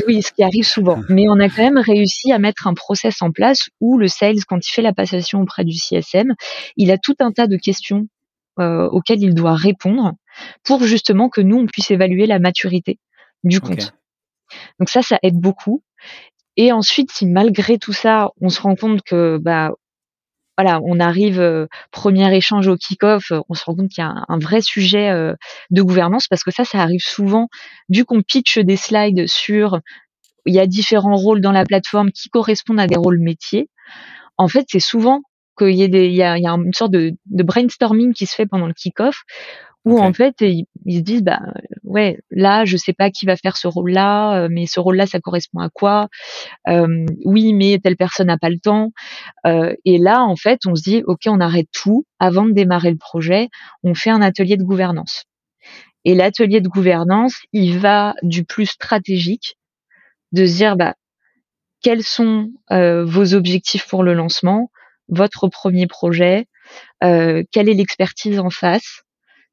Oui, 0.07 0.21
ce 0.21 0.31
qui 0.31 0.43
arrive 0.43 0.65
souvent. 0.65 1.01
Mais 1.09 1.25
on 1.29 1.39
a 1.39 1.49
quand 1.49 1.63
même 1.63 1.77
réussi 1.77 2.31
à 2.31 2.39
mettre 2.39 2.67
un 2.67 2.73
process 2.73 3.21
en 3.21 3.31
place 3.31 3.69
où 3.79 3.97
le 3.97 4.07
sales, 4.07 4.43
quand 4.47 4.65
il 4.65 4.71
fait 4.71 4.81
la 4.81 4.93
passation 4.93 5.41
auprès 5.41 5.63
du 5.63 5.73
CSM, 5.73 6.33
il 6.77 6.91
a 6.91 6.97
tout 6.97 7.15
un 7.19 7.31
tas 7.31 7.47
de 7.47 7.57
questions 7.57 8.07
euh, 8.59 8.87
auxquelles 8.89 9.23
il 9.23 9.33
doit 9.33 9.55
répondre 9.55 10.13
pour 10.63 10.83
justement 10.83 11.29
que 11.29 11.41
nous, 11.41 11.57
on 11.57 11.65
puisse 11.65 11.91
évaluer 11.91 12.27
la 12.27 12.39
maturité 12.39 12.99
du 13.43 13.61
compte. 13.61 13.93
Donc 14.79 14.89
ça, 14.89 15.01
ça 15.01 15.19
aide 15.23 15.39
beaucoup. 15.39 15.83
Et 16.57 16.71
ensuite, 16.71 17.11
si 17.11 17.25
malgré 17.25 17.77
tout 17.77 17.93
ça, 17.93 18.31
on 18.41 18.49
se 18.49 18.61
rend 18.61 18.75
compte 18.75 19.01
que 19.03 19.37
bah 19.41 19.71
voilà, 20.61 20.81
on 20.83 20.99
arrive 20.99 21.39
euh, 21.39 21.67
premier 21.89 22.35
échange 22.35 22.67
au 22.67 22.75
kick-off, 22.75 23.31
on 23.47 23.53
se 23.53 23.63
rend 23.63 23.75
compte 23.75 23.87
qu'il 23.87 24.03
y 24.03 24.05
a 24.05 24.25
un, 24.27 24.39
vrai 24.39 24.59
sujet 24.59 25.09
euh, 25.09 25.33
de 25.69 25.81
gouvernance 25.81 26.27
parce 26.27 26.43
que 26.43 26.51
ça, 26.51 26.65
ça 26.65 26.79
arrive 26.79 26.99
souvent 26.99 27.47
vu 27.87 28.03
qu'on 28.03 28.21
pitch 28.21 28.59
des 28.59 28.75
slides 28.75 29.25
sur 29.25 29.79
il 30.45 30.53
y 30.53 30.59
a 30.59 30.67
différents 30.67 31.15
rôles 31.15 31.39
dans 31.39 31.53
la 31.53 31.63
plateforme 31.63 32.11
qui 32.11 32.27
correspondent 32.27 32.81
à 32.81 32.87
des 32.87 32.97
rôles 32.97 33.21
métiers. 33.21 33.69
En 34.37 34.49
fait, 34.49 34.65
c'est 34.69 34.81
souvent 34.81 35.21
qu'il 35.57 35.75
y, 35.75 36.23
a, 36.23 36.35
une 36.35 36.73
sorte 36.73 36.91
de 36.91 37.15
brainstorming 37.25 38.13
qui 38.13 38.25
se 38.25 38.35
fait 38.35 38.45
pendant 38.45 38.67
le 38.67 38.73
kick-off 38.73 39.23
où 39.85 39.99
en 39.99 40.13
fait 40.13 40.35
ils, 40.41 40.65
se 40.87 40.99
disent 40.99 41.23
bah 41.23 41.41
ouais 41.83 42.19
là 42.31 42.65
je 42.65 42.77
sais 42.77 42.93
pas 42.93 43.09
qui 43.11 43.25
va 43.25 43.35
faire 43.35 43.57
ce 43.57 43.67
rôle-là, 43.67 44.43
euh, 44.43 44.47
mais 44.51 44.65
ce 44.65 44.79
rôle-là 44.79 45.05
ça 45.05 45.19
correspond 45.19 45.59
à 45.59 45.69
quoi? 45.69 46.09
Euh, 46.67 47.05
Oui, 47.25 47.53
mais 47.53 47.79
telle 47.81 47.95
personne 47.97 48.27
n'a 48.27 48.37
pas 48.37 48.49
le 48.49 48.59
temps. 48.59 48.91
Euh, 49.47 49.73
et 49.85 49.97
là 49.97 50.23
en 50.23 50.35
fait 50.35 50.61
on 50.67 50.75
se 50.75 50.83
dit 50.83 51.03
ok 51.05 51.21
on 51.27 51.39
arrête 51.39 51.69
tout. 51.71 52.05
Avant 52.19 52.45
de 52.45 52.51
démarrer 52.51 52.91
le 52.91 52.97
projet, 52.97 53.49
on 53.83 53.93
fait 53.93 54.09
un 54.09 54.21
atelier 54.21 54.57
de 54.57 54.63
gouvernance. 54.63 55.23
Et 56.05 56.15
l'atelier 56.15 56.61
de 56.61 56.69
gouvernance 56.69 57.35
il 57.53 57.79
va 57.79 58.15
du 58.23 58.43
plus 58.43 58.67
stratégique, 58.67 59.57
de 60.33 60.45
se 60.45 60.57
dire 60.57 60.75
bah 60.75 60.95
quels 61.81 62.03
sont 62.03 62.51
vos 62.69 63.33
objectifs 63.33 63.87
pour 63.87 64.03
le 64.03 64.13
lancement, 64.13 64.69
votre 65.07 65.47
premier 65.47 65.87
projet, 65.87 66.47
quelle 67.01 67.69
est 67.69 67.73
l'expertise 67.73 68.39
en 68.39 68.49
face? 68.49 69.03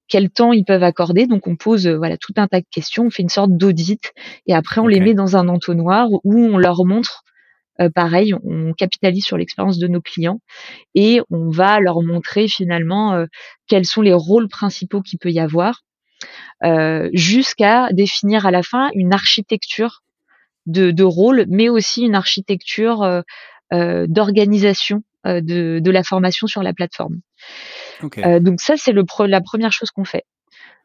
Quel 0.09 0.31
temps 0.31 0.53
ils 0.53 0.65
peuvent 0.65 0.83
accorder. 0.83 1.27
Donc 1.27 1.47
on 1.47 1.57
pose 1.57 1.87
euh, 1.87 1.97
voilà 1.97 2.17
tout 2.17 2.33
un 2.37 2.47
tas 2.47 2.61
de 2.61 2.67
questions, 2.71 3.05
on 3.07 3.11
fait 3.11 3.23
une 3.23 3.29
sorte 3.29 3.51
d'audit 3.53 4.13
et 4.47 4.55
après 4.55 4.81
on 4.81 4.87
les 4.87 5.01
met 5.01 5.15
dans 5.15 5.37
un 5.37 5.49
entonnoir 5.49 6.09
où 6.11 6.39
on 6.39 6.59
leur 6.59 6.85
montre 6.85 7.25
euh, 7.81 7.91
pareil, 7.91 8.33
on 8.45 8.73
capitalise 8.73 9.25
sur 9.25 9.37
l'expérience 9.37 9.79
de 9.79 9.87
nos 9.87 10.01
clients 10.01 10.41
et 10.95 11.21
on 11.31 11.51
va 11.51 11.79
leur 11.81 12.03
montrer 12.03 12.49
finalement 12.49 13.15
euh, 13.15 13.27
quels 13.67 13.85
sont 13.85 14.03
les 14.03 14.15
rôles 14.15 14.49
principaux 14.49 15.03
qu'il 15.03 15.19
peut 15.19 15.31
y 15.31 15.41
avoir, 15.41 15.83
jusqu'à 17.13 17.89
définir 17.93 18.47
à 18.47 18.51
la 18.51 18.63
fin 18.63 18.89
une 18.95 19.13
architecture 19.13 20.03
de, 20.65 20.91
de 20.91 21.05
rôle, 21.05 21.45
mais 21.49 21.69
aussi 21.69 22.03
une 22.03 22.15
architecture 22.15 23.23
d'organisation 23.71 25.03
de, 25.27 25.79
de 25.79 25.91
la 25.91 26.03
formation 26.03 26.47
sur 26.47 26.63
la 26.63 26.73
plateforme. 26.73 27.21
Euh, 28.19 28.41
donc 28.41 28.61
ça, 28.61 28.75
c'est 28.77 28.93
la 28.93 29.41
première 29.41 29.73
chose 29.73 29.91
qu'on 29.91 30.05
fait. 30.05 30.25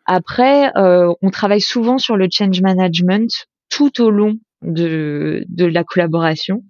Après, 0.05 0.71
euh, 0.77 1.13
on 1.21 1.29
travaille 1.29 1.61
souvent 1.61 1.97
sur 1.97 2.17
le 2.17 2.27
change 2.31 2.61
management 2.61 3.29
tout 3.69 4.01
au 4.01 4.09
long 4.09 4.35
de, 4.61 5.45
de 5.47 5.65
la 5.65 5.83
collaboration 5.83 6.63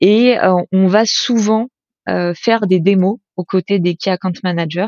et 0.00 0.38
euh, 0.38 0.54
on 0.72 0.86
va 0.86 1.04
souvent 1.04 1.68
faire 2.34 2.66
des 2.66 2.80
démos 2.80 3.18
aux 3.36 3.44
côtés 3.44 3.78
des 3.78 3.94
key 3.94 4.10
account 4.10 4.32
managers 4.42 4.86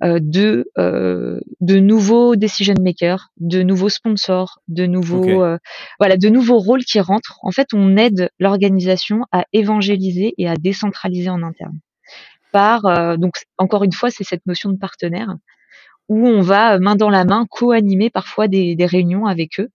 de 0.00 0.70
de 0.76 1.78
nouveaux 1.80 2.36
decision 2.36 2.74
makers, 2.80 3.30
de 3.40 3.64
nouveaux 3.64 3.88
sponsors, 3.88 4.60
de 4.68 4.86
nouveaux 4.86 5.56
voilà, 5.98 6.16
de 6.16 6.28
nouveaux 6.28 6.58
rôles 6.58 6.84
qui 6.84 7.00
rentrent. 7.00 7.40
En 7.42 7.50
fait, 7.50 7.74
on 7.74 7.96
aide 7.96 8.30
l'organisation 8.38 9.22
à 9.32 9.44
évangéliser 9.52 10.34
et 10.38 10.48
à 10.48 10.54
décentraliser 10.54 11.30
en 11.30 11.42
interne 11.42 11.80
par 12.52 12.86
euh, 12.86 13.16
donc 13.16 13.34
encore 13.58 13.82
une 13.82 13.92
fois 13.92 14.10
c'est 14.10 14.24
cette 14.24 14.46
notion 14.46 14.70
de 14.70 14.78
partenaire 14.78 15.34
où 16.08 16.26
on 16.26 16.40
va 16.40 16.74
euh, 16.74 16.78
main 16.78 16.94
dans 16.94 17.10
la 17.10 17.24
main 17.24 17.46
co-animer 17.50 18.10
parfois 18.10 18.48
des, 18.48 18.76
réunions 18.80 19.26
avec 19.26 19.58
eux 19.58 19.70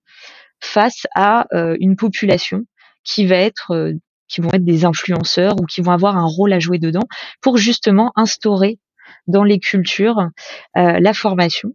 face 0.62 1.06
à 1.16 1.48
euh, 1.54 1.76
une 1.80 1.96
population 1.96 2.64
qui 3.04 3.26
va 3.26 3.38
être 3.38 3.94
qui 4.28 4.42
vont 4.42 4.52
être 4.52 4.66
des 4.66 4.86
influenceurs 4.86 5.56
ou 5.62 5.66
qui 5.66 5.82
vont 5.82 5.92
avoir 5.92 6.18
un 6.18 6.26
rôle 6.26 6.54
à 6.54 6.60
jouer 6.60 6.80
dedans 6.80 7.08
pour 7.42 7.58
justement 7.58 8.12
instaurer 8.16 8.80
dans 9.28 9.44
les 9.44 9.60
cultures 9.60 10.28
la 10.76 11.14
formation. 11.14 11.72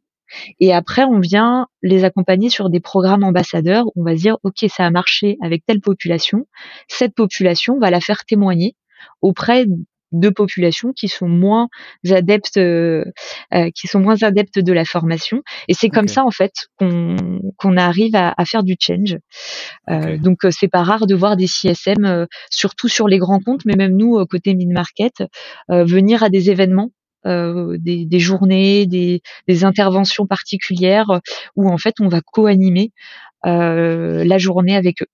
Et 0.61 0.73
après, 0.73 1.05
on 1.05 1.21
vient 1.21 1.69
les 1.83 2.05
accompagner 2.05 2.51
sur 2.51 2.69
des 2.69 2.81
programmes 2.81 3.25
ambassadeurs. 3.25 3.87
On 3.97 4.05
va 4.05 4.15
dire, 4.15 4.37
OK, 4.43 4.65
ça 4.69 4.85
a 4.85 4.91
marché 4.91 5.39
avec 5.43 5.65
telle 5.67 5.81
population. 5.81 6.47
Cette 6.89 7.15
population 7.15 7.79
va 7.79 7.91
la 7.91 8.01
faire 8.01 8.25
témoigner 8.27 8.75
auprès 9.21 9.67
de 10.13 10.29
populations 10.29 10.93
qui 10.93 11.09
sont 11.09 11.29
moins 11.29 11.69
adeptes, 12.11 12.57
euh, 12.57 13.05
euh, 13.55 13.71
qui 13.75 13.87
sont 13.87 14.01
moins 14.01 14.23
adeptes 14.23 14.59
de 14.59 14.73
la 14.73 14.85
formation. 14.85 15.43
Et 15.69 15.75
c'est 15.75 15.89
comme 15.89 16.09
ça 16.09 16.25
en 16.25 16.31
fait 16.31 16.53
qu'on 16.77 17.17
qu'on 17.57 17.77
arrive 17.77 18.15
à, 18.15 18.35
à, 18.37 18.45
faire 18.45 18.63
du 18.63 18.77
change. 18.79 19.17
Euh, 19.91 20.17
Donc 20.19 20.41
c'est 20.51 20.69
pas 20.69 20.83
rare 20.83 21.07
de 21.07 21.15
voir 21.15 21.37
des 21.37 21.47
CSM, 21.47 22.27
surtout 22.51 22.89
sur 22.89 23.09
les 23.09 23.19
grands 23.19 23.41
comptes, 23.41 23.65
mais 23.65 23.75
même 23.77 23.97
nous 23.97 24.25
côté 24.27 24.55
mid 24.55 24.71
market, 24.71 25.25
venir 25.69 26.23
à 26.23 26.29
des 26.29 26.51
événements 26.51 26.91
des, 27.25 28.05
des, 28.05 28.19
journées, 28.19 28.87
des, 28.87 29.23
des, 29.47 29.65
interventions 29.65 30.27
particulières 30.27 31.21
où 31.55 31.69
en 31.71 31.79
fait 31.79 31.95
on 32.01 32.09
va 32.09 32.21
co-animer 32.21 32.91
euh, 33.47 34.25
la 34.25 34.39
journée 34.39 34.77
avec 34.77 35.03
eux. 35.03 35.07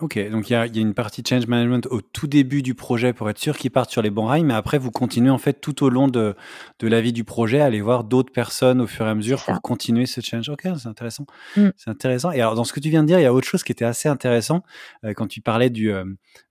Ok, 0.00 0.18
donc 0.30 0.48
il 0.48 0.54
y 0.54 0.56
a, 0.56 0.66
y 0.66 0.78
a, 0.78 0.80
une 0.80 0.94
partie 0.94 1.22
change 1.28 1.46
management 1.46 1.86
au 1.90 2.00
tout 2.00 2.26
début 2.26 2.62
du 2.62 2.74
projet 2.74 3.12
pour 3.12 3.28
être 3.28 3.38
sûr 3.38 3.58
qu'ils 3.58 3.70
partent 3.70 3.90
sur 3.90 4.00
les 4.00 4.08
bons 4.08 4.24
rails, 4.24 4.44
mais 4.44 4.54
après 4.54 4.78
vous 4.78 4.90
continuez 4.90 5.28
en 5.28 5.36
fait 5.36 5.60
tout 5.60 5.84
au 5.84 5.90
long 5.90 6.08
de, 6.08 6.34
de 6.78 6.88
la 6.88 7.02
vie 7.02 7.12
du 7.12 7.22
projet 7.22 7.60
à 7.60 7.66
aller 7.66 7.82
voir 7.82 8.04
d'autres 8.04 8.32
personnes 8.32 8.80
au 8.80 8.86
fur 8.86 9.06
et 9.06 9.10
à 9.10 9.14
mesure 9.14 9.44
pour 9.44 9.60
continuer 9.60 10.06
ce 10.06 10.22
change. 10.22 10.48
Ok, 10.48 10.62
c'est 10.62 10.86
intéressant. 10.86 11.26
Mm. 11.54 11.68
C'est 11.76 11.90
intéressant. 11.90 12.32
Et 12.32 12.40
alors 12.40 12.54
dans 12.54 12.64
ce 12.64 12.72
que 12.72 12.80
tu 12.80 12.88
viens 12.88 13.02
de 13.02 13.08
dire, 13.08 13.18
il 13.18 13.24
y 13.24 13.26
a 13.26 13.34
autre 13.34 13.46
chose 13.46 13.62
qui 13.62 13.72
était 13.72 13.84
assez 13.84 14.08
intéressant 14.08 14.62
euh, 15.04 15.12
quand 15.12 15.26
tu 15.26 15.42
parlais 15.42 15.68
du, 15.68 15.92
euh, 15.92 16.04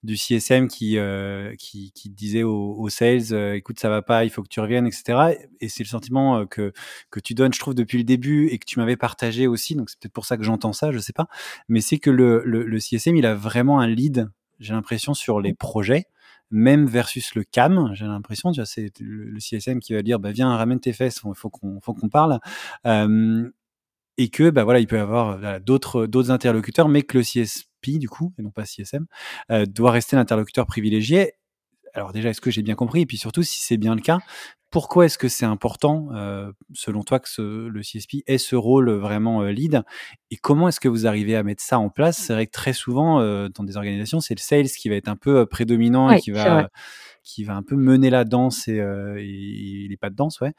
du 0.03 0.15
CSM 0.15 0.67
qui, 0.67 0.99
euh, 0.99 1.55
qui, 1.57 1.91
qui, 1.93 2.11
disait 2.11 2.43
aux, 2.43 2.87
sales, 2.89 3.33
écoute 3.55 3.79
ça 3.79 3.89
va 3.89 4.03
pas, 4.03 4.25
il 4.25 4.29
faut 4.29 4.43
que 4.43 4.47
tu 4.47 4.59
reviennes, 4.59 4.85
etc. 4.85 5.37
Et 5.59 5.69
c'est 5.69 5.83
le 5.83 5.89
sentiment 5.89 6.45
que, 6.45 6.71
que 7.09 7.19
tu 7.19 7.33
donnes, 7.33 7.53
je 7.53 7.59
trouve, 7.59 7.73
depuis 7.73 7.97
le 7.97 8.03
début 8.03 8.47
et 8.49 8.59
que 8.59 8.65
tu 8.65 8.77
m'avais 8.77 8.97
partagé 8.97 9.47
aussi. 9.47 9.75
Donc 9.75 9.89
c'est 9.89 9.99
peut-être 9.99 10.13
pour 10.13 10.25
ça 10.25 10.37
que 10.37 10.43
j'entends 10.43 10.73
ça, 10.73 10.91
je 10.91 10.99
sais 10.99 11.13
pas. 11.13 11.27
Mais 11.67 11.81
c'est 11.81 11.97
que 11.97 12.11
le, 12.11 12.43
le, 12.45 12.63
le 12.63 12.79
CSM, 12.79 13.15
il 13.15 13.25
a 13.25 13.38
vraiment 13.39 13.79
un 13.79 13.87
lead, 13.87 14.29
j'ai 14.59 14.73
l'impression, 14.73 15.13
sur 15.13 15.39
les 15.39 15.53
projets, 15.53 16.05
même 16.51 16.87
versus 16.87 17.35
le 17.35 17.43
CAM, 17.43 17.91
j'ai 17.93 18.05
l'impression, 18.05 18.51
c'est 18.65 18.91
le, 18.99 19.39
CSM 19.39 19.79
qui 19.79 19.93
va 19.93 20.01
dire, 20.01 20.19
bah, 20.19 20.31
viens, 20.31 20.55
ramène 20.55 20.79
tes 20.79 20.93
fesses, 20.93 21.21
il 21.25 21.35
faut 21.35 21.49
qu'on, 21.49 21.79
faut 21.79 21.95
parle. 22.11 22.39
et 24.17 24.29
que, 24.29 24.49
bah 24.49 24.63
voilà, 24.63 24.79
il 24.79 24.87
peut 24.87 24.97
y 24.97 24.99
avoir 24.99 25.61
d'autres, 25.61 26.05
d'autres 26.05 26.31
interlocuteurs, 26.31 26.89
mais 26.89 27.03
que 27.03 27.19
le 27.19 27.23
CSP, 27.23 27.97
du 27.99 28.09
coup, 28.09 28.33
et 28.37 28.41
non 28.41 28.51
pas 28.51 28.65
CSM, 28.65 29.05
euh, 29.51 29.65
doit 29.65 29.91
rester 29.91 30.15
l'interlocuteur 30.15 30.65
privilégié. 30.65 31.33
Alors 31.93 32.13
déjà, 32.13 32.29
est-ce 32.29 32.41
que 32.41 32.51
j'ai 32.51 32.61
bien 32.61 32.75
compris? 32.75 33.01
Et 33.01 33.05
puis 33.05 33.17
surtout, 33.17 33.43
si 33.43 33.61
c'est 33.61 33.77
bien 33.77 33.95
le 33.95 34.01
cas, 34.01 34.19
pourquoi 34.71 35.05
est-ce 35.05 35.17
que 35.17 35.27
c'est 35.27 35.45
important, 35.45 36.09
euh, 36.13 36.51
selon 36.73 37.03
toi, 37.03 37.19
que 37.19 37.41
le 37.41 37.81
CSP 37.81 38.23
ait 38.27 38.37
ce 38.37 38.55
rôle 38.55 38.91
vraiment 38.91 39.41
euh, 39.41 39.51
lead? 39.51 39.83
Et 40.29 40.37
comment 40.37 40.67
est-ce 40.67 40.79
que 40.79 40.87
vous 40.87 41.07
arrivez 41.07 41.35
à 41.35 41.43
mettre 41.43 41.63
ça 41.63 41.79
en 41.79 41.89
place? 41.89 42.17
C'est 42.17 42.33
vrai 42.33 42.45
que 42.45 42.51
très 42.51 42.73
souvent, 42.73 43.19
euh, 43.19 43.49
dans 43.49 43.63
des 43.63 43.77
organisations, 43.77 44.19
c'est 44.19 44.35
le 44.35 44.39
sales 44.39 44.67
qui 44.67 44.89
va 44.89 44.95
être 44.95 45.07
un 45.07 45.15
peu 45.15 45.45
prédominant 45.47 46.11
et 46.11 46.19
qui 46.19 46.31
va, 46.31 46.69
qui 47.23 47.43
va 47.43 47.55
un 47.55 47.63
peu 47.63 47.75
mener 47.75 48.11
la 48.11 48.25
danse 48.25 48.67
et, 48.67 48.77
les 49.89 49.97
pas 49.97 50.11
de 50.11 50.15
danse, 50.15 50.39
ouais. 50.41 50.53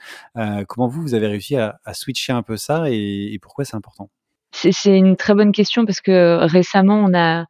comment 0.66 0.88
vous, 0.88 1.02
vous 1.02 1.14
avez 1.14 1.28
réussi 1.28 1.56
à, 1.56 1.78
switcher 1.92 2.32
un 2.32 2.42
peu 2.42 2.56
ça 2.56 2.84
et 2.90 3.38
pourquoi 3.40 3.64
c'est 3.64 3.76
important? 3.76 4.10
C'est 4.52 4.98
une 4.98 5.16
très 5.16 5.34
bonne 5.34 5.52
question 5.52 5.86
parce 5.86 6.00
que 6.00 6.44
récemment, 6.46 6.96
on 6.96 7.14
a 7.14 7.46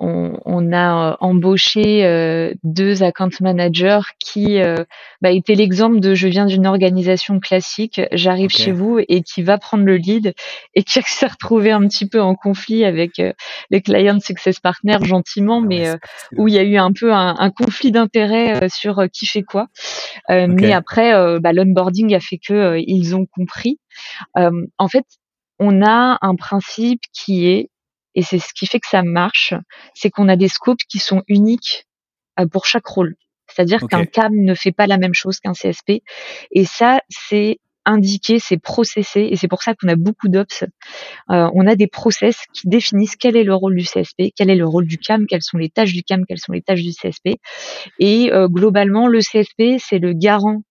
on, 0.00 0.72
a 0.72 1.12
euh, 1.12 1.16
embauché 1.20 2.04
euh, 2.04 2.52
deux 2.62 3.02
account 3.02 3.30
managers 3.40 4.00
qui 4.18 4.60
euh, 4.60 4.84
bah, 5.20 5.30
étaient 5.30 5.54
l'exemple 5.54 6.00
de 6.00 6.14
je 6.14 6.28
viens 6.28 6.46
d'une 6.46 6.66
organisation 6.66 7.40
classique, 7.40 8.00
j'arrive 8.12 8.50
chez 8.50 8.72
vous 8.72 8.98
et 9.08 9.22
qui 9.22 9.42
va 9.42 9.58
prendre 9.58 9.84
le 9.84 9.96
lead 9.96 10.34
et 10.74 10.82
qui 10.82 11.00
s'est 11.06 11.26
retrouvé 11.26 11.70
un 11.70 11.86
petit 11.86 12.08
peu 12.08 12.20
en 12.20 12.34
conflit 12.34 12.84
avec 12.84 13.20
les 13.70 13.80
client 13.82 14.20
success 14.20 14.60
partners 14.60 15.04
gentiment, 15.04 15.60
ah 15.62 15.66
mais 15.66 15.92
où 16.36 16.48
il 16.48 16.54
y 16.54 16.58
a 16.58 16.62
eu 16.62 16.76
un 16.76 16.92
peu 16.92 17.12
un, 17.12 17.50
conflit 17.50 17.92
d'intérêts 17.92 18.68
sur 18.68 19.04
qui 19.12 19.26
fait 19.26 19.42
quoi. 19.42 19.68
Mais 20.28 20.72
après, 20.72 21.12
bah, 21.40 21.52
l'onboarding 21.52 22.14
a 22.14 22.20
fait 22.20 22.38
que 22.38 22.78
ils 22.78 23.14
ont 23.14 23.26
compris. 23.26 23.78
en 24.36 24.88
fait, 24.88 25.04
on 25.58 25.82
a 25.82 26.18
un 26.20 26.34
principe 26.34 27.00
qui 27.12 27.46
est 27.46 27.70
et 28.14 28.22
c'est 28.22 28.38
ce 28.38 28.52
qui 28.54 28.66
fait 28.66 28.80
que 28.80 28.88
ça 28.88 29.02
marche, 29.02 29.54
c'est 29.94 30.10
qu'on 30.10 30.28
a 30.28 30.36
des 30.36 30.48
scopes 30.48 30.82
qui 30.88 30.98
sont 30.98 31.22
uniques 31.28 31.86
euh, 32.38 32.46
pour 32.46 32.66
chaque 32.66 32.86
rôle. 32.86 33.16
C'est-à-dire 33.48 33.86
qu'un 33.88 34.06
CAM 34.06 34.34
ne 34.34 34.54
fait 34.54 34.72
pas 34.72 34.86
la 34.86 34.96
même 34.96 35.14
chose 35.14 35.38
qu'un 35.38 35.52
CSP. 35.52 36.02
Et 36.50 36.64
ça, 36.64 37.00
c'est 37.08 37.58
indiqué, 37.84 38.38
c'est 38.38 38.56
processé, 38.56 39.28
et 39.30 39.36
c'est 39.36 39.48
pour 39.48 39.62
ça 39.62 39.74
qu'on 39.74 39.88
a 39.88 39.96
beaucoup 39.96 40.28
d'ops. 40.28 40.64
Euh, 41.30 41.50
on 41.52 41.66
a 41.66 41.76
des 41.76 41.86
process 41.86 42.38
qui 42.54 42.66
définissent 42.66 43.16
quel 43.16 43.36
est 43.36 43.44
le 43.44 43.54
rôle 43.54 43.76
du 43.76 43.84
CSP, 43.84 44.32
quel 44.34 44.48
est 44.48 44.54
le 44.54 44.66
rôle 44.66 44.86
du 44.86 44.96
CAM, 44.96 45.26
quelles 45.26 45.42
sont 45.42 45.58
les 45.58 45.68
tâches 45.68 45.92
du 45.92 46.02
CAM, 46.02 46.24
quelles 46.26 46.38
sont 46.38 46.52
les 46.52 46.62
tâches 46.62 46.80
du 46.80 46.92
CSP. 46.92 47.38
Et 47.98 48.32
euh, 48.32 48.48
globalement, 48.48 49.06
le 49.06 49.20
CSP, 49.20 49.78
c'est 49.78 49.98
le 49.98 50.14
garant 50.14 50.62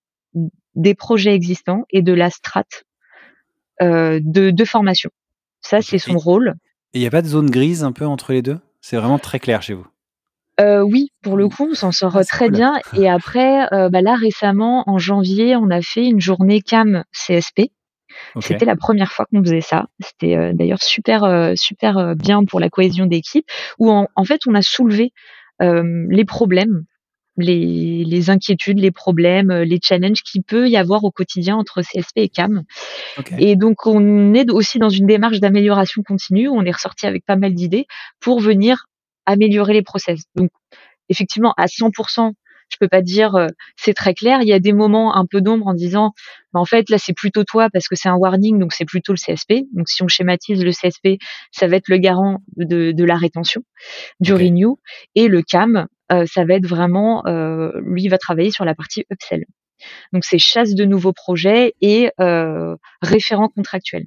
des 0.73 0.95
projets 0.95 1.35
existants 1.35 1.85
et 1.91 2.01
de 2.01 2.13
la 2.13 2.31
strate 2.31 2.83
de, 3.79 4.49
de 4.49 4.65
formation. 4.65 5.09
Ça, 5.59 5.81
c'est 5.81 5.97
son 5.97 6.17
rôle. 6.17 6.55
Et 6.93 6.99
il 6.99 7.01
n'y 7.01 7.07
a 7.07 7.11
pas 7.11 7.23
de 7.23 7.27
zone 7.27 7.49
grise 7.49 7.83
un 7.83 7.91
peu 7.91 8.05
entre 8.05 8.33
les 8.33 8.41
deux? 8.43 8.59
C'est 8.81 8.97
vraiment 8.97 9.17
très 9.17 9.39
clair 9.39 9.63
chez 9.63 9.73
vous? 9.73 9.87
Euh, 10.59 10.81
oui, 10.81 11.09
pour 11.23 11.37
le 11.37 11.45
mmh. 11.45 11.49
coup, 11.49 11.67
on 11.71 11.73
s'en 11.73 11.91
sort 11.91 12.15
ah, 12.15 12.23
très 12.23 12.49
bien. 12.49 12.79
Et 12.95 13.09
après, 13.09 13.73
euh, 13.73 13.89
bah 13.89 14.01
là 14.01 14.15
récemment, 14.15 14.83
en 14.87 14.99
janvier, 14.99 15.55
on 15.55 15.71
a 15.71 15.81
fait 15.81 16.05
une 16.05 16.21
journée 16.21 16.61
CAM 16.61 17.03
CSP. 17.11 17.71
C'était 18.39 18.65
la 18.65 18.75
première 18.75 19.11
fois 19.11 19.25
qu'on 19.25 19.41
faisait 19.41 19.61
ça. 19.61 19.87
C'était 19.99 20.35
euh, 20.35 20.51
d'ailleurs 20.53 20.83
super 20.83 21.53
super 21.55 22.15
bien 22.15 22.45
pour 22.45 22.59
la 22.59 22.69
cohésion 22.69 23.07
d'équipe, 23.07 23.45
où 23.79 23.89
en, 23.89 24.07
en, 24.15 24.23
fait 24.23 24.41
on 24.47 24.53
a 24.53 24.61
soulevé 24.61 25.13
les 25.59 26.25
problèmes 26.25 26.83
les, 27.37 28.03
les, 28.05 28.29
inquiétudes, 28.29 28.79
les 28.79 28.91
problèmes, 28.91 29.51
euh, 29.51 29.65
les 29.65 29.79
challenges 29.81 30.21
qu'il 30.23 30.43
peut 30.43 30.69
y 30.69 30.77
avoir 30.77 31.03
au 31.03 31.11
quotidien 31.11 31.55
entre 31.55 31.81
CSP 31.81 32.17
et 32.17 32.29
CAM. 32.29 32.63
Et 33.39 33.55
donc, 33.55 33.85
on 33.87 34.33
est 34.33 34.49
aussi 34.51 34.79
dans 34.79 34.89
une 34.89 35.07
démarche 35.07 35.39
d'amélioration 35.39 36.03
continue. 36.03 36.47
On 36.47 36.63
est 36.63 36.71
ressorti 36.71 37.07
avec 37.07 37.25
pas 37.25 37.35
mal 37.35 37.53
d'idées 37.53 37.85
pour 38.19 38.39
venir 38.39 38.85
améliorer 39.25 39.73
les 39.73 39.81
process. 39.81 40.21
Donc, 40.35 40.51
effectivement, 41.09 41.53
à 41.57 41.65
100%, 41.65 42.33
je 42.73 42.77
peux 42.79 42.87
pas 42.87 43.01
dire 43.01 43.35
euh, 43.35 43.47
c'est 43.75 43.93
très 43.93 44.13
clair. 44.13 44.39
Il 44.41 44.47
y 44.47 44.53
a 44.53 44.59
des 44.59 44.73
moments 44.73 45.15
un 45.15 45.25
peu 45.25 45.41
d'ombre 45.41 45.67
en 45.67 45.73
disant, 45.73 46.13
bah, 46.53 46.59
en 46.59 46.65
fait 46.65 46.89
là 46.89 46.97
c'est 46.97 47.13
plutôt 47.13 47.43
toi 47.43 47.69
parce 47.71 47.87
que 47.87 47.95
c'est 47.95 48.09
un 48.09 48.15
warning, 48.15 48.59
donc 48.59 48.73
c'est 48.73 48.85
plutôt 48.85 49.13
le 49.13 49.17
CSP. 49.17 49.65
Donc 49.73 49.89
si 49.89 50.03
on 50.03 50.07
schématise 50.07 50.63
le 50.63 50.71
CSP, 50.71 51.21
ça 51.51 51.67
va 51.67 51.75
être 51.77 51.87
le 51.87 51.97
garant 51.97 52.39
de, 52.57 52.91
de 52.91 53.03
la 53.03 53.15
rétention, 53.15 53.61
du 54.19 54.33
renew, 54.33 54.79
et 55.15 55.27
le 55.27 55.41
CAM, 55.41 55.87
ça 56.25 56.45
va 56.45 56.55
être 56.55 56.67
vraiment, 56.67 57.25
euh, 57.25 57.71
lui 57.85 58.07
va 58.07 58.17
travailler 58.17 58.51
sur 58.51 58.65
la 58.65 58.75
partie 58.75 59.05
upsell. 59.11 59.45
Donc 60.13 60.23
c'est 60.23 60.39
chasse 60.39 60.75
de 60.75 60.85
nouveaux 60.85 61.13
projets 61.13 61.73
et 61.81 62.11
euh, 62.19 62.75
référent 63.01 63.49
contractuel 63.49 64.05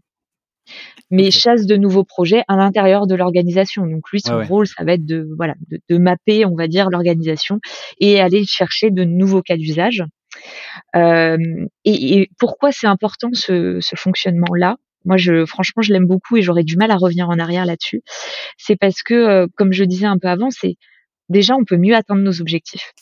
mais 1.10 1.30
chasse 1.30 1.66
de 1.66 1.76
nouveaux 1.76 2.04
projets 2.04 2.42
à 2.48 2.56
l'intérieur 2.56 3.06
de 3.06 3.14
l'organisation. 3.14 3.86
Donc 3.86 4.10
lui, 4.10 4.20
son 4.20 4.42
rôle, 4.42 4.66
ça 4.66 4.84
va 4.84 4.94
être 4.94 5.06
de 5.06 5.28
voilà 5.36 5.54
de, 5.70 5.78
de 5.88 5.98
mapper, 5.98 6.44
on 6.44 6.56
va 6.56 6.66
dire, 6.66 6.90
l'organisation 6.90 7.60
et 8.00 8.20
aller 8.20 8.44
chercher 8.44 8.90
de 8.90 9.04
nouveaux 9.04 9.42
cas 9.42 9.56
d'usage. 9.56 10.02
Euh, 10.94 11.38
et, 11.84 12.18
et, 12.18 12.30
pourquoi 12.38 12.72
c'est 12.72 12.86
important 12.86 13.30
ce, 13.32 13.78
ce 13.80 13.96
fonctionnement-là? 13.96 14.76
Moi, 15.04 15.16
je, 15.16 15.46
franchement, 15.46 15.82
je 15.82 15.92
l'aime 15.92 16.06
beaucoup 16.06 16.36
et 16.36 16.42
j'aurais 16.42 16.64
du 16.64 16.76
mal 16.76 16.90
à 16.90 16.96
revenir 16.96 17.28
en 17.28 17.38
arrière 17.38 17.64
là-dessus. 17.64 18.02
C'est 18.58 18.76
parce 18.76 19.02
que, 19.02 19.14
euh, 19.14 19.46
comme 19.56 19.72
je 19.72 19.84
disais 19.84 20.06
un 20.06 20.18
peu 20.18 20.28
avant, 20.28 20.50
c'est 20.50 20.74
déjà 21.28 21.54
on 21.54 21.64
peut 21.64 21.76
mieux 21.76 21.94
atteindre 21.94 22.22
nos 22.22 22.40
objectifs. 22.40 22.92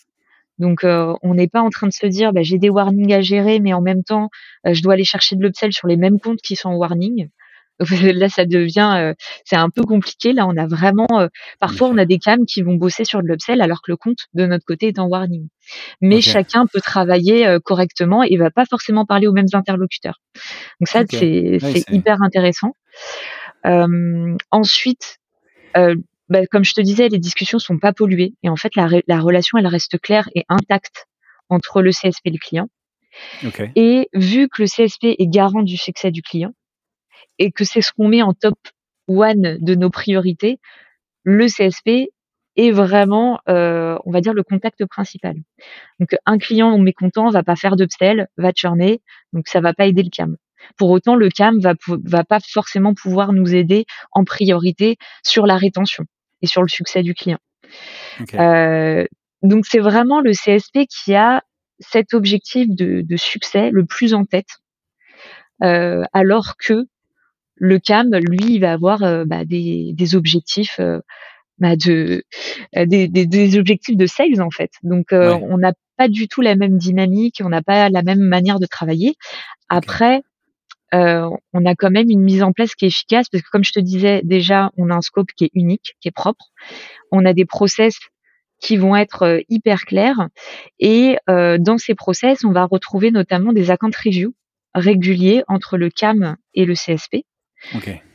Donc, 0.59 0.85
euh, 0.85 1.15
on 1.23 1.35
n'est 1.35 1.49
pas 1.49 1.63
en 1.63 1.71
train 1.71 1.89
de 1.89 1.93
se 1.93 2.07
dire, 2.07 2.33
bah, 2.33 2.43
j'ai 2.43 2.59
des 2.59 2.71
warnings 2.71 3.13
à 3.13 3.21
gérer, 3.21 3.59
mais 3.59 3.73
en 3.73 3.81
même 3.81 4.05
temps, 4.05 4.31
euh, 4.67 4.73
je 4.73 4.83
dois 4.83 4.95
aller 4.95 5.05
chercher 5.05 5.35
de 5.35 5.43
l'upsell 5.43 5.73
sur 5.73 5.89
les 5.89 5.97
mêmes 5.97 6.21
comptes 6.21 6.41
qui 6.43 6.55
sont 6.55 6.69
en 6.69 6.77
warning. 6.77 7.29
là, 8.15 8.29
ça 8.29 8.45
devient, 8.45 8.93
euh, 8.97 9.15
c'est 9.45 9.57
un 9.57 9.71
peu 9.71 9.83
compliqué. 9.83 10.33
Là, 10.33 10.47
on 10.47 10.57
a 10.57 10.67
vraiment, 10.67 11.07
euh, 11.13 11.29
parfois, 11.59 11.89
on 11.89 11.99
a 11.99 12.05
des 12.05 12.19
cams 12.19 12.47
qui 12.47 12.63
vont 12.63 12.75
bosser 12.75 13.05
sur 13.05 13.23
de 13.23 13.27
l'upsell 13.27 13.61
alors 13.61 13.83
que 13.83 13.91
le 13.91 13.97
compte 13.97 14.19
de 14.35 14.47
notre 14.47 14.65
côté 14.65 14.89
est 14.89 14.99
en 14.99 15.07
warning. 15.07 15.49
Mais 16.01 16.21
chacun 16.21 16.67
peut 16.73 16.81
travailler 16.81 17.47
euh, 17.47 17.59
correctement 17.59 18.23
et 18.23 18.37
va 18.37 18.51
pas 18.51 18.65
forcément 18.65 19.05
parler 19.05 19.27
aux 19.27 19.33
mêmes 19.33 19.47
interlocuteurs. 19.53 20.21
Donc 20.81 20.89
ça, 20.89 21.03
c'est 21.09 21.59
hyper 21.91 22.23
intéressant. 22.23 22.73
ensuite, 24.51 25.19
bah, 26.29 26.47
comme 26.47 26.65
je 26.65 26.75
te 26.75 26.81
disais, 26.81 27.09
les 27.09 27.19
discussions 27.19 27.59
sont 27.59 27.79
pas 27.79 27.93
polluées 27.93 28.35
et 28.43 28.49
en 28.49 28.57
fait, 28.57 28.77
la, 28.77 28.89
la 29.07 29.21
relation, 29.21 29.59
elle 29.59 29.67
reste 29.67 29.99
claire 30.01 30.29
et 30.35 30.45
intacte 30.49 31.07
entre 31.49 31.83
le 31.83 31.91
CSP 31.91 32.27
et 32.27 32.31
le 32.31 32.39
client. 32.39 32.69
Et 33.77 34.09
vu 34.13 34.49
que 34.49 34.63
le 34.63 34.67
CSP 34.67 35.15
est 35.19 35.29
garant 35.29 35.63
du 35.63 35.77
succès 35.77 36.11
du 36.11 36.23
client, 36.23 36.53
et 37.39 37.53
que 37.53 37.65
c'est 37.65 37.81
ce 37.81 37.93
qu'on 37.93 38.09
met 38.09 38.23
en 38.23 38.33
top 38.33 38.59
one 39.09 39.59
de 39.61 39.75
nos 39.75 39.91
priorités, 39.91 40.59
le 41.23 41.47
CSP 41.47 42.11
est 42.57 42.71
vraiment, 42.71 43.41
euh, 43.49 43.99
on 44.05 44.13
va 44.13 44.21
dire, 44.21 44.33
le 44.33 44.43
contact 44.43 44.85
principal. 44.87 45.37
Donc, 45.99 46.15
un 46.27 46.39
client 46.39 46.79
mécontent 46.79 47.31
va 47.31 47.43
pas 47.43 47.57
faire 47.57 47.77
d'upsell, 47.77 48.29
va 48.37 48.53
churner, 48.53 49.03
donc 49.33 49.49
ça 49.49 49.61
va 49.61 49.75
pas 49.75 49.87
aider 49.87 50.03
le 50.03 50.11
CAM. 50.11 50.37
Pour 50.77 50.91
autant, 50.91 51.17
le 51.17 51.29
CAM 51.29 51.61
va, 51.61 51.75
va 51.87 52.25
pas 52.25 52.41
forcément 52.41 52.95
pouvoir 52.95 53.33
nous 53.33 53.55
aider 53.55 53.87
en 54.13 54.25
priorité 54.25 54.97
sur 55.23 55.47
la 55.47 55.57
rétention 55.57 56.05
et 56.43 56.47
sur 56.47 56.63
le 56.63 56.69
succès 56.69 57.03
du 57.03 57.15
client. 57.15 57.39
Euh, 58.35 59.05
donc, 59.43 59.67
c'est 59.67 59.81
vraiment 59.81 60.21
le 60.21 60.33
CSP 60.33 60.87
qui 60.89 61.15
a 61.15 61.43
cet 61.81 62.15
objectif 62.15 62.69
de, 62.69 63.03
de 63.03 63.17
succès 63.17 63.71
le 63.71 63.85
plus 63.85 64.15
en 64.15 64.25
tête, 64.25 64.49
euh, 65.63 66.03
alors 66.13 66.57
que 66.57 66.87
le 67.57 67.79
CAM, 67.79 68.11
lui, 68.15 68.55
il 68.55 68.61
va 68.61 68.73
avoir 68.73 69.03
euh, 69.03 69.25
bah, 69.25 69.45
des, 69.45 69.93
des, 69.95 70.17
objectifs 70.17 70.77
euh, 70.81 71.01
bah, 71.59 71.77
de 71.77 72.25
euh, 72.77 72.87
des, 72.87 73.09
des, 73.09 73.59
objectifs 73.59 73.97
de 73.97 74.07
sales 74.07 74.43
en 74.43 74.51
fait. 74.51 74.73
Donc 74.83 75.09
on 75.13 75.59
n'a 75.59 75.73
pas 75.97 76.09
du 76.09 76.27
tout 76.27 76.41
la 76.41 76.57
même 76.57 76.79
dynamique, 76.79 77.41
on 77.45 77.49
n'a 77.49 77.63
pas 77.63 77.89
la 77.89 78.03
même 78.03 78.21
manière 78.21 78.59
de 78.59 78.67
travailler. 78.67 79.15
Après, 79.69 80.23
on 80.95 81.67
a 81.67 81.75
quand 81.75 81.91
même 81.91 82.09
une 82.09 82.23
mise 82.23 82.43
en 82.43 82.53
place 82.53 82.75
qui 82.75 82.85
est 82.85 82.89
efficace 82.89 83.29
parce 83.29 83.43
que 83.43 83.49
comme 83.51 83.65
je 83.65 83.73
te 83.73 83.81
disais 83.81 84.21
déjà, 84.25 84.71
on 84.77 84.91
a 84.91 84.95
un 84.95 85.01
scope 85.01 85.31
qui 85.37 85.45
est 85.45 85.51
unique, 85.55 85.97
qui 86.01 86.09
est 86.09 86.15
propre. 86.15 86.47
On 87.11 87.25
a 87.25 87.33
des 87.33 87.45
process 87.45 87.99
qui 88.61 88.77
vont 88.77 88.97
être 88.97 89.43
hyper 89.49 89.85
clairs 89.85 90.29
et 90.79 91.17
dans 91.27 91.79
ces 91.79 91.95
process, 91.95 92.45
on 92.45 92.53
va 92.53 92.65
retrouver 92.65 93.11
notamment 93.11 93.53
des 93.53 93.71
account 93.71 93.91
reviews 94.05 94.35
réguliers 94.75 95.43
entre 95.49 95.77
le 95.77 95.91
CAM 95.91 96.37
et 96.55 96.65
le 96.65 96.75
CSP. 96.75 97.25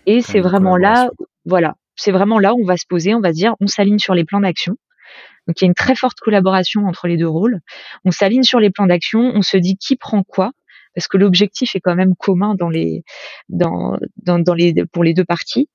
Et 0.05 0.21
c'est 0.21 0.39
vraiment 0.39 0.77
là, 0.77 1.09
voilà, 1.45 1.75
c'est 1.95 2.11
vraiment 2.11 2.39
là 2.39 2.53
où 2.53 2.61
on 2.61 2.65
va 2.65 2.77
se 2.77 2.85
poser, 2.87 3.13
on 3.13 3.21
va 3.21 3.29
se 3.29 3.37
dire, 3.37 3.55
on 3.59 3.67
s'aligne 3.67 3.99
sur 3.99 4.13
les 4.13 4.23
plans 4.23 4.41
d'action. 4.41 4.75
Donc 5.47 5.59
il 5.59 5.63
y 5.63 5.65
a 5.65 5.67
une 5.67 5.73
très 5.73 5.95
forte 5.95 6.19
collaboration 6.19 6.85
entre 6.85 7.07
les 7.07 7.17
deux 7.17 7.27
rôles. 7.27 7.59
On 8.05 8.11
s'aligne 8.11 8.43
sur 8.43 8.59
les 8.59 8.69
plans 8.69 8.85
d'action, 8.85 9.19
on 9.33 9.41
se 9.41 9.57
dit 9.57 9.77
qui 9.77 9.95
prend 9.95 10.23
quoi, 10.23 10.51
parce 10.95 11.07
que 11.07 11.17
l'objectif 11.17 11.75
est 11.75 11.79
quand 11.79 11.95
même 11.95 12.15
commun 12.15 12.55
dans 12.55 12.69
les, 12.69 13.03
dans, 13.49 13.97
dans, 14.23 14.39
dans 14.39 14.53
les, 14.53 14.73
pour 14.91 15.03
les 15.03 15.13
deux 15.13 15.25
parties. 15.25 15.69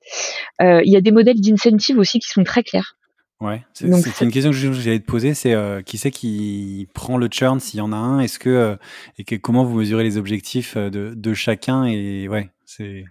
Euh, 0.61 0.83
il 0.85 0.93
y 0.93 0.97
a 0.97 1.01
des 1.01 1.12
modèles 1.12 1.41
d'incentive 1.41 1.99
aussi 1.99 2.19
qui 2.19 2.29
sont 2.29 2.45
très 2.45 2.62
clairs. 2.62 2.97
Ouais, 3.41 3.65
c'est 3.75 3.87
une 3.87 4.31
question 4.31 4.53
que 4.53 4.57
j'allais 4.57 5.01
te 5.01 5.05
poser, 5.05 5.35
c'est 5.35 5.55
euh, 5.55 5.83
qui 5.83 5.99
c'est 5.99 6.12
qui 6.12 6.89
prend 6.95 7.19
le 7.19 7.29
churn 7.31 7.59
s'il 7.59 7.79
y 7.79 7.83
en 7.83 7.93
a 7.93 7.97
un, 7.97 8.21
est-ce 8.21 8.39
que 8.39 8.49
euh, 8.49 8.77
et 9.19 9.25
que, 9.25 9.35
comment 9.35 9.65
vous 9.65 9.81
mesurez 9.81 10.05
les 10.05 10.17
objectifs 10.17 10.77
de, 10.77 11.12
de 11.15 11.35
chacun 11.35 11.85
et 11.85 12.29
ouais, 12.29 12.49
c'est 12.65 13.05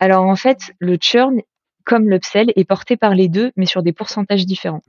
alors 0.00 0.26
en 0.26 0.36
fait, 0.36 0.74
le 0.80 0.98
churn, 1.00 1.40
comme 1.84 2.10
l'upsell, 2.10 2.52
est 2.56 2.64
porté 2.64 2.96
par 2.96 3.14
les 3.14 3.28
deux, 3.28 3.52
mais 3.56 3.66
sur 3.66 3.82
des 3.82 3.92
pourcentages 3.92 4.46
différents. 4.46 4.82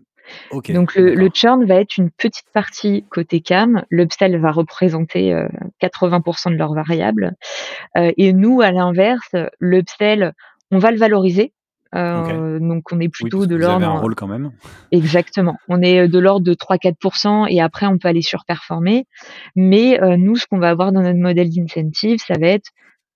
Donc 0.52 0.96
le, 0.96 1.30
churn 1.34 1.66
va 1.66 1.76
être 1.76 1.98
une 1.98 2.12
petite 2.12 2.48
partie 2.54 3.06
côté 3.10 3.42
CAM, 3.42 3.84
l'upsell 3.90 4.38
va 4.40 4.52
représenter 4.52 5.34
80% 5.82 6.50
euh, 6.50 6.52
de 6.52 6.58
leur 6.58 6.74
variable, 6.74 7.34
euh, 7.98 8.12
et 8.18 8.34
nous, 8.34 8.62
à 8.62 8.72
l'inverse, 8.72 9.36
l'upsell, 9.60 10.34
on 10.72 10.80
va 10.80 10.92
le 10.92 10.98
valoriser, 10.98 11.54
Donc 11.94 12.92
on 12.92 13.00
est 13.00 13.10
plutôt 13.10 13.46
de 13.46 13.56
l'ordre. 13.56 13.88
Un 13.88 14.00
rôle 14.00 14.16
quand 14.16 14.28
même. 14.28 14.52
Exactement. 14.92 15.58
On 15.68 15.82
est 15.82 16.08
de 16.08 16.20
l'ordre 16.20 16.46
de 16.46 16.54
3-4% 16.54 17.48
et 17.50 17.62
après 17.62 17.86
on 17.86 17.98
peut 17.98 18.08
aller 18.08 18.22
surperformer. 18.22 19.06
Mais 19.56 20.00
nous, 20.18 20.36
ce 20.36 20.46
qu'on 20.48 20.60
va 20.60 20.70
avoir 20.70 20.92
dans 20.92 21.02
notre 21.02 21.20
modèle 21.20 21.50
d'incentive, 21.50 22.20
ça 22.20 22.36
va 22.40 22.48
être 22.48 22.72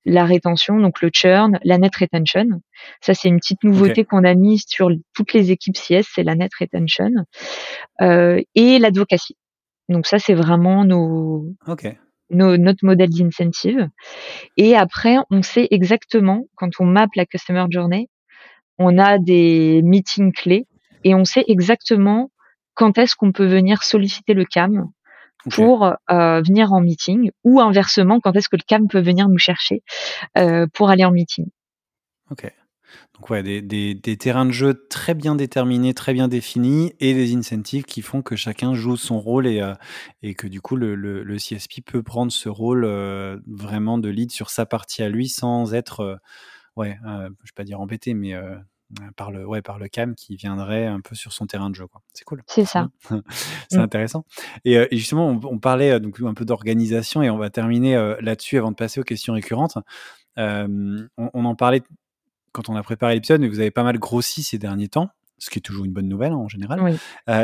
la 0.06 0.26
rétention, 0.26 0.80
donc 0.80 1.02
le 1.02 1.10
churn, 1.14 1.60
la 1.64 1.78
net 1.78 1.95
retention. 1.95 2.62
Ça, 3.02 3.14
c'est 3.14 3.28
une 3.28 3.39
petite 3.39 3.64
nouveauté 3.64 4.06
qu'on 4.06 4.24
a 4.24 4.34
mise 4.34 4.64
sur 4.68 4.89
toutes 5.14 5.34
les 5.34 5.52
équipes 5.52 5.76
CS, 5.76 6.06
c'est 6.14 6.24
la 6.24 6.36
net 6.36 6.52
retention. 6.60 7.12
Euh, 8.02 8.41
et 8.56 8.80
l'advocacy. 8.80 9.36
Donc 9.89 10.06
ça, 10.06 10.20
c'est 10.20 10.36
vraiment 10.36 10.86
nos, 10.86 11.45
notre 12.30 12.86
modèle 12.86 13.10
d'incentive. 13.10 13.89
Et 14.58 14.76
après, 14.76 15.18
on 15.32 15.41
sait 15.41 15.68
exactement, 15.72 16.45
quand 16.56 16.70
on 16.80 16.86
mappe 16.86 17.16
la 17.16 17.26
customer 17.26 17.66
journey, 17.70 18.08
on 18.78 18.97
a 18.97 19.18
des 19.18 19.82
meetings 19.84 20.32
clés 20.32 20.66
et 21.04 21.16
on 21.16 21.26
sait 21.26 21.43
exactement 21.47 22.32
quand 22.76 22.97
est-ce 22.97 23.16
qu'on 23.16 23.32
peut 23.32 23.47
venir 23.47 23.84
solliciter 23.84 24.34
le 24.34 24.45
CAM 24.45 24.89
pour 25.50 25.86
euh, 25.86 26.42
venir 26.42 26.74
en 26.74 26.82
meeting 26.82 27.32
ou 27.44 27.60
inversement 27.60 28.20
quand 28.20 28.36
est-ce 28.36 28.50
que 28.50 28.58
le 28.58 28.64
CAM 28.66 28.88
peut 28.88 29.02
venir 29.02 29.30
nous 29.30 29.38
chercher 29.38 29.84
euh, 30.38 30.68
pour 30.74 30.90
aller 30.90 31.06
en 31.06 31.12
meeting. 31.12 31.46
Ok. 32.32 32.52
Donc 33.14 33.30
ouais, 33.30 33.44
des, 33.44 33.62
des, 33.62 33.94
des, 33.94 34.18
terrains 34.18 34.46
de 34.46 34.52
jeu 34.52 34.88
très 34.90 35.14
bien 35.14 35.36
déterminés, 35.36 35.94
très 35.94 36.14
bien 36.14 36.28
définis 36.28 36.94
et 37.00 37.14
des 37.14 37.36
incentives 37.36 37.84
qui 37.84 38.02
font 38.02 38.22
que 38.22 38.36
chacun 38.36 38.74
joue 38.74 38.98
son 38.98 39.20
rôle 39.20 39.46
et, 39.46 39.62
euh, 39.62 39.76
et 40.24 40.34
que 40.34 40.48
du 40.48 40.60
coup 40.60 40.76
le, 40.76 40.96
le, 40.96 41.22
le, 41.24 41.36
CSP 41.38 41.82
peut 41.86 42.02
prendre 42.02 42.32
ce 42.32 42.50
rôle 42.50 42.86
vraiment 43.46 44.00
de 44.00 44.10
lead 44.10 44.32
sur 44.32 44.50
sa 44.50 44.66
partie 44.66 45.04
à 45.04 45.10
lui 45.10 45.30
sans 45.30 45.76
être, 45.76 46.00
euh, 46.00 46.16
ouais, 46.78 46.98
je 47.04 47.28
vais 47.28 47.56
pas 47.56 47.64
dire 47.64 47.80
embêté, 47.80 48.14
mais 48.16 48.34
par 49.16 49.32
le 49.32 49.46
ouais 49.46 49.62
par 49.62 49.78
le 49.78 49.88
cam 49.88 50.16
qui 50.16 50.36
viendrait 50.36 50.86
un 50.86 51.00
peu 51.00 51.16
sur 51.16 51.32
son 51.34 51.46
terrain 51.46 51.70
de 51.70 51.76
jeu 51.76 51.88
quoi. 51.88 52.02
C'est 52.14 52.24
cool. 52.24 52.44
C'est 52.48 52.66
ça. 52.66 52.90
C'est 53.70 53.78
mmh. 53.78 53.82
intéressant. 53.82 54.26
Et, 54.66 54.74
et, 54.74 54.98
justement 54.98 55.28
on, 55.30 55.60
parlait 55.60 56.00
donc 56.00 56.20
un 56.22 56.34
peu 56.34 56.46
d'organisation 56.46 57.22
et 57.22 57.30
on 57.30 57.38
va 57.38 57.50
terminer 57.50 57.96
là-dessus 58.22 58.58
avant 58.58 58.72
de 58.72 58.76
passer 58.76 59.00
aux 59.00 59.04
questions 59.04 59.34
récurrentes. 59.34 59.78
On, 60.38 61.08
on, 61.18 61.46
en 61.46 61.56
parlait 61.56 61.82
quand 62.52 62.70
on 62.70 62.76
a 62.76 62.84
préparé 62.84 63.16
l'épisode 63.16 63.42
mais 63.42 63.50
vous 63.50 63.60
avez 63.60 63.72
pas 63.72 63.84
mal 63.84 64.00
grossi 64.00 64.42
ces 64.44 64.58
derniers 64.58 64.88
temps 64.88 65.10
ce 65.38 65.50
qui 65.50 65.60
est 65.60 65.62
toujours 65.62 65.86
une 65.86 65.94
bonne 65.94 66.08
nouvelle 66.08 66.32
hein, 66.32 66.38
en 66.38 66.48
général. 66.48 66.98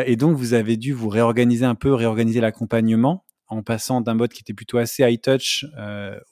Et 0.06 0.16
donc 0.16 0.38
vous 0.38 0.54
avez 0.54 0.78
dû 0.78 0.93
vous 0.93 1.10
réorganiser 1.10 1.66
un 1.66 1.76
peu 1.76 1.93
réorganiser 1.93 2.41
l'accompagnement 2.41 3.26
en 3.48 3.62
passant 3.62 4.02
d'un 4.02 4.16
mode 4.16 4.32
qui 4.32 4.41
était 4.41 4.54
plutôt 4.54 4.78
assez 4.78 5.04
high 5.04 5.22
touch 5.22 5.66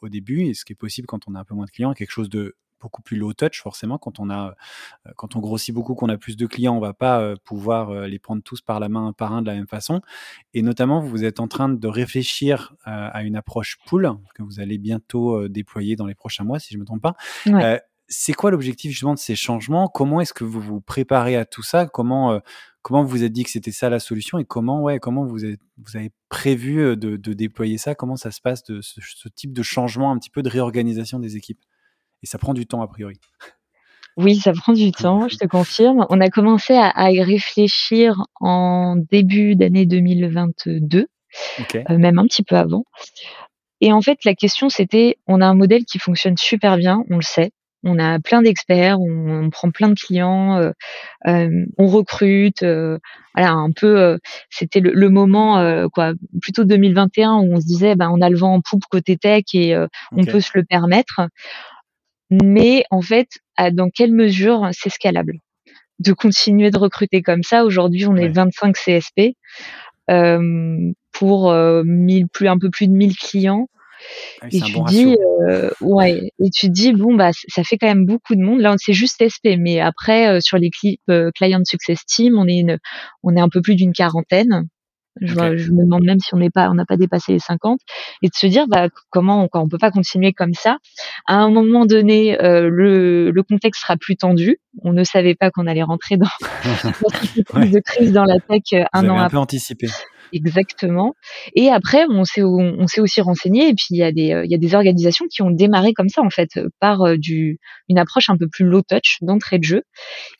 au 0.01 0.09
début 0.09 0.45
et 0.45 0.53
ce 0.53 0.65
qui 0.65 0.73
est 0.73 0.77
possible 0.77 1.05
quand 1.05 1.27
on 1.27 1.35
a 1.35 1.39
un 1.39 1.45
peu 1.45 1.55
moins 1.55 1.65
de 1.65 1.71
clients 1.71 1.93
quelque 1.93 2.11
chose 2.11 2.29
de 2.29 2.55
beaucoup 2.83 3.01
plus 3.01 3.17
low 3.17 3.33
touch 3.33 3.61
forcément 3.61 3.97
quand 3.97 4.19
on 4.19 4.29
a 4.29 4.55
euh, 5.07 5.11
quand 5.15 5.35
on 5.35 5.39
grossit 5.39 5.73
beaucoup 5.73 5.95
qu'on 5.95 6.09
a 6.09 6.17
plus 6.17 6.35
de 6.35 6.45
clients 6.45 6.75
on 6.75 6.81
va 6.81 6.93
pas 6.93 7.21
euh, 7.21 7.35
pouvoir 7.43 7.89
euh, 7.89 8.07
les 8.07 8.19
prendre 8.19 8.43
tous 8.43 8.61
par 8.61 8.79
la 8.79 8.89
main 8.89 9.07
un 9.07 9.13
par 9.13 9.33
un 9.33 9.41
de 9.41 9.47
la 9.47 9.55
même 9.55 9.67
façon. 9.67 10.01
Et 10.53 10.61
notamment 10.61 10.99
vous 10.99 11.23
êtes 11.23 11.39
en 11.39 11.47
train 11.47 11.69
de 11.69 11.87
réfléchir 11.87 12.75
à 12.85 13.23
une 13.23 13.35
approche 13.35 13.77
pool 13.85 14.11
que 14.35 14.43
vous 14.43 14.59
allez 14.59 14.77
bientôt 14.77 15.47
déployer 15.47 15.95
dans 15.95 16.05
les 16.05 16.15
prochains 16.15 16.43
mois 16.43 16.59
si 16.59 16.73
je 16.73 16.77
me 16.77 16.85
trompe 16.85 17.01
pas. 17.01 17.15
C'est 18.09 18.33
quoi 18.33 18.51
l'objectif 18.51 18.91
justement 18.91 19.13
de 19.13 19.19
ces 19.19 19.35
changements? 19.35 19.87
Comment 19.87 20.19
est-ce 20.19 20.33
que 20.33 20.43
vous 20.43 20.59
vous 20.59 20.81
préparez 20.81 21.35
à 21.37 21.45
tout 21.45 21.63
ça? 21.63 21.87
Comment 21.87 22.41
comment 22.81 23.03
vous 23.03 23.09
vous 23.09 23.23
êtes 23.23 23.31
dit 23.31 23.43
que 23.43 23.49
c'était 23.49 23.71
ça 23.71 23.89
la 23.89 23.99
solution? 23.99 24.39
Et 24.39 24.45
comment 24.45 24.81
ouais 24.81 24.99
comment 24.99 25.25
vous 25.25 25.45
avez, 25.45 25.57
vous 25.77 25.95
avez 25.95 26.11
prévu 26.29 26.97
de, 26.97 27.15
déployer 27.33 27.77
ça? 27.77 27.95
Comment 27.95 28.17
ça 28.17 28.31
se 28.31 28.41
passe 28.41 28.63
de 28.63 28.81
ce, 28.81 29.29
type 29.29 29.53
de 29.53 29.63
changement 29.63 30.11
un 30.11 30.19
petit 30.19 30.29
peu 30.29 30.43
de 30.43 30.49
réorganisation 30.49 31.19
des 31.19 31.37
équipes? 31.37 31.61
Et 32.23 32.25
ça 32.25 32.37
prend 32.37 32.53
du 32.53 32.65
temps 32.65 32.81
a 32.81 32.87
priori. 32.87 33.19
Oui, 34.15 34.35
ça 34.35 34.53
prend 34.53 34.73
du 34.73 34.91
temps, 34.91 35.27
je 35.27 35.37
te 35.37 35.45
confirme. 35.45 36.05
On 36.09 36.21
a 36.21 36.29
commencé 36.29 36.75
à, 36.75 37.11
y 37.11 37.21
réfléchir 37.21 38.23
en 38.39 38.95
début 38.95 39.55
d'année 39.55 39.85
2022, 39.85 41.07
euh, 41.75 41.97
même 41.97 42.19
un 42.19 42.25
petit 42.25 42.43
peu 42.43 42.55
avant. 42.55 42.85
Et 43.81 43.91
en 43.91 44.01
fait, 44.01 44.19
la 44.23 44.35
question, 44.35 44.69
c'était, 44.69 45.17
on 45.27 45.41
a 45.41 45.47
un 45.47 45.55
modèle 45.55 45.83
qui 45.85 45.97
fonctionne 45.97 46.37
super 46.37 46.77
bien, 46.77 47.03
on 47.09 47.15
le 47.15 47.23
sait. 47.23 47.51
On 47.85 47.99
a 47.99 48.17
plein 48.19 48.41
d'experts, 48.41 48.97
on, 49.01 49.49
prend 49.49 49.69
plein 49.69 49.89
de 49.89 49.99
clients, 49.99 50.57
euh, 50.57 50.71
euh, 51.27 51.65
on 51.77 51.87
recrute. 51.87 52.63
voilà, 52.63 53.51
un 53.51 53.71
peu, 53.71 54.19
c'était 54.49 54.79
le, 54.79 55.09
moment, 55.09 55.89
quoi, 55.89 56.13
plutôt 56.39 56.63
2021 56.65 57.39
où 57.39 57.55
on 57.55 57.59
se 57.59 57.65
disait, 57.65 57.95
ben, 57.95 58.09
on 58.09 58.21
a 58.21 58.29
le 58.29 58.37
vent 58.37 58.53
en 58.53 58.61
poupe 58.61 58.85
côté 58.89 59.17
tech 59.17 59.43
et 59.53 59.75
on 60.11 60.23
peut 60.23 60.39
se 60.39 60.51
le 60.53 60.63
permettre 60.63 61.19
mais 62.29 62.83
en 62.91 63.01
fait, 63.01 63.27
dans 63.71 63.89
quelle 63.89 64.11
mesure 64.11 64.69
c'est 64.71 64.89
scalable 64.89 65.39
de 65.99 66.13
continuer 66.13 66.71
de 66.71 66.77
recruter 66.77 67.21
comme 67.21 67.43
ça? 67.43 67.63
Aujourd'hui, 67.63 68.05
on 68.07 68.15
est 68.15 68.29
25 68.29 68.75
CSP 68.75 69.35
euh, 70.09 70.91
pour 71.11 71.51
euh, 71.51 71.83
plus, 72.33 72.47
un 72.47 72.57
peu 72.57 72.69
plus 72.69 72.87
de 72.87 72.93
1000 72.93 73.15
clients. 73.15 73.67
Ah 74.41 74.47
et 74.51 74.59
tu 74.59 74.73
dis, 74.87 75.15
euh, 75.47 75.69
ouais, 75.79 76.29
et 76.37 76.49
tu 76.49 76.67
dis 76.67 76.91
bon 76.91 77.15
bah 77.15 77.29
ça 77.47 77.63
fait 77.63 77.77
quand 77.77 77.87
même 77.87 78.05
beaucoup 78.05 78.35
de 78.35 78.41
monde. 78.41 78.59
Là, 78.59 78.75
c'est 78.77 78.91
juste 78.91 79.23
SP, 79.23 79.55
mais 79.57 79.79
après 79.79 80.41
sur 80.41 80.57
les 80.57 80.69
clips 80.71 80.99
Client 81.35 81.61
Success 81.63 82.05
Team, 82.05 82.37
on 82.37 82.45
est 82.47 82.57
une, 82.57 82.79
on 83.23 83.33
est 83.37 83.39
un 83.39 83.47
peu 83.47 83.61
plus 83.61 83.75
d'une 83.75 83.93
quarantaine. 83.93 84.67
Je, 85.21 85.35
me 85.71 85.83
demande 85.83 86.03
même 86.03 86.19
si 86.19 86.33
on 86.33 86.37
n'est 86.37 86.49
pas, 86.49 86.69
on 86.69 86.73
n'a 86.73 86.85
pas 86.85 86.97
dépassé 86.97 87.33
les 87.33 87.39
50, 87.39 87.79
et 88.21 88.27
de 88.27 88.33
se 88.33 88.47
dire 88.47 88.67
bah, 88.67 88.87
comment 89.09 89.47
on, 89.53 89.69
peut 89.69 89.77
pas 89.77 89.91
continuer 89.91 90.33
comme 90.33 90.53
ça. 90.53 90.77
À 91.27 91.35
un 91.35 91.49
moment 91.49 91.85
donné, 91.85 92.39
euh, 92.41 92.67
le, 92.69 93.31
le, 93.31 93.43
contexte 93.43 93.81
sera 93.81 93.95
plus 93.95 94.15
tendu. 94.15 94.57
On 94.81 94.91
ne 94.91 95.03
savait 95.03 95.35
pas 95.35 95.51
qu'on 95.51 95.67
allait 95.67 95.83
rentrer 95.83 96.17
dans 96.17 96.27
une 97.55 97.71
de 97.71 97.79
crise 97.79 98.11
dans 98.11 98.25
la 98.25 98.39
tech 98.39 98.85
un 98.91 99.09
an 99.09 99.19
un 99.19 99.29
peu 99.29 99.37
anticipé. 99.37 99.87
Exactement. 100.33 101.13
Et 101.55 101.69
après, 101.69 102.05
on 102.09 102.25
s'est 102.25 102.41
on 102.43 102.87
s'est 102.87 103.01
aussi 103.01 103.21
renseigné. 103.21 103.69
Et 103.69 103.73
puis 103.75 103.85
il 103.91 103.97
y 103.97 104.03
a 104.03 104.11
des 104.11 104.33
euh, 104.33 104.43
il 104.43 104.51
y 104.51 104.55
a 104.55 104.57
des 104.57 104.73
organisations 104.73 105.25
qui 105.29 105.43
ont 105.43 105.51
démarré 105.51 105.93
comme 105.93 106.09
ça 106.09 106.21
en 106.23 106.31
fait 106.31 106.59
par 106.79 107.03
euh, 107.03 107.17
du 107.17 107.59
une 107.87 107.99
approche 107.99 108.29
un 108.29 108.37
peu 108.37 108.47
plus 108.47 108.65
low 108.65 108.81
touch 108.81 109.17
d'entrée 109.21 109.59
de 109.59 109.63
jeu 109.63 109.83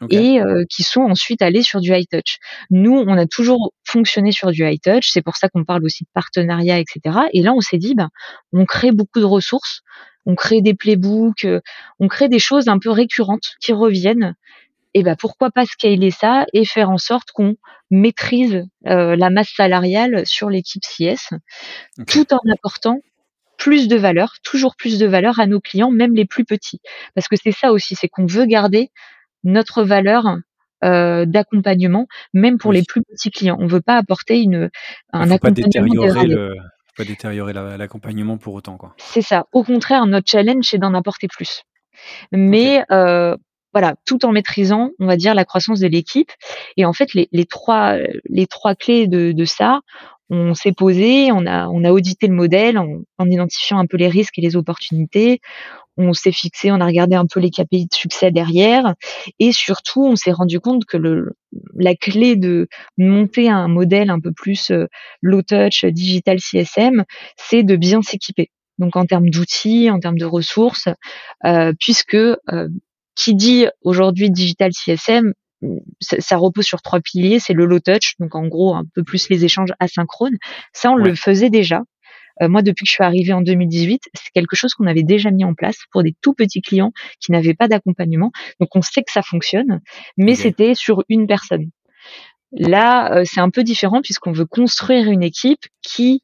et 0.10 0.42
euh, 0.42 0.64
qui 0.68 0.82
sont 0.82 1.02
ensuite 1.02 1.44
allés 1.44 1.62
sur 1.62 1.80
du 1.80 1.94
high 1.94 2.08
touch. 2.10 2.38
Nous, 2.72 2.94
on 2.96 3.18
a 3.18 3.28
toujours 3.28 3.74
fonctionné 3.86 4.32
sur 4.32 4.50
du 4.50 4.66
high 4.66 4.82
touch. 4.82 5.10
C'est 5.12 5.22
pour 5.22 5.36
ça 5.36 5.48
qu'on 5.48 5.64
parle 5.64 5.86
aussi 5.86 6.06
de 6.06 6.10
partenariat, 6.14 6.80
etc. 6.80 7.28
Et 7.34 7.44
là, 7.44 7.54
on 7.54 7.62
s'est 7.62 7.78
dit, 7.78 7.94
ben, 7.94 8.10
on 8.52 8.66
crée 8.66 8.92
beaucoup 8.92 9.20
de 9.20 9.26
ressources. 9.26 9.82
On 10.26 10.36
crée 10.36 10.62
des 10.62 10.74
playbooks, 10.74 11.46
on 12.00 12.08
crée 12.08 12.30
des 12.30 12.40
choses 12.40 12.70
un 12.70 12.80
peu 12.80 12.90
récurrentes 12.90 13.56
qui 13.60 13.74
reviennent 13.74 14.36
et 14.94 15.04
ben 15.04 15.16
pourquoi 15.16 15.52
pas 15.52 15.66
scaler 15.66 16.12
ça 16.12 16.46
et 16.54 16.66
faire 16.66 16.90
en 16.90 16.98
sorte 16.98 17.32
qu'on 17.32 17.56
maîtrise 17.94 18.66
euh, 18.88 19.16
la 19.16 19.30
masse 19.30 19.54
salariale 19.56 20.26
sur 20.26 20.50
l'équipe 20.50 20.84
CS, 20.84 21.30
tout 22.08 22.34
en 22.34 22.40
apportant 22.52 23.00
plus 23.58 23.88
de 23.88 23.96
valeur, 23.96 24.34
toujours 24.44 24.76
plus 24.76 24.98
de 25.00 25.06
valeur 25.06 25.40
à 25.40 25.46
nos 25.46 25.62
clients, 25.62 25.92
même 25.92 26.16
les 26.16 26.26
plus 26.26 26.44
petits. 26.44 26.80
Parce 27.16 27.28
que 27.28 27.36
c'est 27.42 27.52
ça 27.52 27.72
aussi, 27.72 27.96
c'est 27.96 28.10
qu'on 28.10 28.26
veut 28.26 28.46
garder 28.46 28.90
notre 29.44 29.84
valeur 29.84 30.38
euh, 30.84 31.26
d'accompagnement, 31.26 32.08
même 32.34 32.58
pour 32.58 32.74
les 32.74 32.84
plus 32.84 33.02
petits 33.04 33.32
clients. 33.32 33.58
On 33.60 33.68
veut 33.68 33.82
pas 33.82 33.96
apporter 33.96 34.42
une 34.42 34.70
un 35.14 35.32
accompagnement 35.32 36.04
pas 36.04 36.54
pas 36.96 37.06
détériorer 37.06 37.54
l'accompagnement 37.54 38.38
pour 38.38 38.54
autant. 38.54 38.78
C'est 38.98 39.22
ça. 39.22 39.46
Au 39.52 39.64
contraire, 39.64 40.06
notre 40.06 40.30
challenge 40.30 40.66
c'est 40.66 40.78
d'en 40.78 40.94
apporter 40.94 41.28
plus. 41.28 41.64
Mais 42.32 42.84
euh, 42.92 43.36
voilà, 43.74 43.96
tout 44.06 44.26
en 44.26 44.32
maîtrisant, 44.32 44.92
on 45.00 45.08
va 45.08 45.18
dire, 45.18 45.34
la 45.34 45.46
croissance 45.46 45.80
de 45.80 45.88
l'équipe. 45.88 46.32
Et 46.78 46.86
en 46.86 46.94
fait, 46.94 47.14
les, 47.14 47.28
les, 47.32 47.46
trois, 47.46 47.98
les 48.30 48.48
trois 48.48 48.76
clés 48.76 49.08
de, 49.08 49.46
ça, 49.46 49.82
on 50.30 50.54
s'est 50.54 50.72
posé, 50.72 51.32
on 51.32 51.46
a, 51.46 51.68
on 51.68 51.84
a 51.84 51.92
audité 51.92 52.28
le 52.28 52.34
modèle 52.34 52.78
en, 52.78 53.02
en, 53.18 53.30
identifiant 53.30 53.80
un 53.80 53.86
peu 53.86 53.98
les 53.98 54.08
risques 54.08 54.38
et 54.38 54.42
les 54.42 54.56
opportunités. 54.56 55.42
On 55.98 56.14
s'est 56.14 56.32
fixé, 56.32 56.72
on 56.72 56.82
a 56.82 56.86
regardé 56.86 57.16
un 57.16 57.26
peu 57.26 57.40
les 57.40 57.52
KPI 57.52 57.86
de 57.86 57.94
succès 57.94 58.32
derrière, 58.32 58.96
et 59.38 59.52
surtout, 59.52 60.04
on 60.04 60.16
s'est 60.16 60.32
rendu 60.32 60.60
compte 60.60 60.86
que 60.86 60.98
le, 60.98 61.36
la 61.76 61.94
clé 61.94 62.36
de 62.36 62.68
monter 62.98 63.48
un 63.48 63.68
modèle 63.68 64.10
un 64.10 64.20
peu 64.20 64.32
plus 64.32 64.72
euh, 64.72 64.88
low 65.22 65.44
touch, 65.44 65.86
digital 65.86 66.40
CSM, 66.40 67.04
c'est 67.38 67.62
de 67.62 67.76
bien 67.76 68.02
s'équiper. 68.02 68.50
Donc 68.80 68.96
en 68.96 69.06
termes 69.06 69.30
d'outils, 69.30 69.90
en 69.92 70.00
termes 70.00 70.18
de 70.18 70.26
ressources, 70.26 70.90
euh, 71.46 71.74
puisque 71.80 72.16
euh, 72.16 72.70
qui 73.16 73.36
dit 73.36 73.68
aujourd'hui 73.82 74.32
digital 74.32 74.72
CSM, 74.74 75.34
ça, 76.02 76.38
repose 76.38 76.66
sur 76.66 76.82
trois 76.82 77.00
piliers. 77.00 77.40
C'est 77.40 77.54
le 77.54 77.66
low 77.66 77.80
touch, 77.80 78.16
donc 78.20 78.36
en 78.36 78.48
gros 78.48 78.76
un 78.76 78.84
peu 78.94 79.04
plus 79.04 79.30
les 79.30 79.46
échanges 79.46 79.74
asynchrones. 79.80 80.38
Ça, 80.74 80.92
on 80.92 80.96
le 80.96 81.16
faisait 81.16 81.50
déjà. 81.50 81.82
Euh, 82.42 82.50
moi, 82.50 82.62
depuis 82.62 82.84
que 82.84 82.90
je 82.90 82.94
suis 82.94 83.04
arrivée 83.04 83.34
en 83.34 83.42
2018, 83.42 84.02
c'est 84.14 84.32
quelque 84.34 84.56
chose 84.56 84.74
qu'on 84.74 84.88
avait 84.88 85.04
déjà 85.04 85.30
mis 85.30 85.46
en 85.46 85.54
place 85.54 85.78
pour 85.92 86.04
des 86.04 86.16
tout 86.22 86.34
petits 86.34 86.62
clients 86.62 86.92
qui 87.20 87.32
n'avaient 87.32 87.54
pas 87.54 87.68
d'accompagnement. 87.68 88.32
Donc, 88.60 88.76
on 88.76 88.82
sait 88.82 89.04
que 89.04 89.12
ça 89.12 89.22
fonctionne, 89.22 89.82
mais 90.18 90.36
c'était 90.36 90.74
sur 90.74 91.04
une 91.10 91.28
personne. 91.28 91.70
Là, 92.52 93.14
euh, 93.14 93.24
c'est 93.26 93.40
un 93.40 93.50
peu 93.50 93.64
différent 93.64 94.02
puisqu'on 94.02 94.32
veut 94.32 94.46
construire 94.46 95.10
une 95.10 95.24
équipe 95.24 95.66
qui 95.82 96.24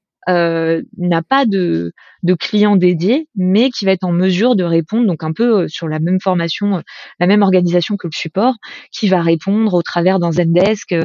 n'a 0.98 1.22
pas 1.22 1.46
de, 1.46 1.94
de 2.24 2.34
client 2.34 2.76
dédié, 2.76 3.28
mais 3.36 3.70
qui 3.70 3.86
va 3.86 3.92
être 3.92 4.04
en 4.04 4.12
mesure 4.12 4.56
de 4.56 4.64
répondre, 4.64 5.08
donc 5.08 5.24
un 5.24 5.34
peu 5.34 5.68
sur 5.68 5.88
la 5.88 6.00
même 6.00 6.20
formation, 6.20 6.82
la 7.20 7.28
même 7.28 7.42
organisation 7.42 7.98
que 7.98 8.08
le 8.08 8.16
support, 8.16 8.56
qui 8.92 9.08
va 9.08 9.22
répondre 9.22 9.74
au 9.74 9.82
travers 9.82 10.20
d'un 10.20 10.32
Zendesk 10.32 10.96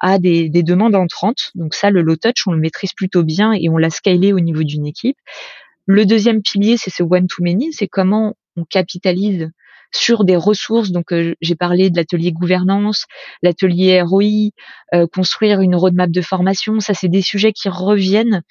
à 0.00 0.18
des, 0.18 0.48
des 0.48 0.62
demandes 0.62 0.94
entrantes. 0.94 1.50
Donc 1.54 1.74
ça, 1.74 1.90
le 1.90 2.02
low 2.02 2.16
touch, 2.16 2.46
on 2.46 2.52
le 2.52 2.60
maîtrise 2.60 2.92
plutôt 2.92 3.22
bien 3.22 3.52
et 3.52 3.68
on 3.68 3.76
l'a 3.76 3.90
scalé 3.90 4.32
au 4.32 4.40
niveau 4.40 4.62
d'une 4.62 4.86
équipe. 4.86 5.16
Le 5.86 6.06
deuxième 6.06 6.42
pilier, 6.42 6.76
c'est 6.76 6.90
ce 6.90 7.02
one 7.02 7.26
to 7.26 7.42
many, 7.42 7.72
c'est 7.72 7.88
comment 7.88 8.34
on 8.56 8.64
capitalise 8.64 9.50
sur 9.96 10.24
des 10.24 10.36
ressources. 10.36 10.90
Donc, 10.90 11.12
euh, 11.12 11.34
j'ai 11.40 11.54
parlé 11.54 11.90
de 11.90 11.96
l'atelier 11.96 12.32
gouvernance, 12.32 13.06
l'atelier 13.42 14.02
ROI, 14.02 14.50
euh, 14.94 15.06
construire 15.06 15.60
une 15.60 15.76
roadmap 15.76 16.10
de 16.10 16.20
formation. 16.20 16.80
Ça, 16.80 16.94
c'est 16.94 17.08
des 17.08 17.22
sujets 17.22 17.52
qui 17.52 17.68
reviennent 17.68 18.42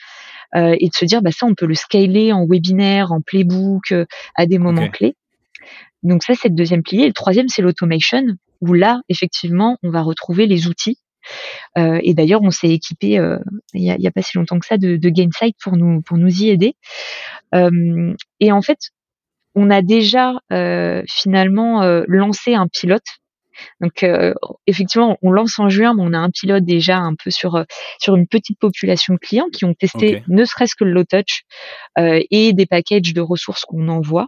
euh, 0.55 0.75
et 0.79 0.87
de 0.87 0.93
se 0.93 1.05
dire, 1.05 1.21
bah 1.21 1.31
ça, 1.31 1.45
on 1.45 1.55
peut 1.55 1.65
le 1.65 1.75
scaler 1.75 2.31
en 2.31 2.45
webinaire, 2.45 3.11
en 3.11 3.21
playbook, 3.21 3.93
à 4.35 4.45
des 4.45 4.57
moments 4.57 4.89
clés. 4.89 5.15
Donc 6.03 6.23
ça, 6.23 6.33
c'est 6.35 6.49
le 6.49 6.55
deuxième 6.55 6.83
pilier. 6.83 7.07
Le 7.07 7.13
troisième, 7.13 7.47
c'est 7.47 7.61
l'automation, 7.61 8.23
où 8.61 8.73
là, 8.73 9.01
effectivement, 9.09 9.77
on 9.83 9.89
va 9.89 10.01
retrouver 10.01 10.47
les 10.47 10.67
outils. 10.67 10.99
et 11.77 12.13
d'ailleurs, 12.13 12.41
on 12.43 12.51
s'est 12.51 12.69
équipé 12.69 13.19
il 13.73 13.81
n'y 13.81 13.89
a, 13.89 13.95
a, 13.95 14.11
pas 14.11 14.21
si 14.21 14.37
longtemps 14.37 14.59
que 14.59 14.65
ça 14.65 14.77
de, 14.77 14.97
de 14.97 15.09
Gainsight 15.09 15.55
pour 15.63 15.77
nous 15.77 16.01
pour 16.01 16.17
nous 16.17 16.43
y 16.43 16.49
aider. 16.49 16.75
et 17.53 18.51
en 18.51 18.61
fait, 18.61 18.91
on 19.56 19.70
a 19.70 19.82
déjà 19.82 20.34
euh, 20.51 21.04
finalement 21.08 21.84
euh, 21.84 22.04
lancé 22.08 22.56
un 22.56 22.68
pilote. 22.68 23.04
Donc 23.82 24.04
euh, 24.04 24.34
effectivement, 24.66 25.18
on 25.22 25.32
lance 25.32 25.60
en 25.60 25.70
juin, 25.70 25.93
mais 25.93 26.04
on 26.04 26.14
a 26.14 26.18
un 26.18 26.32
pilote 26.32 26.66
déjà 26.66 26.97
un 26.97 27.14
peu 27.16 27.30
sur 27.30 27.64
sur 27.99 28.16
une 28.16 28.28
petite 28.28 28.60
population 28.60 29.14
de 29.14 29.20
clients 29.20 29.49
qui 29.54 29.66
ont 29.66 29.76
testé 29.76 30.24
ne 30.28 30.43
serait-ce 30.43 30.76
que 30.76 30.84
le 30.84 30.91
low 30.91 31.04
touch 31.04 31.43
et 31.97 32.54
des 32.54 32.66
packages 32.66 33.14
de 33.14 33.22
ressources 33.22 33.64
qu'on 33.66 33.89
envoie. 33.89 34.28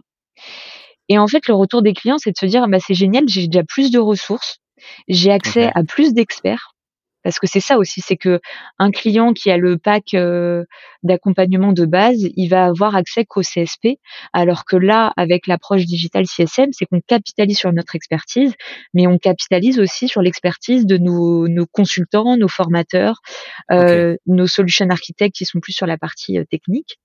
Et 1.08 1.18
en 1.18 1.26
fait, 1.26 1.48
le 1.48 1.54
retour 1.54 1.82
des 1.82 1.92
clients, 1.92 2.18
c'est 2.18 2.30
de 2.30 2.38
se 2.38 2.46
dire 2.46 2.68
bah 2.68 2.78
c'est 2.78 2.94
génial, 2.94 3.24
j'ai 3.26 3.48
déjà 3.48 3.64
plus 3.64 3.90
de 3.90 3.98
ressources, 3.98 4.58
j'ai 5.08 5.32
accès 5.32 5.72
à 5.74 5.82
plus 5.82 6.14
d'experts 6.14 6.75
parce 7.26 7.40
que 7.40 7.48
c'est 7.48 7.58
ça 7.58 7.76
aussi, 7.76 8.02
c'est 8.02 8.16
que 8.16 8.38
un 8.78 8.92
client 8.92 9.32
qui 9.32 9.50
a 9.50 9.56
le 9.56 9.78
pack 9.78 10.14
euh, 10.14 10.62
d'accompagnement 11.02 11.72
de 11.72 11.84
base, 11.84 12.28
il 12.36 12.48
va 12.48 12.66
avoir 12.66 12.94
accès 12.94 13.24
qu'au 13.24 13.40
CSP, 13.40 13.98
alors 14.32 14.64
que 14.64 14.76
là, 14.76 15.12
avec 15.16 15.48
l'approche 15.48 15.86
digitale 15.86 16.26
CSM, 16.26 16.68
c'est 16.70 16.86
qu'on 16.86 17.00
capitalise 17.00 17.58
sur 17.58 17.72
notre 17.72 17.96
expertise, 17.96 18.54
mais 18.94 19.08
on 19.08 19.18
capitalise 19.18 19.80
aussi 19.80 20.06
sur 20.06 20.22
l'expertise 20.22 20.86
de 20.86 20.98
nos, 20.98 21.66
consultants, 21.72 22.36
nos 22.36 22.46
formateurs, 22.46 23.18
euh, 23.72 24.14
nos 24.26 24.46
solution 24.46 24.88
architectes 24.88 25.34
qui 25.34 25.46
sont 25.46 25.58
plus 25.58 25.72
sur 25.72 25.86
la 25.86 25.98
partie 25.98 26.38
euh, 26.38 26.44
technique. 26.48 27.00